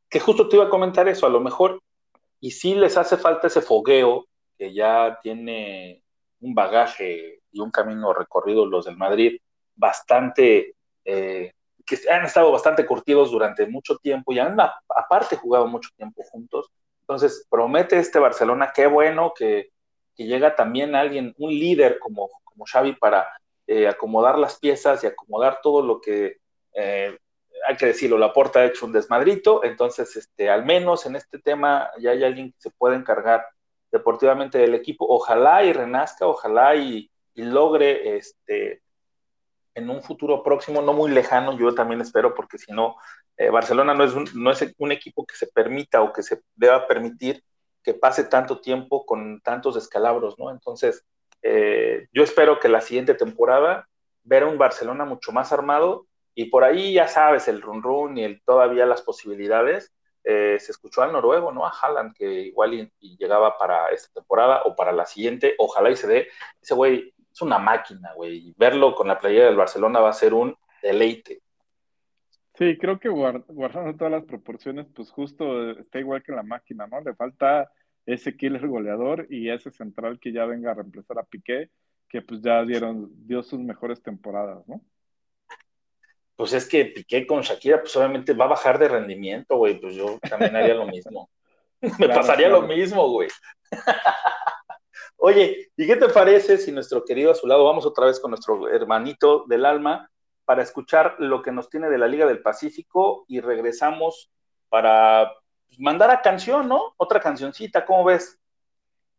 Que 0.10 0.20
justo 0.20 0.48
te 0.48 0.56
iba 0.56 0.66
a 0.66 0.70
comentar 0.70 1.08
eso, 1.08 1.26
a 1.26 1.30
lo 1.30 1.40
mejor, 1.40 1.82
y 2.40 2.52
si 2.52 2.76
les 2.76 2.98
hace 2.98 3.18
falta 3.18 3.48
ese 3.48 3.62
fogueo 3.62 4.28
que 4.58 4.74
ya 4.74 5.20
tiene 5.22 6.04
un 6.40 6.54
bagaje 6.54 7.40
y 7.52 7.60
un 7.60 7.72
camino 7.72 8.14
recorrido 8.14 8.66
los 8.66 8.86
del 8.86 8.98
Madrid 8.98 9.40
bastante, 9.76 10.76
eh, 11.06 11.54
que 11.86 11.98
han 12.10 12.26
estado 12.26 12.52
bastante 12.52 12.86
curtidos 12.86 13.32
durante 13.32 13.66
mucho 13.68 13.98
tiempo 13.98 14.34
y 14.34 14.40
han 14.40 14.58
aparte 14.60 15.36
jugado 15.38 15.68
mucho 15.68 15.90
tiempo 15.96 16.24
juntos. 16.24 16.70
Entonces, 17.02 17.48
promete 17.50 17.98
este 17.98 18.20
Barcelona, 18.20 18.72
qué 18.76 18.88
bueno 18.88 19.34
que, 19.36 19.70
que 20.16 20.26
llega 20.26 20.56
también 20.56 20.96
alguien, 20.96 21.34
un 21.38 21.52
líder 21.52 22.00
como, 22.00 22.30
como 22.44 22.66
Xavi 22.66 22.94
para 22.94 23.28
eh, 23.68 23.88
acomodar 23.88 24.39
las 24.39 24.59
piezas 24.59 25.03
y 25.03 25.07
acomodar 25.07 25.59
todo 25.61 25.82
lo 25.82 26.01
que, 26.01 26.38
eh, 26.74 27.18
hay 27.68 27.76
que 27.76 27.88
decirlo, 27.88 28.18
la 28.18 28.34
porta 28.34 28.59
ha 28.59 28.65
hecho 28.65 28.86
un 28.86 28.93
desmadrito, 28.93 29.63
entonces, 29.63 30.15
este, 30.15 30.49
al 30.49 30.65
menos 30.65 31.05
en 31.05 31.15
este 31.15 31.39
tema 31.39 31.91
ya 31.99 32.11
hay 32.11 32.24
alguien 32.24 32.51
que 32.51 32.59
se 32.59 32.72
puede 32.72 32.95
encargar 32.95 33.45
deportivamente 33.91 34.57
del 34.57 34.74
equipo, 34.76 35.05
ojalá 35.07 35.63
y 35.63 35.74
renazca, 35.74 36.28
ojalá 36.28 36.76
y, 36.76 37.11
y 37.34 37.43
logre, 37.43 38.18
este, 38.18 38.82
en 39.78 39.89
un 39.91 40.01
futuro 40.01 40.41
próximo, 40.41 40.82
no 40.82 40.93
muy 40.93 41.11
lejano, 41.11 41.57
yo 41.57 41.74
también 41.76 42.01
espero, 42.01 42.34
porque 42.34 42.57
si 42.57 42.72
no, 42.72 42.97
eh, 43.38 43.51
Barcelona 43.51 43.93
no 43.93 44.03
es, 44.03 44.13
un, 44.13 44.28
no 44.34 44.49
es 44.49 44.65
un 44.80 44.91
equipo 44.91 45.24
que 45.26 45.36
se 45.36 45.45
permita 45.47 46.01
o 46.01 46.11
que 46.11 46.24
se 46.24 46.41
deba 46.55 46.88
permitir 46.88 47.43
que 47.84 47.93
pase 47.93 48.24
tanto 48.24 48.59
tiempo 48.59 49.05
con 49.05 49.39
tantos 49.41 49.76
descalabros, 49.76 50.38
¿no? 50.39 50.49
Entonces, 50.49 51.05
eh, 51.42 52.08
yo 52.14 52.24
espero 52.24 52.60
que 52.60 52.70
la 52.70 52.82
siguiente 52.82 53.14
temporada 53.14 53.88
ver 54.24 54.44
un 54.44 54.58
Barcelona 54.58 55.06
mucho 55.06 55.32
más 55.32 55.52
armado 55.54 56.08
y 56.36 56.46
por 56.46 56.64
ahí 56.64 56.94
ya 56.94 57.08
sabes 57.08 57.48
el 57.48 57.62
run 57.62 57.82
run 57.82 58.18
y 58.18 58.24
el, 58.24 58.42
todavía 58.44 58.86
las 58.86 59.02
posibilidades. 59.02 59.94
Eh, 60.24 60.58
se 60.60 60.74
escuchó 60.74 61.02
al 61.02 61.14
noruego, 61.14 61.54
¿no? 61.54 61.66
A 61.66 61.72
Haaland, 61.72 62.14
que 62.14 62.26
igual 62.26 62.92
llegaba 63.00 63.58
para 63.58 63.90
esta 63.92 64.14
temporada 64.14 64.64
o 64.66 64.76
para 64.76 64.92
la 64.92 65.06
siguiente, 65.06 65.56
ojalá 65.58 65.90
y 65.90 65.96
se 65.96 66.08
dé. 66.08 66.28
Ese 66.62 66.76
güey 66.76 67.14
es 67.32 67.42
una 67.42 67.60
máquina, 67.60 68.14
güey. 68.14 68.54
Verlo 68.58 68.94
con 68.94 69.08
la 69.08 69.18
playera 69.18 69.46
del 69.46 69.56
Barcelona 69.56 70.02
va 70.02 70.10
a 70.10 70.14
ser 70.14 70.34
un 70.34 70.56
deleite. 70.82 71.42
Sí, 72.56 72.78
creo 72.78 73.00
que 73.00 73.08
guardando 73.08 73.96
todas 73.96 74.12
las 74.12 74.26
proporciones, 74.26 74.88
pues 74.94 75.12
justo 75.12 75.72
está 75.72 76.00
igual 76.00 76.24
que 76.24 76.32
la 76.32 76.44
máquina, 76.44 76.88
¿no? 76.88 77.00
Le 77.02 77.14
falta 77.14 77.72
ese 78.08 78.36
killer 78.36 78.66
goleador 78.68 79.28
y 79.30 79.49
ese 79.49 79.70
central 79.70 80.18
que 80.20 80.32
ya 80.32 80.45
venga 80.45 80.72
a 80.72 80.74
reemplazar 80.74 81.20
a 81.20 81.24
Piqué, 81.24 81.70
que 82.08 82.22
pues 82.22 82.41
ya 82.41 82.64
dieron, 82.64 83.12
dio 83.28 83.43
sus 83.43 83.60
mejores 83.60 84.01
temporadas, 84.01 84.66
¿no? 84.68 84.82
Pues 86.38 86.53
es 86.53 86.68
que 86.68 86.86
Piqué 86.86 87.28
con 87.28 87.41
Shakira, 87.41 87.82
pues 87.82 87.95
obviamente 87.97 88.34
va 88.34 88.45
a 88.45 88.49
bajar 88.49 88.80
de 88.80 88.88
rendimiento, 88.88 89.58
güey, 89.58 89.80
pues 89.80 89.93
yo 89.93 90.18
también 90.30 90.55
haría 90.55 90.74
lo 90.74 90.88
mismo. 90.88 91.30
Me 91.82 91.91
claro, 91.91 92.14
pasaría 92.22 92.47
claro. 92.47 92.62
lo 92.62 92.68
mismo, 92.68 93.10
güey. 93.10 93.28
Oye, 95.18 95.72
¿y 95.76 95.86
qué 95.86 95.97
te 95.97 96.08
parece 96.08 96.58
si 96.58 96.72
nuestro 96.72 97.03
querido 97.03 97.32
a 97.32 97.36
su 97.36 97.45
lado, 97.45 97.66
vamos 97.66 97.86
otra 97.86 98.05
vez 98.05 98.20
con 98.20 98.32
nuestro 98.32 98.70
hermanito 98.70 99.45
del 99.47 99.66
alma, 99.66 100.10
para 100.45 100.64
escuchar 100.64 101.16
lo 101.20 101.41
que 101.41 101.51
nos 101.51 101.70
tiene 101.70 101.89
de 101.89 101.97
la 101.97 102.08
Liga 102.08 102.26
del 102.26 102.41
Pacífico 102.41 103.26
y 103.28 103.41
regresamos 103.41 104.32
para 104.70 105.30
pues, 105.68 105.80
mandar 105.80 106.09
a 106.11 106.22
canción, 106.22 106.68
¿no? 106.68 106.93
Otra 106.97 107.20
cancioncita, 107.20 107.86
¿cómo 107.86 108.05
ves? 108.05 108.38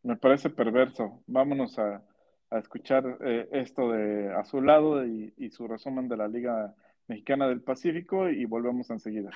Me 0.02 0.16
parece 0.16 0.50
perverso. 0.50 1.22
Vámonos 1.26 1.78
a, 1.78 2.02
a 2.50 2.58
escuchar 2.58 3.18
eh, 3.24 3.48
esto 3.52 3.92
de 3.92 4.32
a 4.34 4.44
su 4.44 4.60
lado 4.60 5.04
y, 5.04 5.32
y, 5.36 5.50
su 5.50 5.66
resumen 5.66 6.08
de 6.08 6.16
la 6.16 6.28
Liga 6.28 6.74
Mexicana 7.06 7.48
del 7.48 7.60
Pacífico 7.60 8.28
y 8.28 8.44
volvemos 8.44 8.90
enseguida. 8.90 9.30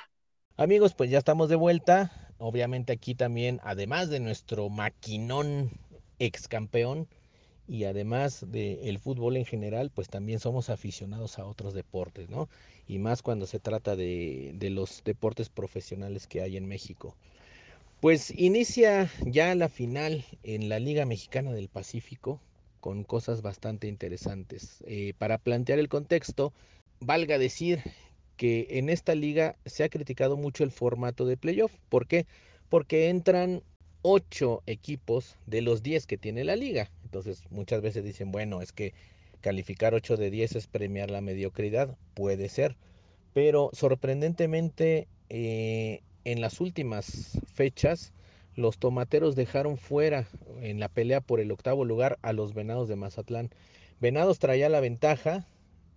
Amigos, 0.57 0.95
pues 0.95 1.11
ya 1.11 1.19
estamos 1.19 1.49
de 1.49 1.57
vuelta. 1.57 2.11
Obviamente 2.39 2.93
aquí 2.93 3.15
también, 3.15 3.61
además 3.63 4.11
de 4.11 4.21
nuestro 4.21 4.69
maquinón 4.69 5.71
ex 6.19 6.49
campeón 6.49 7.09
y 7.69 7.85
además 7.85 8.45
del 8.49 8.99
fútbol 8.99 9.37
en 9.37 9.45
general, 9.45 9.91
pues 9.95 10.09
también 10.09 10.41
somos 10.41 10.71
aficionados 10.71 11.39
a 11.39 11.45
otros 11.47 11.75
deportes, 11.75 12.29
¿no? 12.29 12.49
y 12.87 12.99
más 12.99 13.23
cuando 13.23 13.47
se 13.47 13.61
trata 13.61 13.97
de, 13.97 14.53
de, 14.55 14.71
los 14.71 15.03
deportes 15.05 15.49
profesionales 15.49 16.27
que 16.27 16.43
hay 16.43 16.57
en 16.57 16.67
México. 16.67 17.17
Pues 18.01 18.33
inicia 18.37 19.09
ya 19.25 19.55
la 19.55 19.69
final 19.69 20.25
en 20.43 20.69
la 20.69 20.79
Liga 20.79 21.07
Mexicana 21.07 21.53
del 21.53 21.69
Pacífico 21.69 22.41
con 22.81 23.05
cosas 23.05 23.43
bastante 23.43 23.87
interesantes. 23.87 24.83
Eh, 24.87 25.15
para 25.17 25.39
plantear 25.39 25.79
el 25.79 25.89
contexto, 25.89 26.53
valga 26.99 27.39
decir 27.39 27.81
que 28.37 28.67
en 28.71 28.89
esta 28.89 29.15
liga 29.15 29.57
se 29.67 29.85
ha 29.85 29.89
criticado 29.89 30.37
mucho 30.37 30.65
el 30.65 30.73
formato 30.73 31.25
de 31.25 31.37
playoff. 31.37 31.73
¿Por 31.89 32.09
qué? 32.09 32.27
Porque 32.69 33.09
entran 33.09 33.63
ocho 34.03 34.63
equipos 34.67 35.37
de 35.47 35.63
los 35.63 35.83
10 35.83 36.07
que 36.07 36.19
tiene 36.19 36.45
la 36.45 36.57
liga. 36.57 36.91
Entonces 37.05 37.45
muchas 37.51 37.83
veces 37.83 38.05
dicen, 38.05 38.33
bueno, 38.33 38.61
es 38.61 38.73
que 38.73 38.95
calificar 39.41 39.95
8 39.95 40.17
de 40.17 40.31
10 40.31 40.57
es 40.57 40.67
premiar 40.67 41.11
la 41.11 41.21
mediocridad, 41.21 41.97
puede 42.15 42.49
ser, 42.49 42.77
pero 43.33 43.71
sorprendentemente 43.73 45.09
eh, 45.29 46.03
en 46.25 46.41
las 46.41 46.61
últimas 46.61 47.39
fechas 47.53 48.13
los 48.55 48.79
tomateros 48.79 49.35
dejaron 49.35 49.79
fuera 49.79 50.27
en 50.61 50.79
la 50.79 50.89
pelea 50.89 51.21
por 51.21 51.41
el 51.41 51.51
octavo 51.51 51.85
lugar 51.85 52.19
a 52.23 52.33
los 52.33 52.55
venados 52.55 52.89
de 52.89 52.97
Mazatlán. 52.97 53.51
Venados 54.01 54.39
traía 54.39 54.69
la 54.69 54.81
ventaja, 54.81 55.47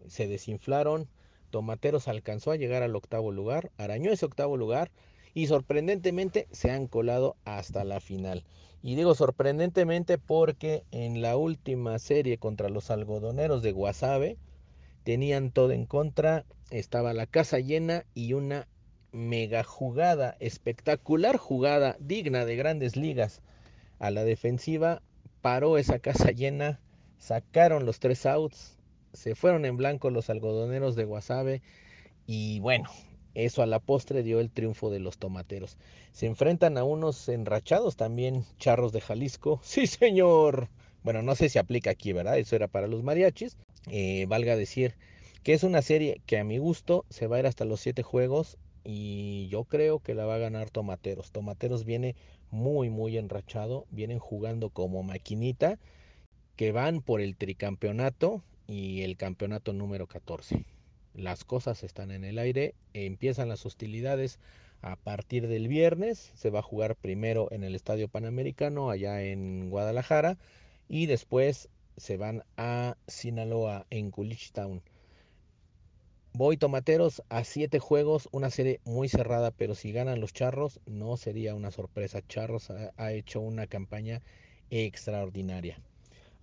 se 0.07 0.27
desinflaron, 0.27 1.07
Tomateros 1.49 2.09
alcanzó 2.09 2.51
a 2.51 2.57
llegar 2.57 2.83
al 2.83 2.95
octavo 2.95 3.31
lugar, 3.31 3.71
arañó 3.77 4.11
ese 4.11 4.25
octavo 4.25 4.57
lugar 4.57 4.91
y 5.35 5.47
sorprendentemente 5.47 6.47
se 6.51 6.71
han 6.71 6.87
colado 6.87 7.35
hasta 7.43 7.83
la 7.83 7.99
final. 7.99 8.45
Y 8.81 8.95
digo 8.95 9.13
sorprendentemente 9.15 10.17
porque 10.17 10.85
en 10.91 11.21
la 11.21 11.35
última 11.35 11.99
serie 11.99 12.37
contra 12.37 12.69
los 12.69 12.89
algodoneros 12.89 13.61
de 13.61 13.73
Guasave 13.73 14.37
tenían 15.03 15.51
todo 15.51 15.71
en 15.71 15.85
contra, 15.85 16.45
estaba 16.71 17.13
la 17.13 17.27
casa 17.27 17.59
llena 17.59 18.05
y 18.15 18.33
una 18.33 18.67
mega 19.11 19.63
jugada, 19.63 20.37
espectacular 20.39 21.37
jugada, 21.37 21.97
digna 21.99 22.45
de 22.45 22.55
grandes 22.55 22.95
ligas 22.95 23.41
a 23.99 24.11
la 24.11 24.23
defensiva, 24.23 25.01
paró 25.41 25.77
esa 25.77 25.99
casa 25.99 26.31
llena, 26.31 26.79
sacaron 27.17 27.85
los 27.85 27.99
tres 27.99 28.25
outs, 28.25 28.77
se 29.11 29.35
fueron 29.35 29.65
en 29.65 29.75
blanco 29.75 30.09
los 30.09 30.29
algodoneros 30.29 30.95
de 30.95 31.03
Guasave 31.03 31.61
y 32.25 32.59
bueno, 32.61 32.89
eso 33.35 33.61
a 33.61 33.65
la 33.65 33.79
postre 33.79 34.23
dio 34.23 34.39
el 34.39 34.49
triunfo 34.49 34.89
de 34.89 34.99
los 34.99 35.17
tomateros. 35.17 35.77
Se 36.13 36.25
enfrentan 36.25 36.77
a 36.77 36.83
unos 36.83 37.29
enrachados 37.29 37.95
también, 37.95 38.45
charros 38.57 38.91
de 38.91 39.01
Jalisco. 39.01 39.59
Sí, 39.63 39.87
señor. 39.87 40.69
Bueno, 41.03 41.21
no 41.21 41.35
sé 41.35 41.49
si 41.49 41.59
aplica 41.59 41.91
aquí, 41.91 42.13
¿verdad? 42.13 42.39
Eso 42.39 42.55
era 42.55 42.67
para 42.67 42.87
los 42.87 43.03
mariachis. 43.03 43.57
Eh, 43.91 44.25
valga 44.27 44.55
decir 44.55 44.95
que 45.43 45.53
es 45.53 45.63
una 45.63 45.83
serie 45.83 46.21
que 46.25 46.39
a 46.39 46.43
mi 46.43 46.57
gusto 46.57 47.05
se 47.09 47.27
va 47.27 47.35
a 47.35 47.39
ir 47.39 47.45
hasta 47.45 47.65
los 47.65 47.79
siete 47.79 48.01
juegos 48.01 48.57
y 48.83 49.47
yo 49.49 49.65
creo 49.65 49.99
que 49.99 50.15
la 50.15 50.25
va 50.25 50.35
a 50.35 50.39
ganar 50.39 50.69
Tomateros. 50.69 51.31
Tomateros 51.31 51.85
viene 51.85 52.15
muy, 52.51 52.89
muy 52.89 53.17
enrachado, 53.17 53.85
vienen 53.91 54.19
jugando 54.19 54.69
como 54.69 55.03
maquinita, 55.03 55.77
que 56.55 56.71
van 56.71 57.01
por 57.01 57.21
el 57.21 57.35
tricampeonato 57.35 58.41
y 58.67 59.01
el 59.01 59.17
campeonato 59.17 59.73
número 59.73 60.07
14. 60.07 60.65
Las 61.15 61.45
cosas 61.45 61.83
están 61.83 62.11
en 62.11 62.25
el 62.25 62.37
aire, 62.37 62.75
empiezan 62.93 63.49
las 63.49 63.65
hostilidades 63.65 64.39
a 64.81 64.97
partir 64.97 65.47
del 65.47 65.67
viernes, 65.67 66.31
se 66.35 66.49
va 66.49 66.59
a 66.59 66.63
jugar 66.63 66.95
primero 66.95 67.47
en 67.51 67.63
el 67.63 67.73
Estadio 67.73 68.09
Panamericano 68.09 68.89
allá 68.89 69.23
en 69.23 69.69
Guadalajara 69.69 70.37
y 70.89 71.05
después 71.05 71.69
se 71.97 72.17
van 72.17 72.43
a 72.57 72.97
Sinaloa 73.07 73.87
en 73.89 74.11
Town. 74.53 74.81
Voy 76.33 76.57
Tomateros 76.57 77.23
a 77.29 77.45
siete 77.45 77.79
juegos, 77.79 78.27
una 78.33 78.49
serie 78.49 78.81
muy 78.83 79.07
cerrada, 79.07 79.51
pero 79.51 79.73
si 79.73 79.93
ganan 79.93 80.19
los 80.19 80.33
Charros 80.33 80.81
no 80.85 81.15
sería 81.15 81.55
una 81.55 81.71
sorpresa. 81.71 82.21
Charros 82.27 82.69
ha, 82.71 82.91
ha 82.97 83.13
hecho 83.13 83.39
una 83.39 83.67
campaña 83.67 84.21
extraordinaria. 84.69 85.79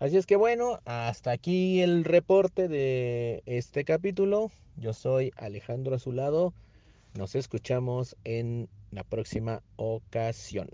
Así 0.03 0.17
es 0.17 0.27
que 0.27 0.35
bueno, 0.35 0.81
hasta 0.85 1.31
aquí 1.31 1.81
el 1.81 2.03
reporte 2.03 2.67
de 2.67 3.45
este 3.47 3.85
capítulo. 3.85 4.51
Yo 4.77 4.95
soy 4.95 5.31
Alejandro 5.37 5.95
Azulado. 5.95 6.55
Nos 7.17 7.37
escuchamos 7.37 8.17
en 8.25 8.69
la 8.91 9.05
próxima 9.05 9.63
ocasión. 9.77 10.69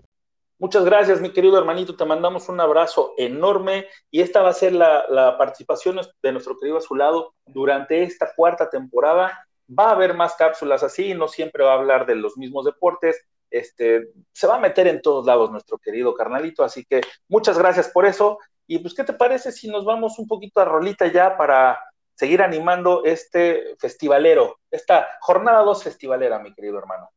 Muchas 0.57 0.83
gracias, 0.83 1.21
mi 1.21 1.31
querido 1.31 1.59
hermanito. 1.59 1.95
Te 1.95 2.05
mandamos 2.05 2.49
un 2.49 2.59
abrazo 2.59 3.13
enorme 3.19 3.85
y 4.09 4.21
esta 4.21 4.41
va 4.41 4.49
a 4.49 4.53
ser 4.53 4.73
la, 4.73 5.35
participación 5.37 5.99
de 6.23 6.31
nuestro 6.31 6.57
querido 6.57 6.79
Azulado 6.79 7.35
durante 7.45 8.01
esta 8.01 8.33
cuarta 8.35 8.67
temporada. 8.67 9.47
Va 9.69 9.89
a 9.89 9.91
haber 9.91 10.15
más 10.15 10.33
cápsulas 10.37 10.81
así, 10.81 11.13
no 11.13 11.27
siempre 11.27 11.63
va 11.63 11.73
a 11.73 11.77
hablar 11.77 12.07
de 12.07 12.15
los 12.15 12.35
mismos 12.35 12.65
deportes. 12.65 13.23
Este, 13.51 14.09
se 14.31 14.47
va 14.47 14.55
a 14.55 14.59
meter 14.59 14.87
en 14.87 15.03
todos 15.03 15.25
lados 15.25 15.51
nuestro 15.51 15.77
querido 15.77 16.15
carnalito, 16.15 16.63
así 16.63 16.83
que 16.85 17.01
muchas 17.27 17.59
gracias 17.59 17.89
por 17.89 18.07
eso. 18.07 18.39
Y 18.71 18.77
pues, 18.77 18.93
¿qué 18.93 19.03
te 19.03 19.13
parece 19.13 19.51
si 19.51 19.67
nos 19.67 19.83
vamos 19.83 20.19
un 20.19 20.27
poquito 20.27 20.59
a 20.61 20.65
Rolita 20.65 21.11
ya 21.11 21.35
para 21.35 21.79
seguir 22.13 22.43
animando 22.43 23.03
este 23.03 23.75
festivalero, 23.79 24.59
esta 24.69 25.07
jornada 25.21 25.63
2 25.63 25.83
festivalera, 25.83 26.37
mi 26.37 26.53
querido 26.53 26.77
hermano? 26.77 27.09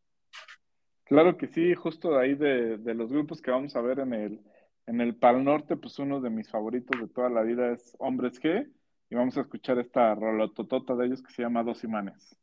Claro 1.05 1.37
que 1.37 1.49
sí, 1.49 1.75
justo 1.75 2.19
ahí 2.19 2.35
de, 2.35 2.79
de, 2.79 2.95
los 2.95 3.13
grupos 3.13 3.43
que 3.43 3.51
vamos 3.51 3.77
a 3.77 3.83
ver 3.83 3.99
en 3.99 4.15
el, 4.15 4.41
en 4.87 5.03
el 5.03 5.15
Pal 5.15 5.45
Norte, 5.45 5.77
pues 5.77 5.99
uno 5.99 6.23
de 6.23 6.31
mis 6.31 6.49
favoritos 6.49 6.99
de 6.99 7.09
toda 7.09 7.29
la 7.29 7.43
vida 7.43 7.71
es 7.71 7.95
Hombres 7.99 8.41
G, 8.41 8.73
y 9.11 9.15
vamos 9.15 9.37
a 9.37 9.43
escuchar 9.43 9.79
esta 9.79 10.15
rolototota 10.15 10.95
de 10.95 11.05
ellos 11.05 11.23
que 11.23 11.35
se 11.35 11.43
llama 11.43 11.63
Dos 11.63 11.85
Imanes. 11.85 12.35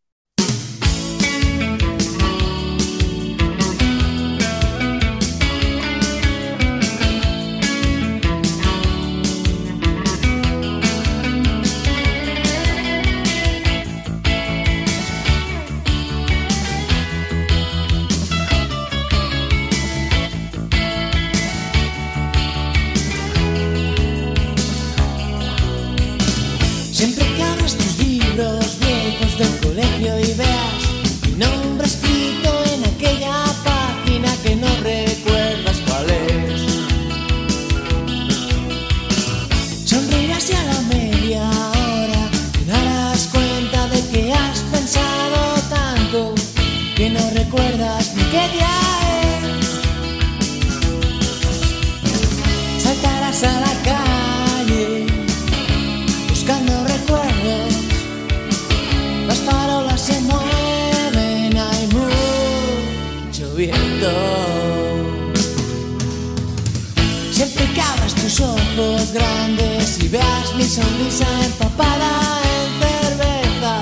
Ojos 68.80 69.12
grandes 69.14 70.00
y 70.00 70.08
veas 70.08 70.56
mi 70.56 70.64
sonrisa 70.64 71.26
empapada 71.46 72.42
en 72.56 72.70
cerveza. 72.82 73.82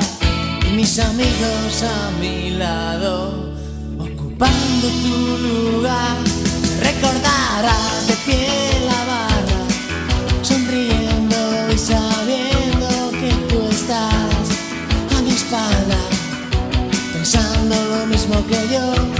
Y 0.67 0.75
mis 0.75 0.99
amigos 0.99 1.83
a 1.83 2.11
mi 2.19 2.51
lado, 2.51 3.53
ocupando 3.99 4.87
tu 5.03 5.37
lugar, 5.47 6.17
recordarás 6.81 8.07
de 8.07 8.13
pie 8.25 8.47
la 8.85 9.05
barra, 9.05 9.61
sonriendo 10.41 11.73
y 11.73 11.77
sabiendo 11.77 13.11
que 13.11 13.31
tú 13.49 13.67
estás 13.69 14.47
espalda, 15.27 15.99
pensando 17.13 17.75
lo 17.75 18.05
mismo 18.07 18.45
que 18.47 18.73
yo. 18.73 19.16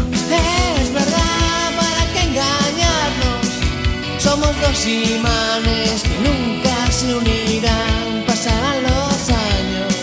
Somos 4.48 4.62
dos 4.62 4.88
imanes 4.88 6.04
que 6.04 6.18
nunca 6.20 6.90
se 6.90 7.14
unirán. 7.14 8.24
Pasarán 8.26 8.82
los 8.84 9.30
años 9.30 9.94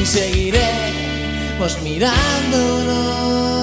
y 0.00 0.06
seguiremos 0.06 1.82
mirándonos. 1.82 3.59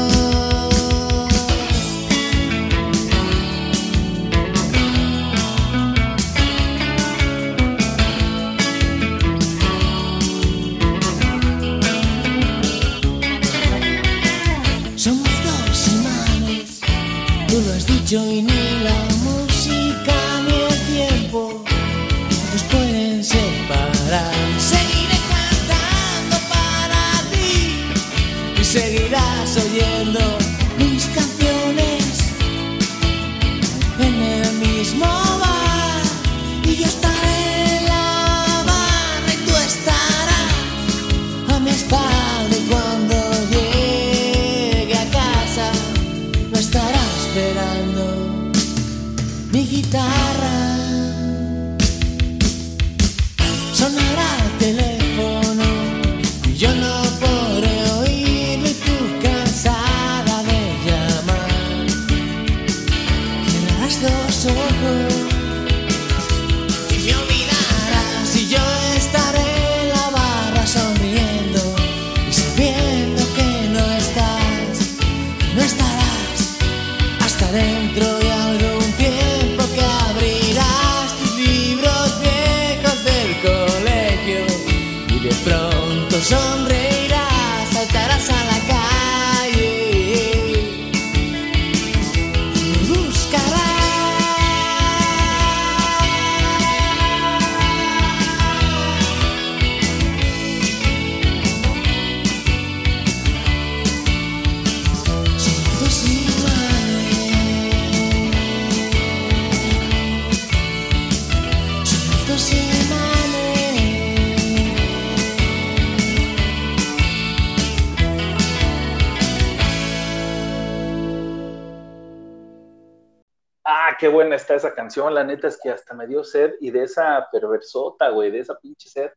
Canción, 124.87 125.13
la 125.13 125.25
neta 125.25 125.49
es 125.49 125.59
que 125.61 125.69
hasta 125.69 125.93
me 125.93 126.07
dio 126.07 126.23
sed 126.23 126.53
y 126.61 126.71
de 126.71 126.83
esa 126.83 127.27
perversota, 127.29 128.09
güey, 128.09 128.31
de 128.31 128.39
esa 128.39 128.57
pinche 128.57 128.87
sed, 128.87 129.11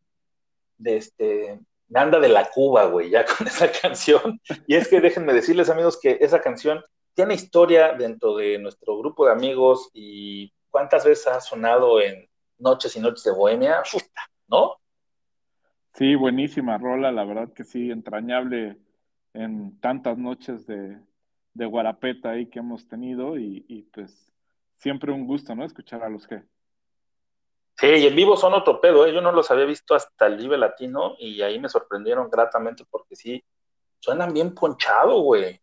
de 0.77 0.97
este, 0.97 1.61
anda 1.95 2.19
de 2.19 2.29
la 2.29 2.51
Cuba, 2.51 2.87
güey, 2.87 3.11
ya 3.11 3.25
con 3.39 3.47
esa 3.47 3.71
canción. 3.71 4.41
Y 4.67 4.75
es 4.75 4.89
que 4.89 5.01
déjenme 5.01 5.33
decirles, 5.33 5.71
amigos, 5.71 5.99
que 6.01 6.19
esa 6.21 6.41
canción 6.41 6.83
tiene 7.15 7.35
historia 7.35 7.93
dentro 7.93 8.37
de 8.37 8.59
nuestro 8.59 8.99
grupo 8.99 9.27
de 9.27 9.33
amigos 9.33 9.91
y 9.93 10.53
cuántas 10.71 11.05
veces 11.05 11.29
ha 11.29 11.41
sonado 11.41 12.01
en 12.01 12.29
Noches 12.59 12.97
y 12.97 13.01
Noches 13.01 13.23
de 13.23 13.33
Bohemia, 13.33 13.83
¿no? 14.49 14.75
Sí, 15.95 16.17
buenísima 16.17 16.79
rola, 16.79 17.13
la 17.13 17.25
verdad 17.25 17.53
que 17.53 17.63
sí, 17.63 17.93
entrañable 17.93 18.77
en 19.35 19.79
tantas 19.81 20.19
noches 20.19 20.67
de, 20.67 20.99
de 21.55 21.67
Guarapeta 21.67 22.31
ahí 22.31 22.47
que 22.47 22.59
hemos 22.59 22.89
tenido 22.89 23.39
y, 23.39 23.65
y 23.69 23.83
pues 23.83 24.33
siempre 24.81 25.13
un 25.13 25.27
gusto, 25.27 25.55
¿no? 25.55 25.65
Escuchar 25.65 26.03
a 26.03 26.09
los 26.09 26.27
que. 26.27 26.43
Sí, 27.77 27.87
y 27.87 28.07
en 28.07 28.17
vivo 28.17 28.37
son 28.37 28.53
otro 28.53 28.81
pedo, 28.81 29.07
¿eh? 29.07 29.15
yo 29.15 29.21
no 29.21 29.33
los 29.33 29.51
había 29.51 29.65
visto 29.65 29.95
hasta 29.95 30.27
el 30.27 30.37
Vive 30.37 30.59
Latino 30.59 31.15
y 31.19 31.41
ahí 31.41 31.59
me 31.59 31.69
sorprendieron 31.69 32.29
gratamente 32.29 32.85
porque 32.91 33.17
sí, 33.17 33.43
suenan 34.01 34.35
bien 34.35 34.55
ponchado, 34.55 35.21
güey. 35.21 35.61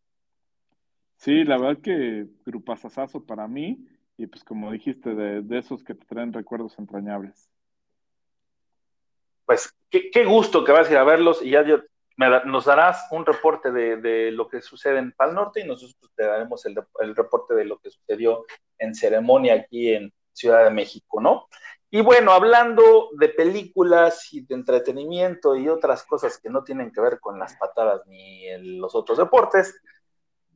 Sí, 1.17 1.43
la 1.43 1.57
verdad 1.57 1.81
que 1.81 2.25
grupazazazo 2.45 3.23
para 3.23 3.47
mí 3.47 3.87
y 4.17 4.25
pues 4.25 4.43
como 4.43 4.71
dijiste, 4.71 5.13
de, 5.13 5.41
de 5.41 5.59
esos 5.59 5.83
que 5.83 5.93
te 5.93 6.05
traen 6.05 6.33
recuerdos 6.33 6.77
entrañables. 6.79 7.49
Pues 9.45 9.75
qué, 9.89 10.09
qué 10.09 10.25
gusto 10.25 10.63
que 10.63 10.71
vas 10.71 10.87
a 10.87 10.91
ir 10.91 10.97
a 10.97 11.03
verlos 11.03 11.43
y 11.43 11.51
ya 11.51 11.63
nos 12.17 12.65
darás 12.65 13.07
un 13.11 13.25
reporte 13.25 13.71
de, 13.71 13.97
de 13.97 14.31
lo 14.31 14.47
que 14.47 14.61
sucede 14.61 14.97
en 14.97 15.11
Pal 15.11 15.35
Norte 15.35 15.61
y 15.61 15.67
nosotros 15.67 16.11
te 16.15 16.25
daremos 16.25 16.65
el, 16.65 16.75
el 17.01 17.15
reporte 17.15 17.53
de 17.53 17.65
lo 17.65 17.77
que 17.77 17.91
sucedió 17.91 18.45
en 18.79 18.95
ceremonia 18.95 19.53
aquí 19.53 19.93
en 19.93 20.11
Ciudad 20.33 20.63
de 20.63 20.71
México, 20.71 21.21
¿no? 21.21 21.47
Y 21.89 22.01
bueno, 22.01 22.31
hablando 22.31 23.09
de 23.17 23.29
películas 23.29 24.33
y 24.33 24.41
de 24.45 24.55
entretenimiento 24.55 25.55
y 25.55 25.69
otras 25.69 26.03
cosas 26.03 26.37
que 26.39 26.49
no 26.49 26.63
tienen 26.63 26.91
que 26.91 27.01
ver 27.01 27.19
con 27.19 27.39
las 27.39 27.55
patadas 27.55 28.01
ni 28.07 28.45
el- 28.47 28.77
los 28.77 28.93
otros 28.95 29.17
deportes, 29.17 29.79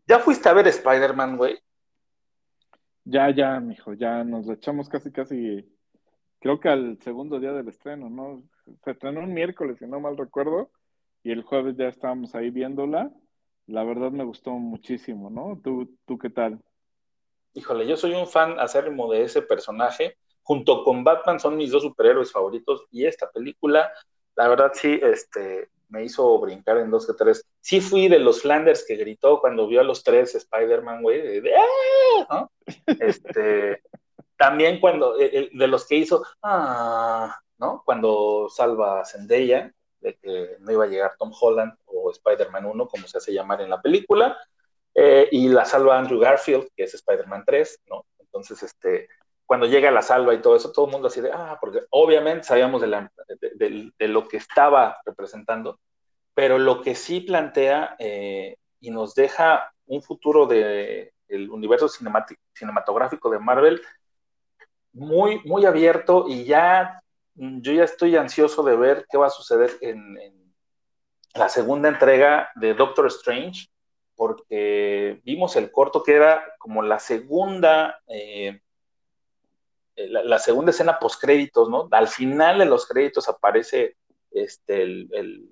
¿ya 0.07 0.19
fuiste 0.19 0.49
a 0.49 0.53
ver 0.53 0.67
Spider-Man, 0.67 1.37
güey? 1.37 1.59
Ya, 3.05 3.29
ya, 3.31 3.59
mijo, 3.59 3.93
ya 3.93 4.23
nos 4.23 4.47
echamos 4.49 4.89
casi, 4.89 5.11
casi, 5.11 5.65
creo 6.39 6.59
que 6.59 6.69
al 6.69 6.99
segundo 7.01 7.39
día 7.39 7.51
del 7.53 7.67
estreno, 7.69 8.09
¿no? 8.09 8.43
Se 8.83 8.91
estrenó 8.91 9.21
un 9.21 9.33
miércoles, 9.33 9.77
si 9.79 9.87
no 9.87 9.99
mal 9.99 10.17
recuerdo, 10.17 10.69
y 11.23 11.31
el 11.31 11.43
jueves 11.43 11.75
ya 11.77 11.87
estábamos 11.87 12.35
ahí 12.35 12.49
viéndola. 12.49 13.11
La 13.67 13.83
verdad 13.83 14.11
me 14.11 14.23
gustó 14.23 14.51
muchísimo, 14.51 15.29
¿no? 15.29 15.59
¿Tú, 15.63 15.97
tú 16.05 16.17
qué 16.17 16.29
tal? 16.29 16.59
Híjole, 17.53 17.85
yo 17.87 17.97
soy 17.97 18.13
un 18.13 18.27
fan 18.27 18.59
acérrimo 18.59 19.11
de 19.11 19.23
ese 19.23 19.41
personaje. 19.41 20.17
Junto 20.43 20.83
con 20.83 21.03
Batman 21.03 21.39
son 21.39 21.57
mis 21.57 21.71
dos 21.71 21.83
superhéroes 21.83 22.31
favoritos 22.31 22.85
y 22.91 23.05
esta 23.05 23.29
película, 23.29 23.91
la 24.35 24.47
verdad 24.47 24.71
sí, 24.73 24.99
este, 25.01 25.69
me 25.89 26.03
hizo 26.03 26.39
brincar 26.39 26.77
en 26.77 26.89
dos 26.89 27.05
que 27.05 27.13
tres. 27.13 27.45
Sí 27.59 27.79
fui 27.79 28.07
de 28.07 28.19
los 28.19 28.41
Flanders 28.41 28.85
que 28.87 28.95
gritó 28.95 29.39
cuando 29.39 29.67
vio 29.67 29.81
a 29.81 29.83
los 29.83 30.03
tres 30.03 30.33
Spider-Man, 30.33 31.03
güey, 31.03 31.41
de, 31.41 31.53
¡ah! 31.55 32.27
¿no? 32.29 32.51
Este, 32.99 33.83
también 34.37 34.79
cuando, 34.79 35.19
eh, 35.19 35.29
eh, 35.31 35.49
de 35.53 35.67
los 35.67 35.87
que 35.87 35.95
hizo, 35.97 36.23
ah, 36.41 37.37
¿no? 37.59 37.83
Cuando 37.85 38.47
salva 38.49 39.01
a 39.01 39.05
Zendaya, 39.05 39.71
de 40.01 40.17
que 40.17 40.57
no 40.59 40.71
iba 40.71 40.85
a 40.85 40.87
llegar 40.87 41.15
Tom 41.17 41.31
Holland 41.39 41.73
o 41.85 42.11
Spider-Man 42.11 42.65
1, 42.65 42.87
como 42.87 43.07
se 43.07 43.17
hace 43.17 43.33
llamar 43.33 43.61
en 43.61 43.69
la 43.69 43.81
película, 43.81 44.37
eh, 44.93 45.29
y 45.31 45.47
la 45.47 45.63
salva 45.63 45.97
Andrew 45.97 46.19
Garfield, 46.19 46.67
que 46.75 46.83
es 46.83 46.93
Spider-Man 46.93 47.43
3, 47.45 47.81
¿no? 47.87 48.05
Entonces, 48.19 48.61
este, 48.63 49.07
cuando 49.45 49.67
llega 49.67 49.91
la 49.91 50.01
salva 50.01 50.33
y 50.33 50.41
todo 50.41 50.55
eso, 50.55 50.71
todo 50.71 50.85
el 50.85 50.91
mundo 50.91 51.07
así 51.07 51.21
de, 51.21 51.31
ah, 51.31 51.57
porque 51.61 51.83
obviamente 51.91 52.43
sabíamos 52.43 52.81
de, 52.81 52.87
la, 52.87 53.11
de, 53.39 53.51
de, 53.55 53.91
de 53.97 54.07
lo 54.07 54.27
que 54.27 54.37
estaba 54.37 54.97
representando, 55.05 55.79
pero 56.33 56.57
lo 56.57 56.81
que 56.81 56.95
sí 56.95 57.21
plantea 57.21 57.95
eh, 57.99 58.57
y 58.79 58.89
nos 58.91 59.13
deja 59.13 59.73
un 59.85 60.01
futuro 60.01 60.45
del 60.45 61.11
de 61.27 61.49
universo 61.49 61.87
cinematográfico 62.53 63.29
de 63.29 63.39
Marvel 63.39 63.81
muy, 64.93 65.41
muy 65.45 65.65
abierto 65.65 66.25
y 66.27 66.45
ya 66.45 67.00
yo 67.41 67.73
ya 67.73 67.83
estoy 67.83 68.15
ansioso 68.15 68.61
de 68.61 68.75
ver 68.75 69.05
qué 69.09 69.17
va 69.17 69.27
a 69.27 69.31
suceder 69.31 69.71
en, 69.81 70.17
la 71.33 71.47
segunda 71.49 71.87
entrega 71.87 72.51
de 72.55 72.73
Doctor 72.73 73.07
Strange, 73.07 73.69
porque 74.15 75.21
vimos 75.23 75.55
el 75.55 75.71
corto 75.71 76.03
que 76.03 76.13
era 76.13 76.43
como 76.59 76.81
la 76.81 76.99
segunda, 76.99 78.01
eh, 78.07 78.61
la, 79.95 80.23
la, 80.23 80.39
segunda 80.39 80.71
escena 80.71 80.99
post 80.99 81.21
créditos, 81.21 81.69
¿no? 81.69 81.87
Al 81.91 82.09
final 82.09 82.59
de 82.59 82.65
los 82.65 82.85
créditos 82.85 83.29
aparece 83.29 83.95
este, 84.29 84.83
el, 84.83 85.09
el, 85.13 85.49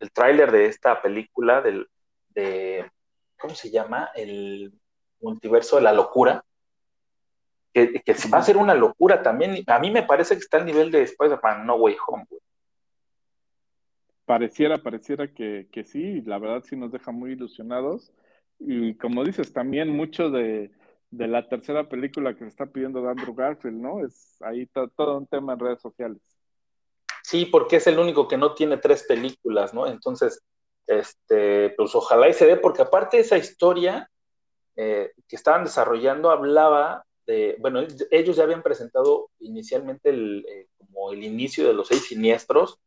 el 0.00 0.10
tráiler 0.10 0.50
de 0.50 0.66
esta 0.66 1.00
película 1.00 1.62
del, 1.62 1.88
de, 2.30 2.90
¿cómo 3.38 3.54
se 3.54 3.70
llama? 3.70 4.10
El 4.16 4.72
multiverso 5.20 5.76
de 5.76 5.82
la 5.82 5.92
locura, 5.92 6.44
que, 7.72 8.02
que 8.02 8.14
va 8.32 8.38
a 8.38 8.42
ser 8.42 8.56
una 8.56 8.74
locura 8.74 9.22
también. 9.22 9.62
A 9.66 9.78
mí 9.78 9.90
me 9.90 10.02
parece 10.02 10.34
que 10.34 10.40
está 10.40 10.58
al 10.58 10.66
nivel 10.66 10.90
de 10.90 11.02
Spider-Man 11.02 11.66
No 11.66 11.76
Way 11.76 11.96
Home, 12.06 12.26
güey. 12.28 12.40
Pareciera, 14.24 14.78
pareciera 14.78 15.28
que, 15.28 15.68
que 15.72 15.84
sí, 15.84 16.22
la 16.22 16.38
verdad 16.38 16.62
sí 16.64 16.76
nos 16.76 16.92
deja 16.92 17.10
muy 17.10 17.32
ilusionados. 17.32 18.12
Y 18.58 18.94
como 18.94 19.24
dices, 19.24 19.52
también 19.52 19.90
mucho 19.90 20.30
de, 20.30 20.70
de 21.10 21.28
la 21.28 21.48
tercera 21.48 21.88
película 21.88 22.34
que 22.34 22.44
se 22.44 22.48
está 22.48 22.66
pidiendo 22.66 23.02
de 23.02 23.10
Andrew 23.10 23.34
Garfield, 23.34 23.76
¿no? 23.76 24.04
Es 24.04 24.40
ahí 24.42 24.66
todo 24.96 25.18
un 25.18 25.26
tema 25.26 25.52
en 25.52 25.58
redes 25.58 25.80
sociales. 25.80 26.22
Sí, 27.22 27.46
porque 27.46 27.76
es 27.76 27.86
el 27.86 27.98
único 27.98 28.26
que 28.28 28.36
no 28.36 28.54
tiene 28.54 28.78
tres 28.78 29.04
películas, 29.04 29.74
¿no? 29.74 29.86
Entonces, 29.86 30.42
este, 30.86 31.70
pues 31.76 31.94
ojalá 31.94 32.28
y 32.28 32.32
se 32.32 32.46
dé, 32.46 32.56
porque 32.56 32.82
aparte 32.82 33.18
esa 33.18 33.36
historia 33.36 34.10
eh, 34.76 35.12
que 35.28 35.36
estaban 35.36 35.64
desarrollando 35.64 36.30
hablaba 36.30 37.04
de, 37.26 37.56
bueno, 37.58 37.80
ellos 38.10 38.36
ya 38.36 38.44
habían 38.44 38.62
presentado 38.62 39.30
inicialmente 39.40 40.10
el, 40.10 40.44
eh, 40.48 40.66
como 40.78 41.12
el 41.12 41.22
inicio 41.22 41.66
de 41.66 41.74
los 41.74 41.88
seis 41.88 42.06
siniestros 42.06 42.78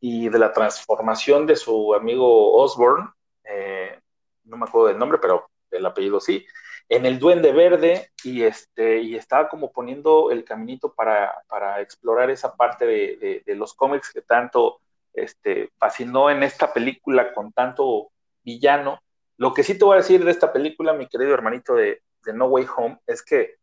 y 0.00 0.28
de 0.28 0.38
la 0.38 0.52
transformación 0.52 1.46
de 1.46 1.56
su 1.56 1.94
amigo 1.94 2.54
Osborne, 2.54 3.08
eh, 3.44 3.98
no 4.44 4.56
me 4.56 4.64
acuerdo 4.64 4.88
del 4.88 4.98
nombre, 4.98 5.18
pero 5.18 5.48
el 5.70 5.86
apellido 5.86 6.20
sí, 6.20 6.44
en 6.88 7.06
el 7.06 7.18
Duende 7.18 7.52
Verde 7.52 8.10
y, 8.24 8.42
este, 8.42 9.00
y 9.00 9.14
estaba 9.14 9.48
como 9.48 9.72
poniendo 9.72 10.30
el 10.30 10.44
caminito 10.44 10.92
para, 10.92 11.32
para 11.48 11.80
explorar 11.80 12.30
esa 12.30 12.54
parte 12.56 12.84
de, 12.84 13.42
de, 13.46 13.54
los 13.54 13.74
cómics 13.74 14.10
que 14.12 14.22
tanto 14.22 14.80
este, 15.14 15.70
fascinó 15.78 16.30
en 16.30 16.42
esta 16.42 16.72
película 16.72 17.32
con 17.32 17.52
tanto 17.52 18.10
villano. 18.42 19.00
Lo 19.36 19.54
que 19.54 19.62
sí 19.62 19.78
te 19.78 19.84
voy 19.84 19.94
a 19.94 20.00
decir 20.00 20.24
de 20.24 20.30
esta 20.30 20.52
película, 20.52 20.92
mi 20.92 21.06
querido 21.06 21.32
hermanito 21.32 21.74
de, 21.74 22.02
de 22.24 22.32
No 22.32 22.46
Way 22.46 22.66
Home, 22.76 23.00
es 23.06 23.22
que 23.22 23.56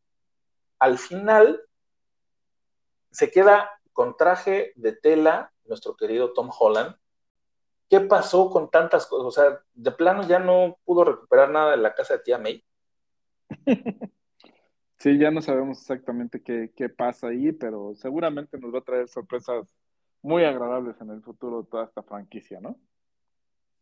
al 0.79 0.97
final 0.97 1.61
se 3.11 3.31
queda 3.31 3.69
con 3.93 4.15
traje 4.15 4.71
de 4.75 4.93
tela 4.93 5.51
nuestro 5.65 5.95
querido 5.95 6.33
Tom 6.33 6.49
Holland. 6.57 6.95
¿Qué 7.89 7.99
pasó 8.01 8.49
con 8.49 8.69
tantas 8.69 9.07
cosas? 9.07 9.25
O 9.25 9.31
sea, 9.31 9.61
de 9.73 9.91
plano 9.91 10.27
ya 10.27 10.39
no 10.39 10.77
pudo 10.85 11.03
recuperar 11.03 11.49
nada 11.49 11.71
de 11.71 11.77
la 11.77 11.93
casa 11.95 12.15
de 12.15 12.23
tía 12.23 12.37
May. 12.37 12.63
Sí, 15.01 15.17
ya 15.17 15.31
no 15.31 15.41
sabemos 15.41 15.79
exactamente 15.79 16.43
qué, 16.43 16.73
qué, 16.75 16.89
pasa 16.89 17.27
ahí, 17.27 17.53
pero 17.53 17.95
seguramente 17.95 18.57
nos 18.57 18.73
va 18.73 18.79
a 18.79 18.83
traer 18.83 19.07
sorpresas 19.07 19.73
muy 20.21 20.43
agradables 20.43 20.99
en 20.99 21.11
el 21.11 21.21
futuro 21.21 21.63
toda 21.63 21.85
esta 21.85 22.03
franquicia, 22.03 22.59
¿no? 22.59 22.77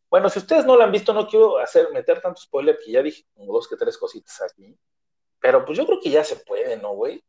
Bueno, 0.09 0.29
si 0.29 0.39
ustedes 0.39 0.65
no 0.65 0.77
la 0.77 0.85
han 0.85 0.91
visto, 0.91 1.13
no 1.13 1.27
quiero 1.27 1.57
hacer 1.57 1.89
meter 1.91 2.21
tanto 2.21 2.41
spoiler 2.41 2.77
que 2.83 2.91
ya 2.91 3.01
dije 3.01 3.23
como 3.33 3.53
dos 3.53 3.67
que 3.67 3.75
tres 3.75 3.97
cositas 3.97 4.41
aquí. 4.41 4.77
Pero 5.39 5.65
pues 5.65 5.77
yo 5.77 5.85
creo 5.85 5.99
que 6.01 6.09
ya 6.09 6.23
se 6.23 6.37
puede, 6.37 6.77
¿no, 6.77 6.93
güey? 6.93 7.23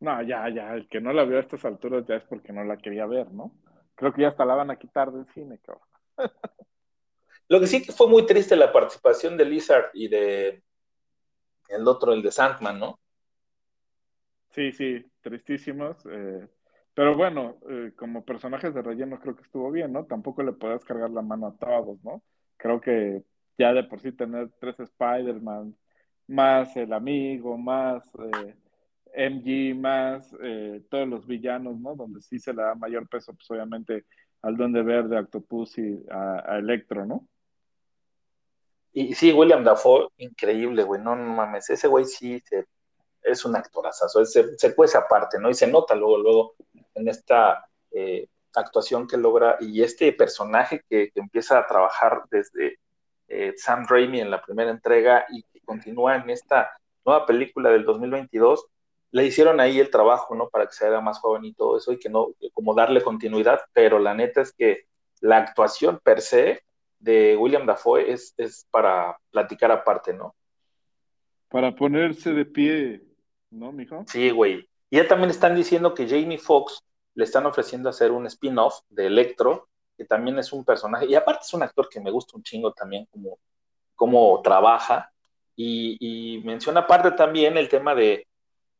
No, 0.00 0.22
ya, 0.22 0.48
ya, 0.50 0.74
el 0.74 0.88
que 0.88 1.00
no 1.00 1.12
la 1.12 1.24
vio 1.24 1.38
a 1.38 1.40
estas 1.40 1.64
alturas 1.64 2.04
ya 2.06 2.16
es 2.16 2.24
porque 2.24 2.52
no 2.52 2.64
la 2.64 2.76
quería 2.76 3.06
ver, 3.06 3.30
¿no? 3.32 3.52
Creo 3.94 4.12
que 4.12 4.22
ya 4.22 4.28
hasta 4.28 4.44
la 4.44 4.54
van 4.54 4.70
a 4.70 4.78
quitar 4.78 5.10
del 5.10 5.26
cine, 5.32 5.58
cabrón. 5.58 5.88
Lo 7.48 7.60
que 7.60 7.66
sí 7.66 7.82
que 7.82 7.92
fue 7.92 8.08
muy 8.08 8.26
triste 8.26 8.56
la 8.56 8.72
participación 8.72 9.36
de 9.36 9.44
Lizard 9.44 9.90
y 9.94 10.08
de 10.08 10.62
el 11.68 11.86
otro, 11.88 12.12
el 12.12 12.22
de 12.22 12.32
Sandman, 12.32 12.78
¿no? 12.78 13.00
Sí, 14.50 14.72
sí, 14.72 15.04
tristísimos. 15.20 15.96
Eh, 16.10 16.48
pero 16.96 17.14
bueno, 17.14 17.58
eh, 17.68 17.92
como 17.94 18.24
personajes 18.24 18.72
de 18.72 18.80
relleno 18.80 19.20
creo 19.20 19.36
que 19.36 19.42
estuvo 19.42 19.70
bien, 19.70 19.92
¿no? 19.92 20.06
Tampoco 20.06 20.42
le 20.42 20.52
puedes 20.54 20.82
cargar 20.82 21.10
la 21.10 21.20
mano 21.20 21.48
a 21.48 21.56
todos, 21.58 22.02
¿no? 22.02 22.22
Creo 22.56 22.80
que 22.80 23.22
ya 23.58 23.74
de 23.74 23.84
por 23.84 24.00
sí 24.00 24.12
tener 24.12 24.48
tres 24.58 24.80
Spider-Man, 24.80 25.76
más 26.28 26.74
el 26.74 26.94
amigo, 26.94 27.58
más 27.58 28.02
eh, 28.32 28.54
MG, 29.30 29.78
más 29.78 30.34
eh, 30.40 30.82
todos 30.88 31.06
los 31.06 31.26
villanos, 31.26 31.78
¿no? 31.78 31.94
Donde 31.96 32.22
sí 32.22 32.38
se 32.38 32.54
le 32.54 32.62
da 32.62 32.74
mayor 32.74 33.06
peso, 33.10 33.34
pues 33.34 33.50
obviamente 33.50 34.06
al 34.40 34.56
Duende 34.56 34.82
Verde, 34.82 35.18
a 35.18 35.20
Octopus 35.20 35.76
y 35.76 36.02
a, 36.10 36.54
a 36.54 36.58
Electro, 36.58 37.04
¿no? 37.04 37.28
Y 38.94 39.14
sí, 39.14 39.34
William 39.34 39.62
Dafoe, 39.62 40.08
increíble, 40.16 40.82
güey, 40.82 41.02
no, 41.02 41.14
no 41.14 41.34
mames, 41.34 41.68
ese 41.68 41.88
güey 41.88 42.06
sí 42.06 42.40
se 42.42 42.64
es 43.26 43.44
un 43.44 43.56
actorazo, 43.56 44.24
se, 44.24 44.56
se 44.56 44.74
cuece 44.74 44.96
aparte, 44.96 45.38
¿no? 45.38 45.50
Y 45.50 45.54
se 45.54 45.66
nota 45.66 45.94
luego, 45.94 46.18
luego 46.18 46.54
en 46.94 47.08
esta 47.08 47.66
eh, 47.90 48.28
actuación 48.54 49.06
que 49.06 49.16
logra 49.16 49.56
y 49.60 49.82
este 49.82 50.12
personaje 50.12 50.82
que, 50.88 51.10
empieza 51.14 51.58
a 51.58 51.66
trabajar 51.66 52.22
desde 52.30 52.78
eh, 53.28 53.52
Sam 53.56 53.86
Raimi 53.88 54.20
en 54.20 54.30
la 54.30 54.42
primera 54.42 54.70
entrega 54.70 55.26
y 55.30 55.42
que 55.44 55.60
continúa 55.60 56.16
en 56.16 56.30
esta 56.30 56.70
nueva 57.04 57.26
película 57.26 57.70
del 57.70 57.84
2022, 57.84 58.66
le 59.12 59.24
hicieron 59.24 59.60
ahí 59.60 59.78
el 59.78 59.90
trabajo, 59.90 60.34
¿no? 60.34 60.48
Para 60.48 60.66
que 60.66 60.72
se 60.72 60.86
haga 60.86 61.00
más 61.00 61.18
joven 61.20 61.44
y 61.44 61.54
todo 61.54 61.76
eso 61.76 61.92
y 61.92 61.98
que 61.98 62.08
no, 62.08 62.28
como 62.52 62.74
darle 62.74 63.02
continuidad, 63.02 63.60
pero 63.72 63.98
la 63.98 64.14
neta 64.14 64.40
es 64.40 64.52
que 64.52 64.86
la 65.20 65.38
actuación 65.38 66.00
per 66.02 66.20
se 66.20 66.62
de 66.98 67.36
William 67.36 67.66
Dafoe 67.66 68.10
es, 68.10 68.34
es 68.36 68.66
para 68.70 69.18
platicar 69.30 69.70
aparte, 69.70 70.12
¿no? 70.12 70.34
Para 71.48 71.74
ponerse 71.74 72.32
de 72.32 72.44
pie, 72.44 73.05
¿no, 73.56 73.72
mijo? 73.72 74.04
Sí, 74.08 74.30
güey. 74.30 74.68
Y 74.90 74.96
ya 74.96 75.08
también 75.08 75.30
están 75.30 75.54
diciendo 75.54 75.94
que 75.94 76.08
Jamie 76.08 76.38
Foxx 76.38 76.80
le 77.14 77.24
están 77.24 77.46
ofreciendo 77.46 77.88
hacer 77.88 78.12
un 78.12 78.26
spin-off 78.26 78.80
de 78.88 79.06
Electro, 79.06 79.68
que 79.96 80.04
también 80.04 80.38
es 80.38 80.52
un 80.52 80.64
personaje, 80.64 81.06
y 81.06 81.14
aparte 81.14 81.40
es 81.44 81.54
un 81.54 81.62
actor 81.62 81.88
que 81.88 82.00
me 82.00 82.10
gusta 82.10 82.36
un 82.36 82.42
chingo 82.42 82.72
también 82.72 83.06
como, 83.10 83.38
como 83.94 84.40
trabaja, 84.42 85.10
y, 85.56 86.42
menciona 86.44 86.80
aparte 86.80 87.12
también 87.12 87.56
el 87.56 87.70
tema 87.70 87.94
de 87.94 88.26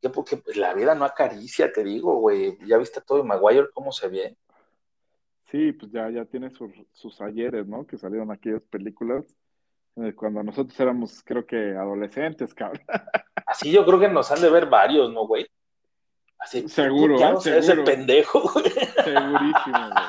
que 0.02 0.10
porque 0.10 0.42
la 0.56 0.74
vida 0.74 0.94
no 0.94 1.06
acaricia, 1.06 1.72
te 1.72 1.82
digo, 1.82 2.16
güey, 2.16 2.58
ya 2.66 2.76
viste 2.76 3.00
todo 3.00 3.24
Maguire 3.24 3.68
cómo 3.72 3.92
se 3.92 4.08
ve. 4.08 4.36
Sí, 5.46 5.72
pues 5.72 5.90
ya, 5.90 6.10
ya 6.10 6.26
tiene 6.26 6.50
sus, 6.50 6.70
sus 6.92 7.18
ayeres, 7.22 7.66
¿no? 7.66 7.86
Que 7.86 7.96
salieron 7.96 8.30
aquellas 8.30 8.62
películas 8.64 9.24
eh, 9.96 10.12
cuando 10.14 10.42
nosotros 10.42 10.78
éramos, 10.78 11.22
creo 11.24 11.46
que 11.46 11.74
adolescentes, 11.74 12.52
cabrón. 12.52 12.82
Así 13.46 13.70
yo 13.70 13.86
creo 13.86 14.00
que 14.00 14.08
nos 14.08 14.30
han 14.30 14.40
de 14.40 14.50
ver 14.50 14.66
varios, 14.66 15.12
¿no, 15.12 15.26
güey? 15.26 15.46
Así, 16.38 16.68
seguro, 16.68 17.18
ya 17.18 17.32
no 17.32 17.38
ese 17.38 17.76
pendejo, 17.76 18.40
güey. 18.52 18.70
Segurísimo, 18.70 19.90
güey. 19.92 20.04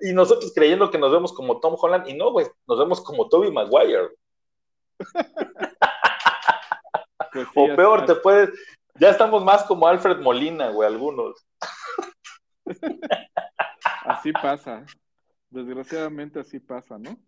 Y 0.00 0.12
nosotros 0.12 0.52
creyendo 0.54 0.90
que 0.90 0.98
nos 0.98 1.10
vemos 1.10 1.32
como 1.32 1.60
Tom 1.60 1.76
Holland, 1.80 2.08
y 2.08 2.14
no, 2.14 2.32
güey, 2.32 2.46
nos 2.66 2.78
vemos 2.78 3.00
como 3.00 3.28
Toby 3.28 3.50
Maguire. 3.50 4.10
Pues 7.32 7.48
o 7.54 7.76
peor, 7.76 8.06
te 8.06 8.14
puedes. 8.14 8.50
Ya 8.94 9.10
estamos 9.10 9.44
más 9.44 9.64
como 9.64 9.86
Alfred 9.86 10.20
Molina, 10.20 10.70
güey, 10.70 10.88
algunos. 10.88 11.46
Así 14.06 14.32
pasa. 14.32 14.86
Desgraciadamente 15.50 16.40
así 16.40 16.60
pasa, 16.60 16.98
¿no? 16.98 17.18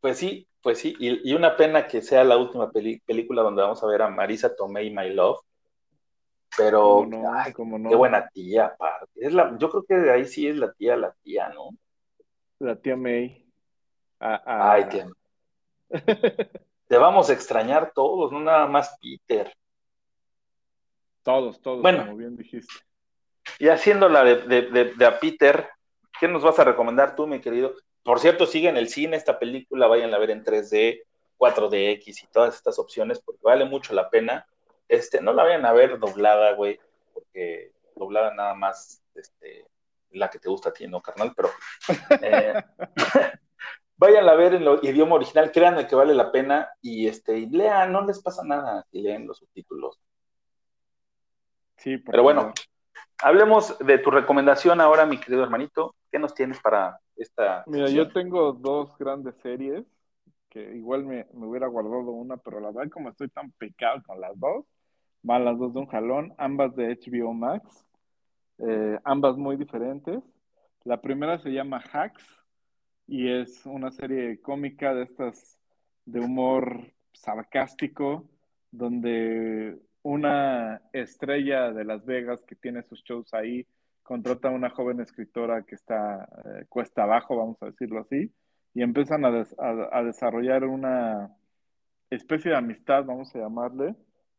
Pues 0.00 0.18
sí, 0.18 0.48
pues 0.64 0.78
sí. 0.78 0.96
Y, 0.98 1.34
una 1.34 1.56
pena 1.56 1.86
que 1.86 2.00
sea 2.00 2.24
la 2.24 2.38
última 2.38 2.72
película 2.72 3.42
donde 3.42 3.60
vamos 3.60 3.82
a 3.82 3.86
ver 3.86 4.00
a 4.00 4.08
Marisa 4.08 4.56
Tomei 4.56 4.90
My 4.90 5.10
Love. 5.10 5.38
Pero, 6.56 7.02
ay, 7.36 7.52
no? 7.58 7.90
qué 7.90 7.94
buena 7.94 8.26
tía, 8.30 8.66
aparte. 8.66 9.10
Es 9.14 9.34
la, 9.34 9.58
yo 9.58 9.68
creo 9.68 9.84
que 9.84 9.94
de 9.94 10.10
ahí 10.10 10.24
sí 10.24 10.48
es 10.48 10.56
la 10.56 10.72
tía, 10.72 10.96
la 10.96 11.12
tía, 11.22 11.50
¿no? 11.50 11.68
La 12.60 12.76
tía 12.76 12.96
May. 12.96 13.44
Ay, 14.18 14.88
tía. 14.88 15.06
Te 16.88 16.96
vamos 16.96 17.28
a 17.28 17.34
extrañar 17.34 17.92
todos, 17.94 18.32
no 18.32 18.40
nada 18.40 18.66
más 18.66 18.96
Peter. 19.02 19.52
Todos, 21.22 21.60
todos, 21.60 21.82
bueno, 21.82 22.06
como 22.06 22.16
bien 22.16 22.36
dijiste. 22.36 22.72
Y 23.58 23.68
haciendo 23.68 24.08
la 24.08 24.24
de, 24.24 24.94
de, 24.96 25.04
a 25.04 25.18
Peter, 25.18 25.68
¿qué 26.18 26.26
nos 26.26 26.42
vas 26.42 26.58
a 26.58 26.64
recomendar 26.64 27.14
tú, 27.16 27.26
mi 27.26 27.40
querido? 27.40 27.74
Por 28.04 28.20
cierto, 28.20 28.46
sigue 28.46 28.68
en 28.68 28.76
el 28.76 28.88
cine 28.88 29.16
esta 29.16 29.38
película, 29.38 29.86
vayan 29.86 30.12
a 30.12 30.18
ver 30.18 30.30
en 30.30 30.44
3D, 30.44 31.02
4DX 31.38 32.22
y 32.22 32.26
todas 32.26 32.54
estas 32.54 32.78
opciones, 32.78 33.20
porque 33.20 33.40
vale 33.42 33.64
mucho 33.64 33.94
la 33.94 34.10
pena. 34.10 34.46
Este, 34.88 35.22
no 35.22 35.32
la 35.32 35.42
vayan 35.42 35.64
a 35.64 35.72
ver 35.72 35.98
doblada, 35.98 36.52
güey, 36.52 36.78
porque 37.14 37.72
doblada 37.96 38.34
nada 38.34 38.54
más, 38.54 39.02
este, 39.14 39.66
la 40.10 40.28
que 40.28 40.38
te 40.38 40.50
gusta 40.50 40.68
a 40.68 40.72
ti, 40.74 40.86
¿no, 40.86 41.00
carnal? 41.00 41.32
Pero 41.34 41.48
eh, 42.20 42.54
vayan 43.96 44.28
a 44.28 44.34
ver 44.34 44.54
en 44.54 44.64
el 44.64 44.80
idioma 44.82 45.14
original, 45.14 45.50
créanme 45.50 45.86
que 45.86 45.96
vale 45.96 46.14
la 46.14 46.30
pena 46.30 46.68
y 46.82 47.08
este, 47.08 47.38
y 47.38 47.46
lean, 47.46 47.90
no 47.90 48.04
les 48.04 48.20
pasa 48.20 48.44
nada 48.44 48.84
si 48.90 49.00
leen 49.00 49.26
los 49.26 49.38
subtítulos. 49.38 49.98
Sí, 51.78 51.96
pero 51.96 52.22
bueno, 52.22 52.52
hablemos 53.22 53.78
de 53.78 53.96
tu 53.96 54.10
recomendación 54.10 54.82
ahora, 54.82 55.06
mi 55.06 55.18
querido 55.18 55.42
hermanito. 55.42 55.94
¿Qué 56.12 56.18
nos 56.18 56.34
tienes 56.34 56.60
para 56.60 57.00
esta? 57.16 57.64
Mira, 57.66 57.88
yo 57.88 58.08
tengo 58.12 58.52
dos 58.52 58.96
grandes 58.98 59.34
series 59.42 59.84
que 60.48 60.76
igual 60.76 61.04
me, 61.04 61.26
hubiera 61.32 61.66
guardado 61.66 62.12
una, 62.12 62.36
pero 62.36 62.60
la 62.60 62.70
verdad 62.70 62.90
como 62.90 63.08
estoy 63.08 63.28
tan 63.28 63.50
picado 63.52 64.00
con 64.06 64.20
las 64.20 64.38
dos, 64.38 64.64
van 65.22 65.44
las 65.44 65.58
dos 65.58 65.74
de 65.74 65.80
un 65.80 65.86
jalón, 65.86 66.32
ambas 66.38 66.76
de 66.76 66.96
HBO 66.96 67.32
Max, 67.32 67.84
eh, 68.58 68.98
ambas 69.04 69.36
muy 69.36 69.56
diferentes. 69.56 70.22
La 70.84 71.00
primera 71.00 71.38
se 71.38 71.50
llama 71.50 71.82
Hacks 71.92 72.24
y 73.08 73.28
es 73.28 73.66
una 73.66 73.90
serie 73.90 74.40
cómica 74.40 74.94
de 74.94 75.02
estas 75.02 75.58
de 76.04 76.20
humor 76.20 76.92
sarcástico, 77.12 78.28
donde 78.70 79.78
una 80.02 80.82
estrella 80.92 81.72
de 81.72 81.84
Las 81.84 82.04
Vegas 82.04 82.44
que 82.44 82.54
tiene 82.54 82.82
sus 82.82 83.02
shows 83.02 83.32
ahí 83.34 83.66
contrata 84.04 84.48
a 84.48 84.52
una 84.52 84.70
joven 84.70 85.00
escritora 85.00 85.62
que 85.62 85.74
está 85.74 86.28
eh, 86.44 86.66
cuesta 86.68 87.02
abajo, 87.02 87.36
vamos 87.36 87.60
a 87.62 87.66
decirlo 87.66 88.00
así, 88.00 88.32
y 88.74 88.82
empiezan 88.82 89.24
a, 89.24 90.02
desarrollar 90.02 90.64
una 90.64 91.34
especie 92.10 92.52
de 92.52 92.56
amistad, 92.56 93.04
vamos 93.04 93.34
a 93.34 93.38
llamarle, 93.38 93.96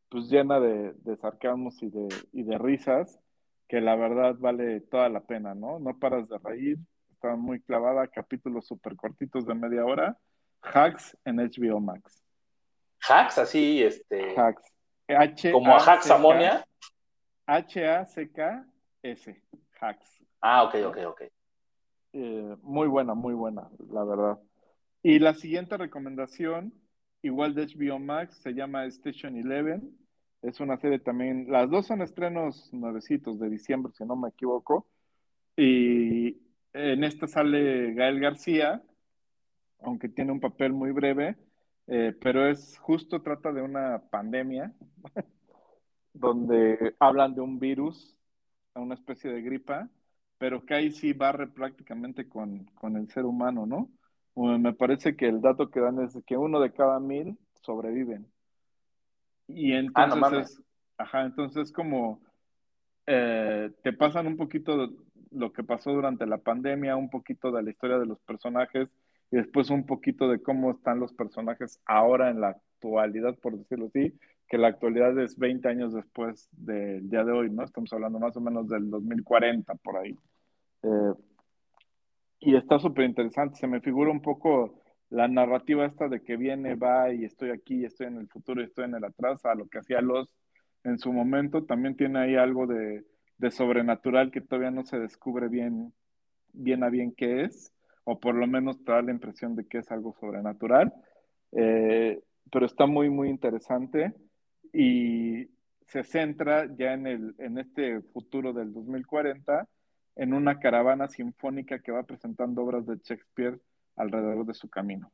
pues 0.09 0.29
llena 0.29 0.59
de, 0.59 0.93
de 0.93 1.17
sarcasmos 1.17 1.81
y 1.81 1.89
de, 1.89 2.07
y 2.31 2.43
de 2.43 2.57
risas, 2.57 3.19
que 3.67 3.81
la 3.81 3.95
verdad 3.95 4.35
vale 4.37 4.81
toda 4.81 5.09
la 5.09 5.21
pena, 5.21 5.55
¿no? 5.55 5.79
No 5.79 5.97
paras 5.97 6.29
de 6.29 6.37
reír, 6.37 6.77
está 7.11 7.35
muy 7.35 7.59
clavada, 7.61 8.07
capítulos 8.07 8.67
súper 8.67 8.95
cortitos 8.95 9.45
de 9.45 9.55
media 9.55 9.83
hora, 9.83 10.17
Hacks 10.61 11.17
en 11.25 11.37
HBO 11.37 11.79
Max. 11.79 12.23
Hacks, 13.07 13.37
así, 13.39 13.83
este... 13.83 14.39
Hacks. 14.39 14.71
H 15.07 15.51
como 15.51 15.75
Hacks 15.75 16.09
Amonia. 16.09 16.65
H-A-C-K-S. 19.05 19.41
Hacks. 19.79 20.23
Ah, 20.41 20.63
ok, 20.63 20.75
ok, 20.87 20.97
ok. 21.07 21.21
Eh, 22.13 22.55
muy 22.61 22.87
buena, 22.87 23.13
muy 23.13 23.33
buena, 23.33 23.69
la 23.91 24.03
verdad. 24.03 24.39
Y 25.03 25.19
la 25.19 25.33
siguiente 25.33 25.77
recomendación, 25.77 26.73
igual 27.21 27.53
de 27.53 27.67
HBO 27.67 27.99
Max, 27.99 28.37
se 28.41 28.53
llama 28.53 28.85
Station 28.85 29.35
Eleven. 29.37 29.95
Es 30.41 30.59
una 30.59 30.77
serie 30.77 30.99
también, 30.99 31.51
las 31.51 31.69
dos 31.69 31.87
son 31.87 32.01
estrenos 32.01 32.71
nuevecitos 32.73 33.39
de 33.39 33.49
diciembre, 33.49 33.91
si 33.95 34.05
no 34.05 34.15
me 34.15 34.29
equivoco. 34.29 34.87
Y 35.57 36.37
en 36.73 37.03
esta 37.03 37.27
sale 37.27 37.93
Gael 37.93 38.19
García, 38.19 38.83
aunque 39.79 40.09
tiene 40.09 40.31
un 40.31 40.39
papel 40.39 40.73
muy 40.73 40.91
breve, 40.91 41.37
eh, 41.87 42.13
pero 42.19 42.47
es 42.49 42.77
justo 42.79 43.21
trata 43.21 43.51
de 43.51 43.61
una 43.61 44.01
pandemia 44.09 44.73
donde 46.13 46.95
hablan 46.99 47.35
de 47.35 47.41
un 47.41 47.59
virus, 47.59 48.14
una 48.79 48.95
especie 48.95 49.31
de 49.31 49.41
gripa, 49.41 49.89
pero 50.37 50.65
que 50.65 50.73
ahí 50.73 50.91
sí 50.91 51.13
barre 51.13 51.47
prácticamente 51.47 52.27
con, 52.27 52.69
el 52.95 53.09
ser 53.09 53.25
humano, 53.25 53.65
¿no? 53.65 53.89
me 54.35 54.73
parece 54.73 55.15
que 55.15 55.27
el 55.27 55.41
dato 55.41 55.69
que 55.69 55.79
dan 55.79 56.03
es 56.03 56.17
que 56.27 56.35
uno 56.35 56.59
de 56.59 56.73
cada 56.73 56.99
mil 56.99 57.37
sobreviven. 57.61 58.27
Y 59.47 59.73
ah, 59.73 59.79
entonces, 59.79 60.61
ajá, 60.97 61.23
entonces 61.23 61.71
como 61.71 62.19
eh, 63.05 63.71
te 63.83 63.93
pasan 63.93 64.27
un 64.27 64.35
poquito 64.35 64.89
lo 65.31 65.53
que 65.53 65.63
pasó 65.63 65.91
durante 65.91 66.25
la 66.25 66.37
pandemia, 66.37 66.95
un 66.95 67.09
poquito 67.09 67.51
de 67.51 67.63
la 67.63 67.69
historia 67.69 67.97
de 67.97 68.05
los 68.05 68.19
personajes 68.21 68.89
y 69.31 69.37
después 69.37 69.69
un 69.69 69.85
poquito 69.85 70.27
de 70.27 70.41
cómo 70.41 70.71
están 70.71 70.99
los 70.99 71.13
personajes 71.13 71.79
ahora 71.85 72.29
en 72.29 72.41
la 72.41 72.49
actualidad, 72.49 73.37
por 73.39 73.57
decirlo 73.57 73.87
así, 73.87 74.17
que 74.47 74.57
la 74.57 74.67
actualidad 74.67 75.17
es 75.19 75.37
20 75.37 75.67
años 75.67 75.93
después 75.93 76.47
del 76.51 77.09
día 77.09 77.23
de 77.23 77.31
hoy, 77.31 77.49
¿no? 77.49 77.63
Estamos 77.63 77.91
hablando 77.93 78.19
más 78.19 78.35
o 78.37 78.41
menos 78.41 78.67
del 78.67 78.89
2040 78.89 79.73
por 79.75 79.97
ahí. 79.97 80.15
Eh, 80.83 81.13
y 82.39 82.55
está 82.55 82.77
súper 82.77 83.05
interesante, 83.05 83.57
se 83.57 83.67
me 83.67 83.81
figura 83.81 84.11
un 84.11 84.21
poco 84.21 84.79
la 85.09 85.27
narrativa 85.27 85.85
esta 85.85 86.07
de 86.07 86.21
que 86.21 86.37
viene, 86.37 86.75
va 86.75 87.11
y 87.11 87.25
estoy 87.25 87.49
aquí, 87.49 87.85
estoy 87.85 88.07
en 88.07 88.17
el 88.17 88.27
futuro 88.27 88.61
y 88.61 88.65
estoy 88.65 88.85
en 88.85 88.95
el 88.95 89.03
atrás, 89.03 89.45
a 89.45 89.55
lo 89.55 89.67
que 89.67 89.79
hacía 89.79 90.01
los 90.01 90.29
en 90.83 90.99
su 90.99 91.11
momento, 91.11 91.63
también 91.63 91.95
tiene 91.95 92.19
ahí 92.19 92.35
algo 92.35 92.67
de, 92.67 93.03
de 93.39 93.51
sobrenatural 93.51 94.29
que 94.29 94.41
todavía 94.41 94.69
no 94.69 94.83
se 94.85 94.99
descubre 94.99 95.47
bien, 95.47 95.91
bien 96.53 96.83
a 96.83 96.89
bien 96.89 97.11
qué 97.11 97.43
es, 97.43 97.73
o 98.03 98.19
por 98.19 98.35
lo 98.35 98.45
menos 98.45 98.83
te 98.83 98.91
da 98.91 99.01
la 99.01 99.11
impresión 99.11 99.55
de 99.55 99.65
que 99.65 99.79
es 99.79 99.91
algo 99.91 100.13
sobrenatural. 100.19 100.93
Eh, 101.51 102.21
pero 102.51 102.67
está 102.67 102.85
muy, 102.85 103.09
muy 103.09 103.29
interesante 103.29 104.13
y 104.73 105.49
se 105.87 106.03
centra 106.03 106.67
ya 106.75 106.93
en, 106.93 107.07
el, 107.07 107.35
en 107.37 107.57
este 107.57 108.01
futuro 108.01 108.53
del 108.53 108.73
2040 108.73 109.67
en 110.15 110.33
una 110.33 110.59
caravana 110.59 111.07
sinfónica 111.07 111.79
que 111.79 111.91
va 111.91 112.03
presentando 112.03 112.63
obras 112.63 112.85
de 112.85 112.97
Shakespeare 112.97 113.59
alrededor 113.95 114.45
de 114.45 114.53
su 114.53 114.69
camino. 114.69 115.11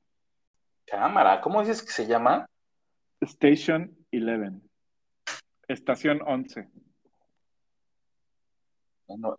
Cámara, 0.85 1.41
¿cómo 1.41 1.61
dices 1.61 1.81
que 1.81 1.91
se 1.91 2.07
llama? 2.07 2.47
Station 3.21 3.95
Eleven. 4.11 4.61
Estación 5.67 6.21
11. 6.25 6.67
Bueno, 9.07 9.35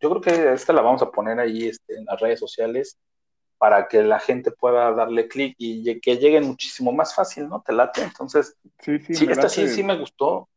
yo 0.00 0.10
creo 0.10 0.20
que 0.20 0.52
esta 0.52 0.72
la 0.72 0.82
vamos 0.82 1.02
a 1.02 1.10
poner 1.10 1.38
ahí 1.38 1.68
este, 1.68 1.96
en 1.96 2.04
las 2.04 2.20
redes 2.20 2.40
sociales 2.40 2.98
para 3.62 3.86
que 3.86 4.02
la 4.02 4.18
gente 4.18 4.50
pueda 4.50 4.90
darle 4.90 5.28
clic 5.28 5.54
y 5.56 6.00
que 6.00 6.16
lleguen 6.16 6.48
muchísimo 6.48 6.90
más 6.90 7.14
fácil, 7.14 7.48
¿no? 7.48 7.62
¿Te 7.62 7.72
late? 7.72 8.02
Entonces, 8.02 8.56
Sí, 8.80 8.98
sí, 8.98 9.14
sí, 9.14 9.24
esta 9.30 9.48
sí, 9.48 9.68
sí 9.68 9.84
me 9.84 9.96
gustó. 9.96 10.48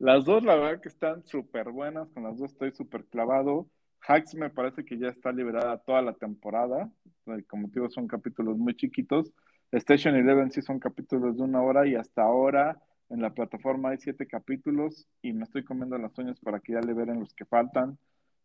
Las 0.00 0.24
dos, 0.24 0.42
la 0.42 0.56
verdad 0.56 0.80
que 0.80 0.88
están 0.88 1.24
súper 1.24 1.70
buenas, 1.70 2.08
con 2.08 2.24
las 2.24 2.36
dos 2.36 2.50
estoy 2.50 2.72
súper 2.72 3.04
clavado. 3.04 3.68
Hacks 4.00 4.34
me 4.34 4.50
parece 4.50 4.84
que 4.84 4.98
ya 4.98 5.10
está 5.10 5.30
liberada 5.30 5.78
toda 5.78 6.02
la 6.02 6.12
temporada, 6.14 6.90
eh, 7.26 7.44
como 7.46 7.68
te 7.68 7.74
digo, 7.74 7.88
son 7.88 8.08
capítulos 8.08 8.58
muy 8.58 8.74
chiquitos. 8.74 9.30
Station 9.70 10.16
Eleven 10.16 10.50
sí 10.50 10.60
son 10.60 10.80
capítulos 10.80 11.36
de 11.36 11.42
una 11.44 11.62
hora 11.62 11.86
y 11.86 11.94
hasta 11.94 12.22
ahora 12.22 12.82
en 13.10 13.22
la 13.22 13.32
plataforma 13.32 13.90
hay 13.90 13.98
siete 13.98 14.26
capítulos 14.26 15.06
y 15.22 15.32
me 15.32 15.44
estoy 15.44 15.62
comiendo 15.62 15.96
las 15.98 16.18
uñas 16.18 16.40
para 16.40 16.58
que 16.58 16.72
ya 16.72 16.80
liberen 16.80 17.20
los 17.20 17.32
que 17.32 17.44
faltan, 17.44 17.96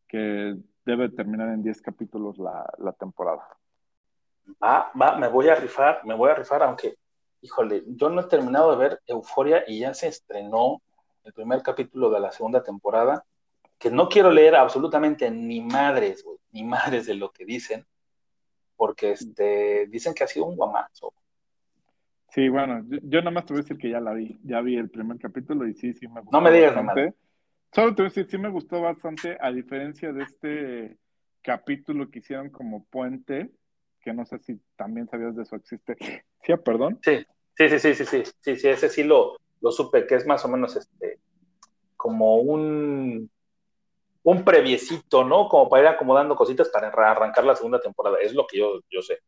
que 0.07 0.55
debe 0.85 1.09
terminar 1.09 1.49
en 1.49 1.63
10 1.63 1.81
capítulos 1.81 2.37
la, 2.37 2.71
la 2.77 2.91
temporada. 2.91 3.41
Va, 4.61 4.91
va, 4.99 5.17
me 5.17 5.27
voy 5.27 5.49
a 5.49 5.55
rifar, 5.55 6.05
me 6.05 6.13
voy 6.13 6.29
a 6.29 6.35
rifar, 6.35 6.63
aunque, 6.63 6.95
híjole, 7.41 7.83
yo 7.87 8.09
no 8.09 8.21
he 8.21 8.27
terminado 8.27 8.71
de 8.71 8.77
ver 8.77 9.01
Euforia 9.07 9.63
y 9.67 9.79
ya 9.79 9.93
se 9.93 10.07
estrenó 10.07 10.81
el 11.23 11.33
primer 11.33 11.61
capítulo 11.61 12.09
de 12.09 12.19
la 12.19 12.31
segunda 12.31 12.63
temporada, 12.63 13.23
que 13.77 13.89
no 13.89 14.09
quiero 14.09 14.31
leer 14.31 14.55
absolutamente 14.55 15.29
ni 15.31 15.61
madres, 15.61 16.23
güey, 16.23 16.37
ni 16.51 16.63
madres 16.63 17.05
de 17.05 17.15
lo 17.15 17.31
que 17.31 17.45
dicen, 17.45 17.85
porque 18.75 19.11
este, 19.11 19.87
dicen 19.87 20.13
que 20.13 20.23
ha 20.23 20.27
sido 20.27 20.45
un 20.45 20.55
guamazo. 20.55 21.13
Sí, 22.29 22.47
bueno, 22.49 22.83
yo, 22.87 22.99
yo 23.03 23.19
nada 23.19 23.31
más 23.31 23.45
te 23.45 23.53
voy 23.53 23.61
a 23.61 23.63
decir 23.63 23.77
que 23.77 23.89
ya 23.89 23.99
la 23.99 24.13
vi, 24.13 24.39
ya 24.43 24.61
vi 24.61 24.77
el 24.77 24.89
primer 24.89 25.17
capítulo 25.17 25.67
y 25.67 25.73
sí, 25.73 25.93
sí 25.93 26.07
me 26.07 26.21
gustó 26.21 26.37
No 26.37 26.41
me 26.41 26.51
digas 26.51 26.75
bastante. 26.75 27.15
Solo 27.71 27.93
te 27.93 28.01
voy 28.01 28.07
a 28.07 28.09
decir, 28.09 28.27
sí 28.29 28.37
me 28.37 28.49
gustó 28.49 28.81
bastante, 28.81 29.37
a 29.39 29.51
diferencia 29.51 30.11
de 30.11 30.23
este 30.23 30.97
capítulo 31.41 32.09
que 32.09 32.19
hicieron 32.19 32.49
como 32.49 32.85
puente, 32.85 33.51
que 33.99 34.13
no 34.13 34.25
sé 34.25 34.39
si 34.39 34.59
también 34.75 35.07
sabías 35.07 35.35
de 35.35 35.43
eso 35.43 35.55
existe. 35.55 35.95
Sí, 36.43 36.53
perdón. 36.63 36.99
Sí, 37.03 37.25
sí, 37.57 37.69
sí, 37.69 37.79
sí, 37.79 37.93
sí, 37.95 38.05
sí, 38.05 38.23
sí, 38.41 38.55
sí, 38.55 38.67
ese 38.69 38.89
sí 38.89 39.03
lo, 39.03 39.37
lo 39.61 39.71
supe, 39.71 40.07
que 40.07 40.15
es 40.15 40.25
más 40.25 40.43
o 40.45 40.47
menos 40.47 40.75
este, 40.75 41.19
como 41.97 42.37
un, 42.37 43.29
un 44.23 44.43
previecito, 44.45 45.23
¿no? 45.23 45.47
Como 45.49 45.69
para 45.69 45.83
ir 45.83 45.89
acomodando 45.89 46.35
cositas 46.35 46.69
para 46.69 46.89
arra- 46.89 47.11
arrancar 47.11 47.43
la 47.45 47.55
segunda 47.55 47.79
temporada, 47.81 48.17
es 48.21 48.33
lo 48.33 48.47
que 48.47 48.59
yo, 48.59 48.81
yo 48.89 49.01
sé. 49.01 49.19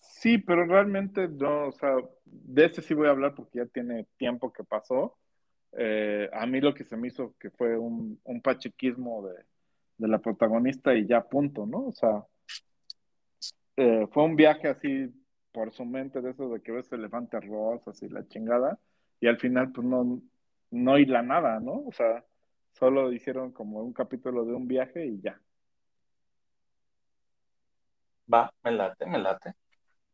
Sí, 0.00 0.38
pero 0.38 0.64
realmente 0.66 1.28
no, 1.28 1.68
o 1.68 1.72
sea, 1.72 1.96
de 2.24 2.64
este 2.66 2.82
sí 2.82 2.94
voy 2.94 3.08
a 3.08 3.10
hablar 3.10 3.34
porque 3.34 3.58
ya 3.58 3.66
tiene 3.66 4.06
tiempo 4.16 4.52
que 4.52 4.64
pasó. 4.64 5.16
Eh, 5.72 6.28
a 6.32 6.46
mí 6.46 6.60
lo 6.60 6.74
que 6.74 6.84
se 6.84 6.96
me 6.96 7.08
hizo 7.08 7.34
que 7.40 7.50
fue 7.50 7.78
un, 7.78 8.20
un 8.24 8.42
pachequismo 8.42 9.26
de, 9.28 9.34
de 9.98 10.08
la 10.08 10.18
protagonista 10.18 10.94
y 10.94 11.06
ya 11.06 11.22
punto, 11.28 11.66
¿no? 11.66 11.86
O 11.86 11.92
sea, 11.92 12.24
eh, 13.76 14.06
fue 14.12 14.24
un 14.24 14.36
viaje 14.36 14.68
así 14.68 15.12
por 15.52 15.72
su 15.72 15.84
mente 15.84 16.20
de 16.20 16.30
eso 16.30 16.48
de 16.48 16.60
que 16.62 16.72
ves 16.72 16.90
elefantes 16.92 17.46
rosas 17.46 18.02
y 18.02 18.08
la 18.08 18.26
chingada 18.26 18.78
y 19.20 19.28
al 19.28 19.38
final 19.38 19.70
pues 19.72 19.86
no, 19.86 20.20
no 20.70 20.98
hila 20.98 21.22
nada, 21.22 21.60
¿no? 21.60 21.84
O 21.86 21.92
sea, 21.92 22.24
solo 22.72 23.12
hicieron 23.12 23.52
como 23.52 23.80
un 23.82 23.92
capítulo 23.92 24.44
de 24.44 24.54
un 24.54 24.66
viaje 24.66 25.06
y 25.06 25.20
ya. 25.20 25.40
Va, 28.32 28.52
me 28.64 28.72
late, 28.72 29.06
me 29.06 29.18
late. 29.18 29.54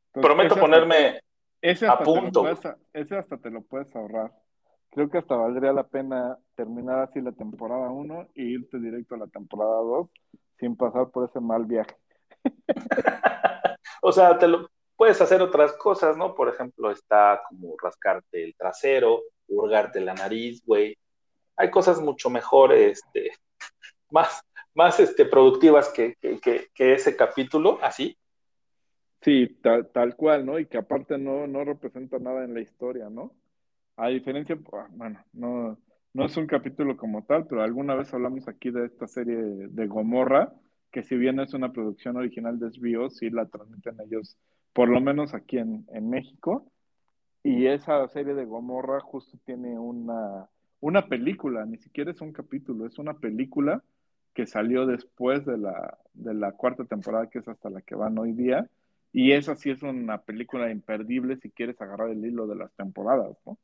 Entonces, 0.09 0.29
Prometo 0.29 0.55
ese 0.55 0.61
ponerme 0.61 1.21
Ese 1.61 1.87
A 1.87 1.99
punto. 1.99 2.43
puedes, 2.43 2.61
ese 2.93 3.17
hasta 3.17 3.37
te 3.39 3.51
lo 3.51 3.63
puedes 3.63 3.95
ahorrar. 3.95 4.33
Creo 4.91 5.09
que 5.11 5.19
hasta 5.19 5.37
valdría 5.37 5.73
la 5.73 5.87
pena 5.87 6.39
terminar 6.55 7.01
así 7.01 7.21
la 7.21 7.33
temporada 7.33 7.91
1 7.91 8.29
e 8.35 8.43
irte 8.43 8.79
directo 8.79 9.15
a 9.15 9.19
la 9.19 9.27
temporada 9.27 9.77
2 9.77 10.09
sin 10.59 10.77
pasar 10.77 11.11
por 11.11 11.29
ese 11.29 11.41
mal 11.41 11.65
viaje. 11.67 11.95
O 14.03 14.13
sea, 14.13 14.39
te 14.39 14.49
lo 14.49 14.69
puedes 14.97 15.21
hacer 15.21 15.41
otras 15.43 15.73
cosas, 15.75 16.17
¿no? 16.17 16.35
Por 16.35 16.49
ejemplo, 16.49 16.91
está 16.91 17.43
como 17.49 17.77
rascarte 17.83 18.43
el 18.45 18.55
trasero, 18.57 19.23
hurgarte 19.47 20.01
la 20.01 20.15
nariz, 20.15 20.63
güey. 20.65 20.97
Hay 21.57 21.71
cosas 21.71 22.01
mucho 22.01 22.31
mejor, 22.31 22.73
este, 22.73 23.31
más, 24.11 24.43
más 24.75 25.01
este, 25.01 25.25
productivas 25.25 25.89
que, 25.91 26.17
ese 26.77 27.17
capítulo, 27.17 27.79
así. 27.83 28.17
Sí, 29.23 29.59
tal, 29.63 29.89
tal 29.91 30.15
cual, 30.17 30.47
¿no? 30.47 30.59
Y 30.59 30.67
que 30.67 30.79
aparte 30.79 31.19
no, 31.19 31.47
no 31.47 31.65
representa 31.65 32.19
nada 32.19 32.45
en 32.45 32.55
la 32.55 32.61
historia, 32.61 33.11
¿no? 33.11 33.33
A 33.97 34.09
diferencia, 34.09 34.57
bueno, 34.91 35.25
no, 35.33 35.77
no 36.13 36.25
es 36.25 36.37
un 36.37 36.47
capítulo 36.47 36.97
como 36.97 37.25
tal, 37.25 37.47
pero 37.47 37.63
alguna 37.63 37.95
vez 37.95 38.13
hablamos 38.15 38.49
aquí 38.49 38.71
de 38.71 38.87
esta 38.87 39.07
serie 39.07 39.37
de 39.37 39.87
Gomorra, 39.87 40.53
que 40.91 41.03
si 41.03 41.17
bien 41.17 41.41
es 41.41 41.55
una 41.55 41.73
producción 41.73 42.17
original 42.17 42.59
de 42.59 42.67
HBO, 42.69 43.11
sí 43.11 43.31
la 43.31 43.47
transmiten 43.47 43.97
ellos, 44.01 44.37
por 44.73 44.89
lo 44.89 45.01
menos 45.01 45.35
aquí 45.35 45.59
en, 45.59 45.87
en 45.93 46.09
México. 46.11 46.71
Y 47.43 47.67
esa 47.67 48.07
serie 48.09 48.35
de 48.35 48.45
Gomorra 48.45 49.01
justo 49.01 49.39
tiene 49.45 49.79
una, 49.79 50.49
una 50.81 51.07
película, 51.09 51.65
ni 51.65 51.79
siquiera 51.79 52.11
es 52.11 52.21
un 52.21 52.33
capítulo, 52.33 52.87
es 52.87 52.99
una 52.99 53.15
película 53.19 53.83
que 54.35 54.47
salió 54.47 54.87
después 54.87 55.45
de 55.45 55.59
la, 55.59 55.99
de 56.15 56.35
la 56.35 56.53
cuarta 56.53 56.85
temporada, 56.85 57.29
que 57.29 57.41
es 57.41 57.49
hasta 57.49 57.71
la 57.71 57.81
que 57.83 57.95
van 57.95 58.19
hoy 58.19 58.33
día. 58.33 58.69
Y 59.13 59.33
esa 59.33 59.57
sí 59.57 59.71
es 59.71 59.83
una 59.83 60.19
película 60.19 60.71
imperdible 60.71 61.39
si 61.39 61.51
quieres 61.51 61.81
agarrar 61.81 62.11
el 62.11 62.25
hilo 62.25 62.47
de 62.47 62.57
las 62.57 62.73
temporadas, 62.75 63.37
¿no? 63.47 63.59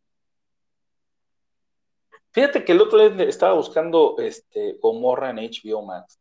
Fíjate 2.32 2.64
que 2.64 2.72
el 2.72 2.80
otro 2.80 3.08
día 3.08 3.28
estaba 3.28 3.54
buscando 3.54 4.16
este, 4.18 4.76
Gomorra 4.82 5.30
en 5.30 5.36
HBO 5.36 5.86
Max. 5.86 6.18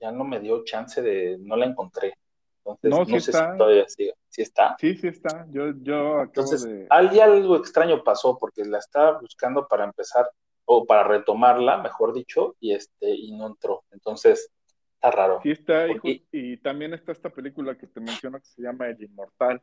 Ya 0.00 0.12
no 0.12 0.24
me 0.24 0.40
dio 0.40 0.64
chance 0.64 1.00
de, 1.02 1.38
no 1.40 1.56
la 1.56 1.66
encontré. 1.66 2.14
Entonces, 2.58 2.90
No, 2.90 2.98
no, 3.00 3.04
sí 3.06 3.20
sé 3.20 3.30
está. 3.30 3.52
si 3.52 3.58
todavía 3.58 3.88
sigue. 3.88 4.14
¿Sí 4.28 4.42
está? 4.42 4.76
Sí, 4.78 4.96
sí 4.96 5.08
está. 5.08 5.46
Yo, 5.50 5.70
yo 5.82 6.12
acabo 6.14 6.22
Entonces, 6.24 6.64
de... 6.64 6.86
algo 6.90 7.56
extraño 7.56 8.02
pasó 8.04 8.36
porque 8.38 8.64
la 8.64 8.78
estaba 8.78 9.18
buscando 9.20 9.66
para 9.68 9.84
empezar 9.84 10.28
o 10.64 10.84
para 10.84 11.04
retomarla, 11.04 11.78
mejor 11.78 12.12
dicho, 12.12 12.56
y 12.60 12.72
este 12.74 13.08
y 13.08 13.32
no 13.36 13.46
entró. 13.46 13.84
Entonces, 13.92 14.50
está 14.94 15.10
raro. 15.12 15.40
Sí 15.42 15.52
está, 15.52 15.86
y, 15.86 15.92
Porque- 15.92 16.24
y 16.32 16.56
también 16.58 16.92
está 16.92 17.12
esta 17.12 17.30
película 17.30 17.78
que 17.78 17.86
te 17.86 18.00
menciono 18.00 18.38
que 18.38 18.46
se 18.46 18.62
llama 18.62 18.88
El 18.88 19.00
Inmortal. 19.02 19.62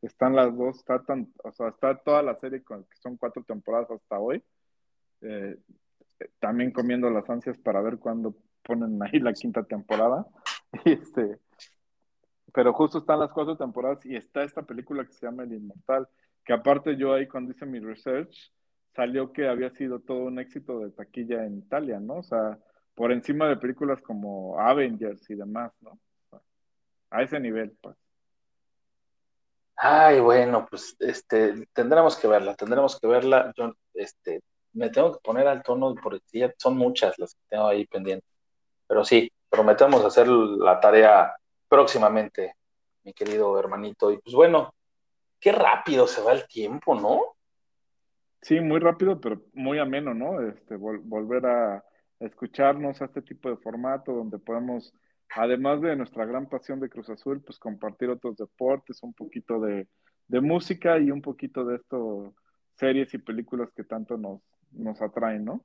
Están 0.00 0.36
las 0.36 0.56
dos, 0.56 0.76
está 0.76 1.02
tan, 1.02 1.32
o 1.42 1.50
sea, 1.52 1.68
está 1.68 1.96
toda 1.98 2.22
la 2.22 2.36
serie 2.36 2.62
con 2.62 2.84
que 2.84 2.96
son 2.98 3.16
cuatro 3.16 3.42
temporadas 3.42 3.90
hasta 3.90 4.18
hoy. 4.20 4.42
Eh, 5.22 5.56
también 6.38 6.70
comiendo 6.70 7.10
las 7.10 7.28
ansias 7.28 7.58
para 7.58 7.80
ver 7.82 7.98
cuándo 7.98 8.34
ponen 8.64 9.00
ahí 9.02 9.20
la 9.20 9.32
quinta 9.32 9.62
temporada. 9.62 10.26
Y 10.84 10.92
este, 10.92 11.38
pero 12.52 12.72
justo 12.72 12.98
están 12.98 13.20
las 13.20 13.32
cuatro 13.32 13.56
temporadas 13.56 14.04
y 14.06 14.16
está 14.16 14.42
esta 14.42 14.62
película 14.62 15.04
que 15.04 15.12
se 15.12 15.26
llama 15.26 15.44
El 15.44 15.54
Inmortal, 15.54 16.08
que 16.44 16.52
aparte 16.52 16.96
yo 16.96 17.12
ahí 17.12 17.26
cuando 17.26 17.52
hice 17.52 17.66
mi 17.66 17.80
research 17.80 18.52
salió 18.94 19.32
que 19.32 19.48
había 19.48 19.70
sido 19.70 20.00
todo 20.00 20.18
un 20.18 20.38
éxito 20.38 20.78
de 20.80 20.90
taquilla 20.90 21.44
en 21.44 21.58
Italia, 21.58 21.98
¿no? 21.98 22.18
O 22.18 22.22
sea, 22.22 22.58
por 22.94 23.12
encima 23.12 23.48
de 23.48 23.56
películas 23.56 24.00
como 24.02 24.58
Avengers 24.58 25.28
y 25.30 25.34
demás, 25.34 25.72
¿no? 25.80 25.98
A 27.10 27.22
ese 27.22 27.40
nivel, 27.40 27.76
pues. 27.80 27.96
Ay, 29.76 30.20
bueno, 30.20 30.66
pues 30.70 30.96
este, 31.00 31.66
tendremos 31.72 32.16
que 32.16 32.28
verla, 32.28 32.54
tendremos 32.54 32.98
que 33.00 33.06
verla. 33.08 33.52
Yo, 33.56 33.72
este, 33.94 34.42
me 34.72 34.90
tengo 34.90 35.12
que 35.12 35.20
poner 35.22 35.48
al 35.48 35.62
tono 35.62 35.94
porque 36.00 36.22
ya 36.32 36.52
son 36.58 36.76
muchas 36.76 37.18
las 37.18 37.34
que 37.34 37.40
tengo 37.48 37.66
ahí 37.66 37.86
pendientes. 37.86 38.33
Pero 38.86 39.04
sí, 39.04 39.30
prometemos 39.48 40.04
hacer 40.04 40.28
la 40.28 40.80
tarea 40.80 41.34
próximamente, 41.68 42.54
mi 43.04 43.12
querido 43.12 43.58
hermanito. 43.58 44.10
Y 44.10 44.18
pues 44.18 44.34
bueno, 44.34 44.74
qué 45.40 45.52
rápido 45.52 46.06
se 46.06 46.22
va 46.22 46.32
el 46.32 46.46
tiempo, 46.46 46.94
¿no? 46.94 47.20
Sí, 48.42 48.60
muy 48.60 48.78
rápido, 48.78 49.20
pero 49.20 49.40
muy 49.54 49.78
ameno, 49.78 50.12
¿no? 50.12 50.40
Este, 50.40 50.76
vol- 50.76 51.00
volver 51.02 51.46
a 51.46 51.84
escucharnos 52.20 53.00
a 53.00 53.06
este 53.06 53.22
tipo 53.22 53.48
de 53.48 53.56
formato 53.56 54.12
donde 54.12 54.38
podemos, 54.38 54.92
además 55.34 55.80
de 55.80 55.96
nuestra 55.96 56.26
gran 56.26 56.48
pasión 56.48 56.78
de 56.80 56.90
Cruz 56.90 57.08
Azul, 57.08 57.42
pues 57.42 57.58
compartir 57.58 58.10
otros 58.10 58.36
deportes, 58.36 59.02
un 59.02 59.14
poquito 59.14 59.60
de, 59.60 59.88
de 60.28 60.40
música 60.40 60.98
y 60.98 61.10
un 61.10 61.22
poquito 61.22 61.64
de 61.64 61.76
esto, 61.76 62.34
series 62.76 63.12
y 63.14 63.18
películas 63.18 63.70
que 63.74 63.84
tanto 63.84 64.16
nos, 64.18 64.42
nos 64.72 65.00
atraen, 65.00 65.44
¿no? 65.44 65.64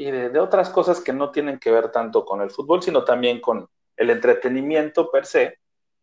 Y 0.00 0.10
de, 0.10 0.30
de 0.30 0.40
otras 0.40 0.70
cosas 0.70 0.98
que 1.02 1.12
no 1.12 1.30
tienen 1.30 1.58
que 1.58 1.70
ver 1.70 1.92
tanto 1.92 2.24
con 2.24 2.40
el 2.40 2.50
fútbol, 2.50 2.82
sino 2.82 3.04
también 3.04 3.38
con 3.38 3.68
el 3.96 4.08
entretenimiento 4.08 5.10
per 5.10 5.26
se. 5.26 5.58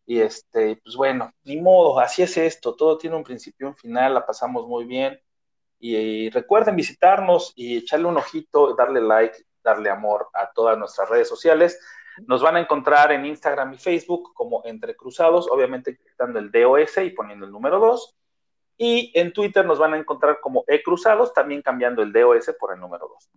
Y 0.06 0.20
este, 0.20 0.80
pues 0.84 0.96
bueno, 0.96 1.32
ni 1.46 1.60
modo, 1.60 2.00
así 2.00 2.22
es 2.22 2.38
esto, 2.38 2.76
todo 2.76 3.00
tiene 3.00 3.16
un 3.16 3.24
principio 3.24 3.66
y 3.66 3.70
un 3.70 3.76
final, 3.76 4.14
la 4.14 4.24
pasamos 4.24 4.68
muy 4.68 4.86
bien. 4.86 5.20
Y, 5.80 5.96
y 5.96 6.30
recuerden 6.30 6.76
visitarnos 6.76 7.54
y 7.56 7.78
echarle 7.78 8.06
un 8.06 8.18
ojito, 8.18 8.76
darle 8.76 9.02
like, 9.02 9.36
darle 9.64 9.90
amor 9.90 10.30
a 10.32 10.52
todas 10.52 10.78
nuestras 10.78 11.10
redes 11.10 11.28
sociales. 11.28 11.80
Nos 12.28 12.44
van 12.44 12.56
a 12.58 12.60
encontrar 12.60 13.12
en 13.12 13.26
Instagram 13.26 13.74
y 13.74 13.78
Facebook 13.80 14.32
como 14.36 14.62
Entre 14.66 14.96
Cruzados, 14.96 15.50
obviamente 15.50 15.98
quitando 15.98 16.38
el 16.38 16.52
DOS 16.52 17.00
y 17.00 17.10
poniendo 17.10 17.48
el 17.48 17.52
número 17.52 17.80
2. 17.80 18.16
Y 18.78 19.12
en 19.20 19.34
Twitter 19.34 19.66
nos 19.66 19.80
van 19.80 19.96
a 19.96 19.98
encontrar 19.98 20.40
como 20.40 20.66
E-Cruzados, 20.68 21.34
también 21.34 21.64
cambiando 21.64 22.04
el 22.04 22.14
DOS 22.14 22.56
por 22.60 22.76
el 22.76 22.80
número 22.80 23.08
2. 23.08 23.30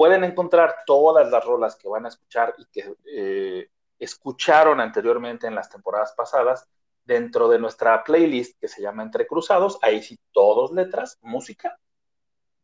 Pueden 0.00 0.24
encontrar 0.24 0.76
todas 0.86 1.30
las 1.30 1.44
rolas 1.44 1.76
que 1.76 1.86
van 1.86 2.06
a 2.06 2.08
escuchar 2.08 2.54
y 2.56 2.64
que 2.72 2.96
eh, 3.04 3.68
escucharon 3.98 4.80
anteriormente 4.80 5.46
en 5.46 5.54
las 5.54 5.68
temporadas 5.68 6.14
pasadas 6.16 6.66
dentro 7.04 7.50
de 7.50 7.58
nuestra 7.58 8.02
playlist 8.02 8.58
que 8.58 8.66
se 8.66 8.80
llama 8.80 9.02
Entre 9.02 9.26
Cruzados. 9.26 9.78
Ahí 9.82 10.02
sí, 10.02 10.18
todos 10.32 10.72
letras, 10.72 11.18
música. 11.20 11.78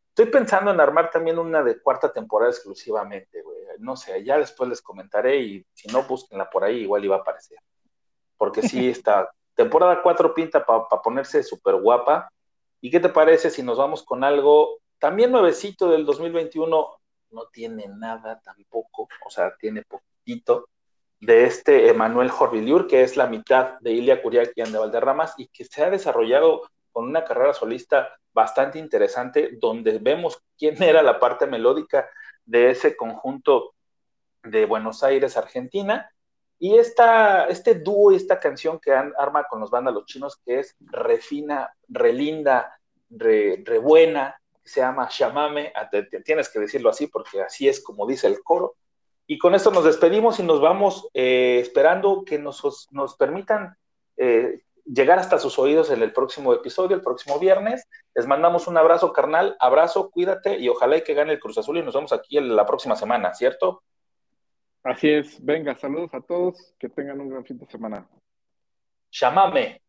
Estoy 0.09 0.31
pensando 0.31 0.71
en 0.71 0.79
armar 0.79 1.11
también 1.11 1.37
una 1.37 1.61
de 1.61 1.79
cuarta 1.79 2.11
temporada 2.11 2.49
exclusivamente, 2.49 3.43
güey. 3.43 3.59
No 3.77 3.95
sé, 3.95 4.23
ya 4.23 4.39
después 4.39 4.67
les 4.67 4.81
comentaré 4.81 5.37
y 5.37 5.63
si 5.73 5.89
no, 5.89 6.01
búsquenla 6.05 6.49
por 6.49 6.63
ahí, 6.63 6.77
igual 6.77 7.05
iba 7.05 7.17
a 7.17 7.19
aparecer. 7.19 7.59
Porque 8.35 8.63
sí, 8.63 8.89
esta 8.89 9.29
temporada 9.53 10.01
4 10.01 10.33
pinta 10.33 10.65
para 10.65 10.87
ponerse 11.03 11.43
súper 11.43 11.75
guapa. 11.75 12.31
¿Y 12.81 12.89
qué 12.89 12.99
te 12.99 13.09
parece 13.09 13.51
si 13.51 13.61
nos 13.61 13.77
vamos 13.77 14.01
con 14.01 14.23
algo 14.23 14.79
también 14.97 15.31
nuevecito 15.31 15.91
del 15.91 16.03
2021? 16.03 16.96
No 17.31 17.47
tiene 17.47 17.87
nada 17.87 18.39
tampoco, 18.43 19.07
o 19.25 19.29
sea, 19.29 19.55
tiene 19.57 19.83
poquito 19.83 20.69
de 21.19 21.45
este 21.45 21.89
Emanuel 21.89 22.29
Jorviliur, 22.29 22.87
que 22.87 23.03
es 23.03 23.17
la 23.17 23.27
mitad 23.27 23.79
de 23.79 23.91
Ilia 23.91 24.21
Curiaki 24.21 24.61
de 24.61 24.77
Valderramas 24.77 25.33
y 25.37 25.47
que 25.47 25.65
se 25.65 25.83
ha 25.83 25.89
desarrollado 25.89 26.61
con 26.91 27.05
una 27.05 27.23
carrera 27.23 27.53
solista 27.53 28.09
bastante 28.33 28.79
interesante, 28.79 29.57
donde 29.59 29.97
vemos 29.99 30.41
quién 30.57 30.81
era 30.83 31.01
la 31.01 31.19
parte 31.19 31.47
melódica 31.47 32.09
de 32.45 32.71
ese 32.71 32.95
conjunto 32.95 33.73
de 34.43 34.65
Buenos 34.65 35.03
Aires, 35.03 35.37
Argentina. 35.37 36.09
Y 36.59 36.77
esta, 36.77 37.45
este 37.45 37.75
dúo 37.75 38.11
y 38.11 38.15
esta 38.15 38.39
canción 38.39 38.79
que 38.79 38.91
arma 38.91 39.45
con 39.47 39.59
los 39.59 39.69
vándalos 39.69 40.05
chinos, 40.05 40.39
que 40.43 40.59
es 40.59 40.75
refina, 40.79 41.71
relinda, 41.87 42.79
re, 43.09 43.61
re 43.63 43.77
buena, 43.77 44.39
se 44.67 44.81
llama 44.81 45.07
Shamame, 45.09 45.71
tienes 46.25 46.49
que 46.49 46.59
decirlo 46.59 46.89
así 46.89 47.07
porque 47.07 47.41
así 47.41 47.67
es 47.67 47.83
como 47.83 48.05
dice 48.05 48.27
el 48.27 48.41
coro, 48.43 48.75
y 49.25 49.37
con 49.37 49.55
esto 49.55 49.71
nos 49.71 49.83
despedimos 49.83 50.39
y 50.39 50.43
nos 50.43 50.61
vamos 50.61 51.09
eh, 51.13 51.59
esperando 51.61 52.23
que 52.23 52.39
nos, 52.39 52.87
nos 52.91 53.15
permitan 53.15 53.75
eh, 54.15 54.61
llegar 54.85 55.19
hasta 55.19 55.37
sus 55.37 55.59
oídos 55.59 55.91
en 55.91 56.01
el 56.01 56.13
próximo 56.13 56.53
episodio, 56.53 56.95
el 56.95 57.01
próximo 57.01 57.37
viernes. 57.37 57.85
Les 58.15 58.25
mandamos 58.25 58.67
un 58.67 58.77
abrazo 58.77 59.11
carnal, 59.11 59.57
abrazo, 59.59 60.09
cuídate 60.09 60.57
y 60.57 60.69
ojalá 60.69 61.01
que 61.01 61.13
gane 61.13 61.33
el 61.33 61.39
Cruz 61.39 61.57
Azul 61.57 61.77
y 61.77 61.83
nos 61.83 61.93
vemos 61.93 62.13
aquí 62.13 62.39
la 62.39 62.65
próxima 62.65 62.95
semana, 62.95 63.33
¿cierto? 63.33 63.83
Así 64.83 65.09
es, 65.09 65.43
venga, 65.43 65.77
saludos 65.77 66.13
a 66.13 66.21
todos, 66.21 66.73
que 66.79 66.87
tengan 66.87 67.19
un 67.19 67.29
gran 67.29 67.43
fin 67.43 67.57
de 67.57 67.65
semana. 67.67 68.07
Llámame. 69.11 69.81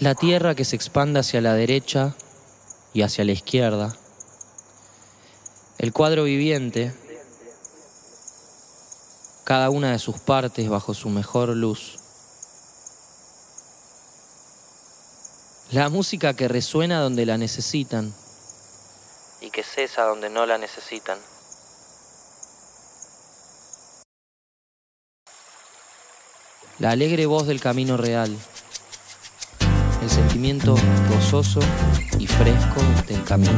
La 0.00 0.16
tierra 0.16 0.56
que 0.56 0.64
se 0.64 0.74
expande 0.74 1.20
hacia 1.20 1.40
la 1.40 1.54
derecha 1.54 2.16
y 2.96 3.02
hacia 3.02 3.26
la 3.26 3.32
izquierda. 3.32 3.94
El 5.76 5.92
cuadro 5.92 6.24
viviente 6.24 6.94
cada 9.44 9.68
una 9.68 9.92
de 9.92 9.98
sus 9.98 10.18
partes 10.18 10.66
bajo 10.70 10.94
su 10.94 11.10
mejor 11.10 11.50
luz. 11.50 11.98
La 15.72 15.90
música 15.90 16.32
que 16.32 16.48
resuena 16.48 17.00
donde 17.00 17.26
la 17.26 17.36
necesitan 17.36 18.14
y 19.42 19.50
que 19.50 19.62
cesa 19.62 20.04
donde 20.04 20.30
no 20.30 20.46
la 20.46 20.56
necesitan. 20.56 21.18
La 26.78 26.92
alegre 26.92 27.26
voz 27.26 27.46
del 27.46 27.60
camino 27.60 27.98
real, 27.98 28.34
el 30.06 30.10
sentimiento 30.10 30.76
gozoso 31.10 31.58
y 32.18 32.26
fresco 32.28 32.80
del 33.08 33.22
camino. 33.24 33.52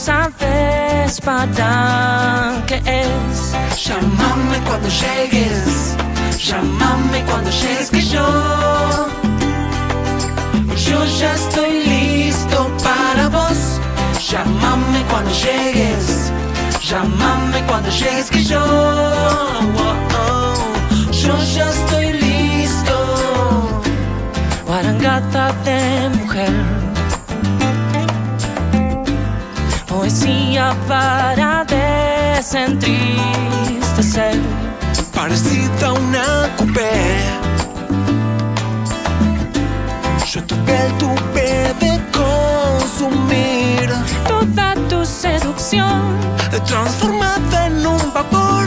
sabes 0.00 1.20
para 1.20 2.62
qué 2.66 2.76
es. 2.86 3.84
Llámame 3.84 4.58
cuando 4.66 4.88
llegues, 4.88 5.96
llámame 6.38 7.22
cuando 7.28 7.50
llegues 7.50 7.90
que 7.90 8.00
yo, 8.00 8.28
yo 10.86 10.98
ya 11.20 11.34
estoy 11.34 11.72
listo 11.84 12.58
para 12.82 13.28
vos. 13.28 13.60
Llámame 14.30 15.00
cuando 15.10 15.30
llegues, 15.44 16.32
llámame 16.88 17.58
cuando 17.68 17.90
llegues 17.90 18.30
que 18.30 18.42
yo, 18.42 18.64
yo 21.22 21.34
ya 21.56 21.68
estoy 21.68 22.12
listo. 22.12 22.96
Guarangata 24.66 25.52
de 25.64 26.08
mujer 26.20 26.79
parecía 30.10 30.74
para 30.88 31.64
desentristecer. 31.64 34.40
Parecida 35.14 35.86
a 35.86 35.92
una 35.92 36.50
coupé. 36.56 36.90
Yo 40.32 40.42
tu 40.44 40.56
piel 40.64 40.92
tuve 40.98 41.72
de 41.78 42.00
consumir. 42.10 43.88
Toda 44.26 44.74
tu 44.88 45.04
seducción. 45.04 46.18
Transformada 46.66 47.66
en 47.66 47.86
un 47.86 48.12
vapor. 48.12 48.66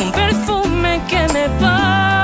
Un 0.00 0.10
perfume 0.12 1.02
que 1.08 1.28
me 1.34 1.46
va. 1.62 2.19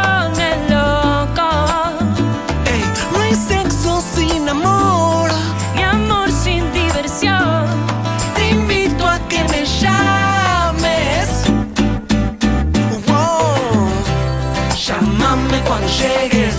llegues, 15.98 16.55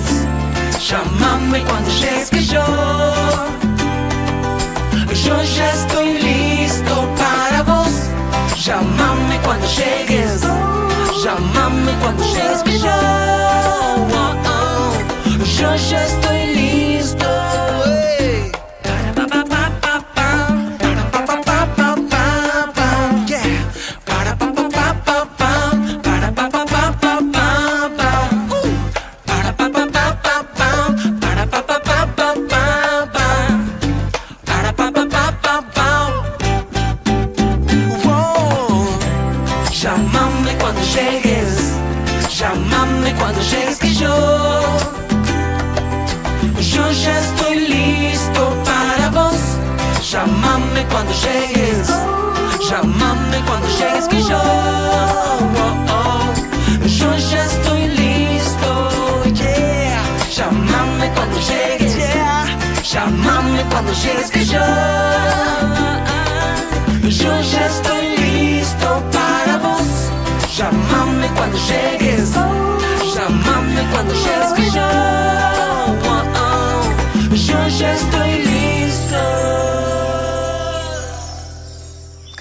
llámame 0.89 1.63
cuando 1.63 1.89
llegues 1.91 2.29
que 2.29 2.43
yo, 2.43 2.65
yo 5.25 5.43
ya 5.43 5.71
estoy 5.71 6.17
listo 6.19 7.07
para 7.17 7.61
vos, 7.63 7.91
llámame 8.65 9.37
cuando 9.43 9.67
llegues, 9.67 10.41
llámame 11.23 11.91
cuando 12.01 12.23
llegues 12.23 12.63
que 12.63 12.79
yo, 12.79 12.89
oh, 14.13 14.35
oh. 14.45 14.93
yo 15.59 15.75
ya 15.75 16.05
estoy 16.05 16.37
listo. 16.39 16.56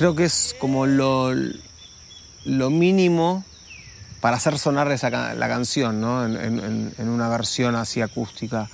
Creo 0.06 0.14
que 0.14 0.24
es 0.26 0.54
como 0.60 0.86
lo, 0.86 1.32
lo 2.44 2.70
mínimo 2.70 3.44
para 4.20 4.36
hacer 4.36 4.56
sonar 4.56 4.88
esa, 4.92 5.10
la 5.34 5.48
canción, 5.48 6.00
¿no? 6.00 6.24
En- 6.24 6.36
en- 6.60 6.94
en 6.96 7.08
una 7.08 7.28
versión 7.28 7.74
así 7.74 8.00
acústica. 8.02 8.70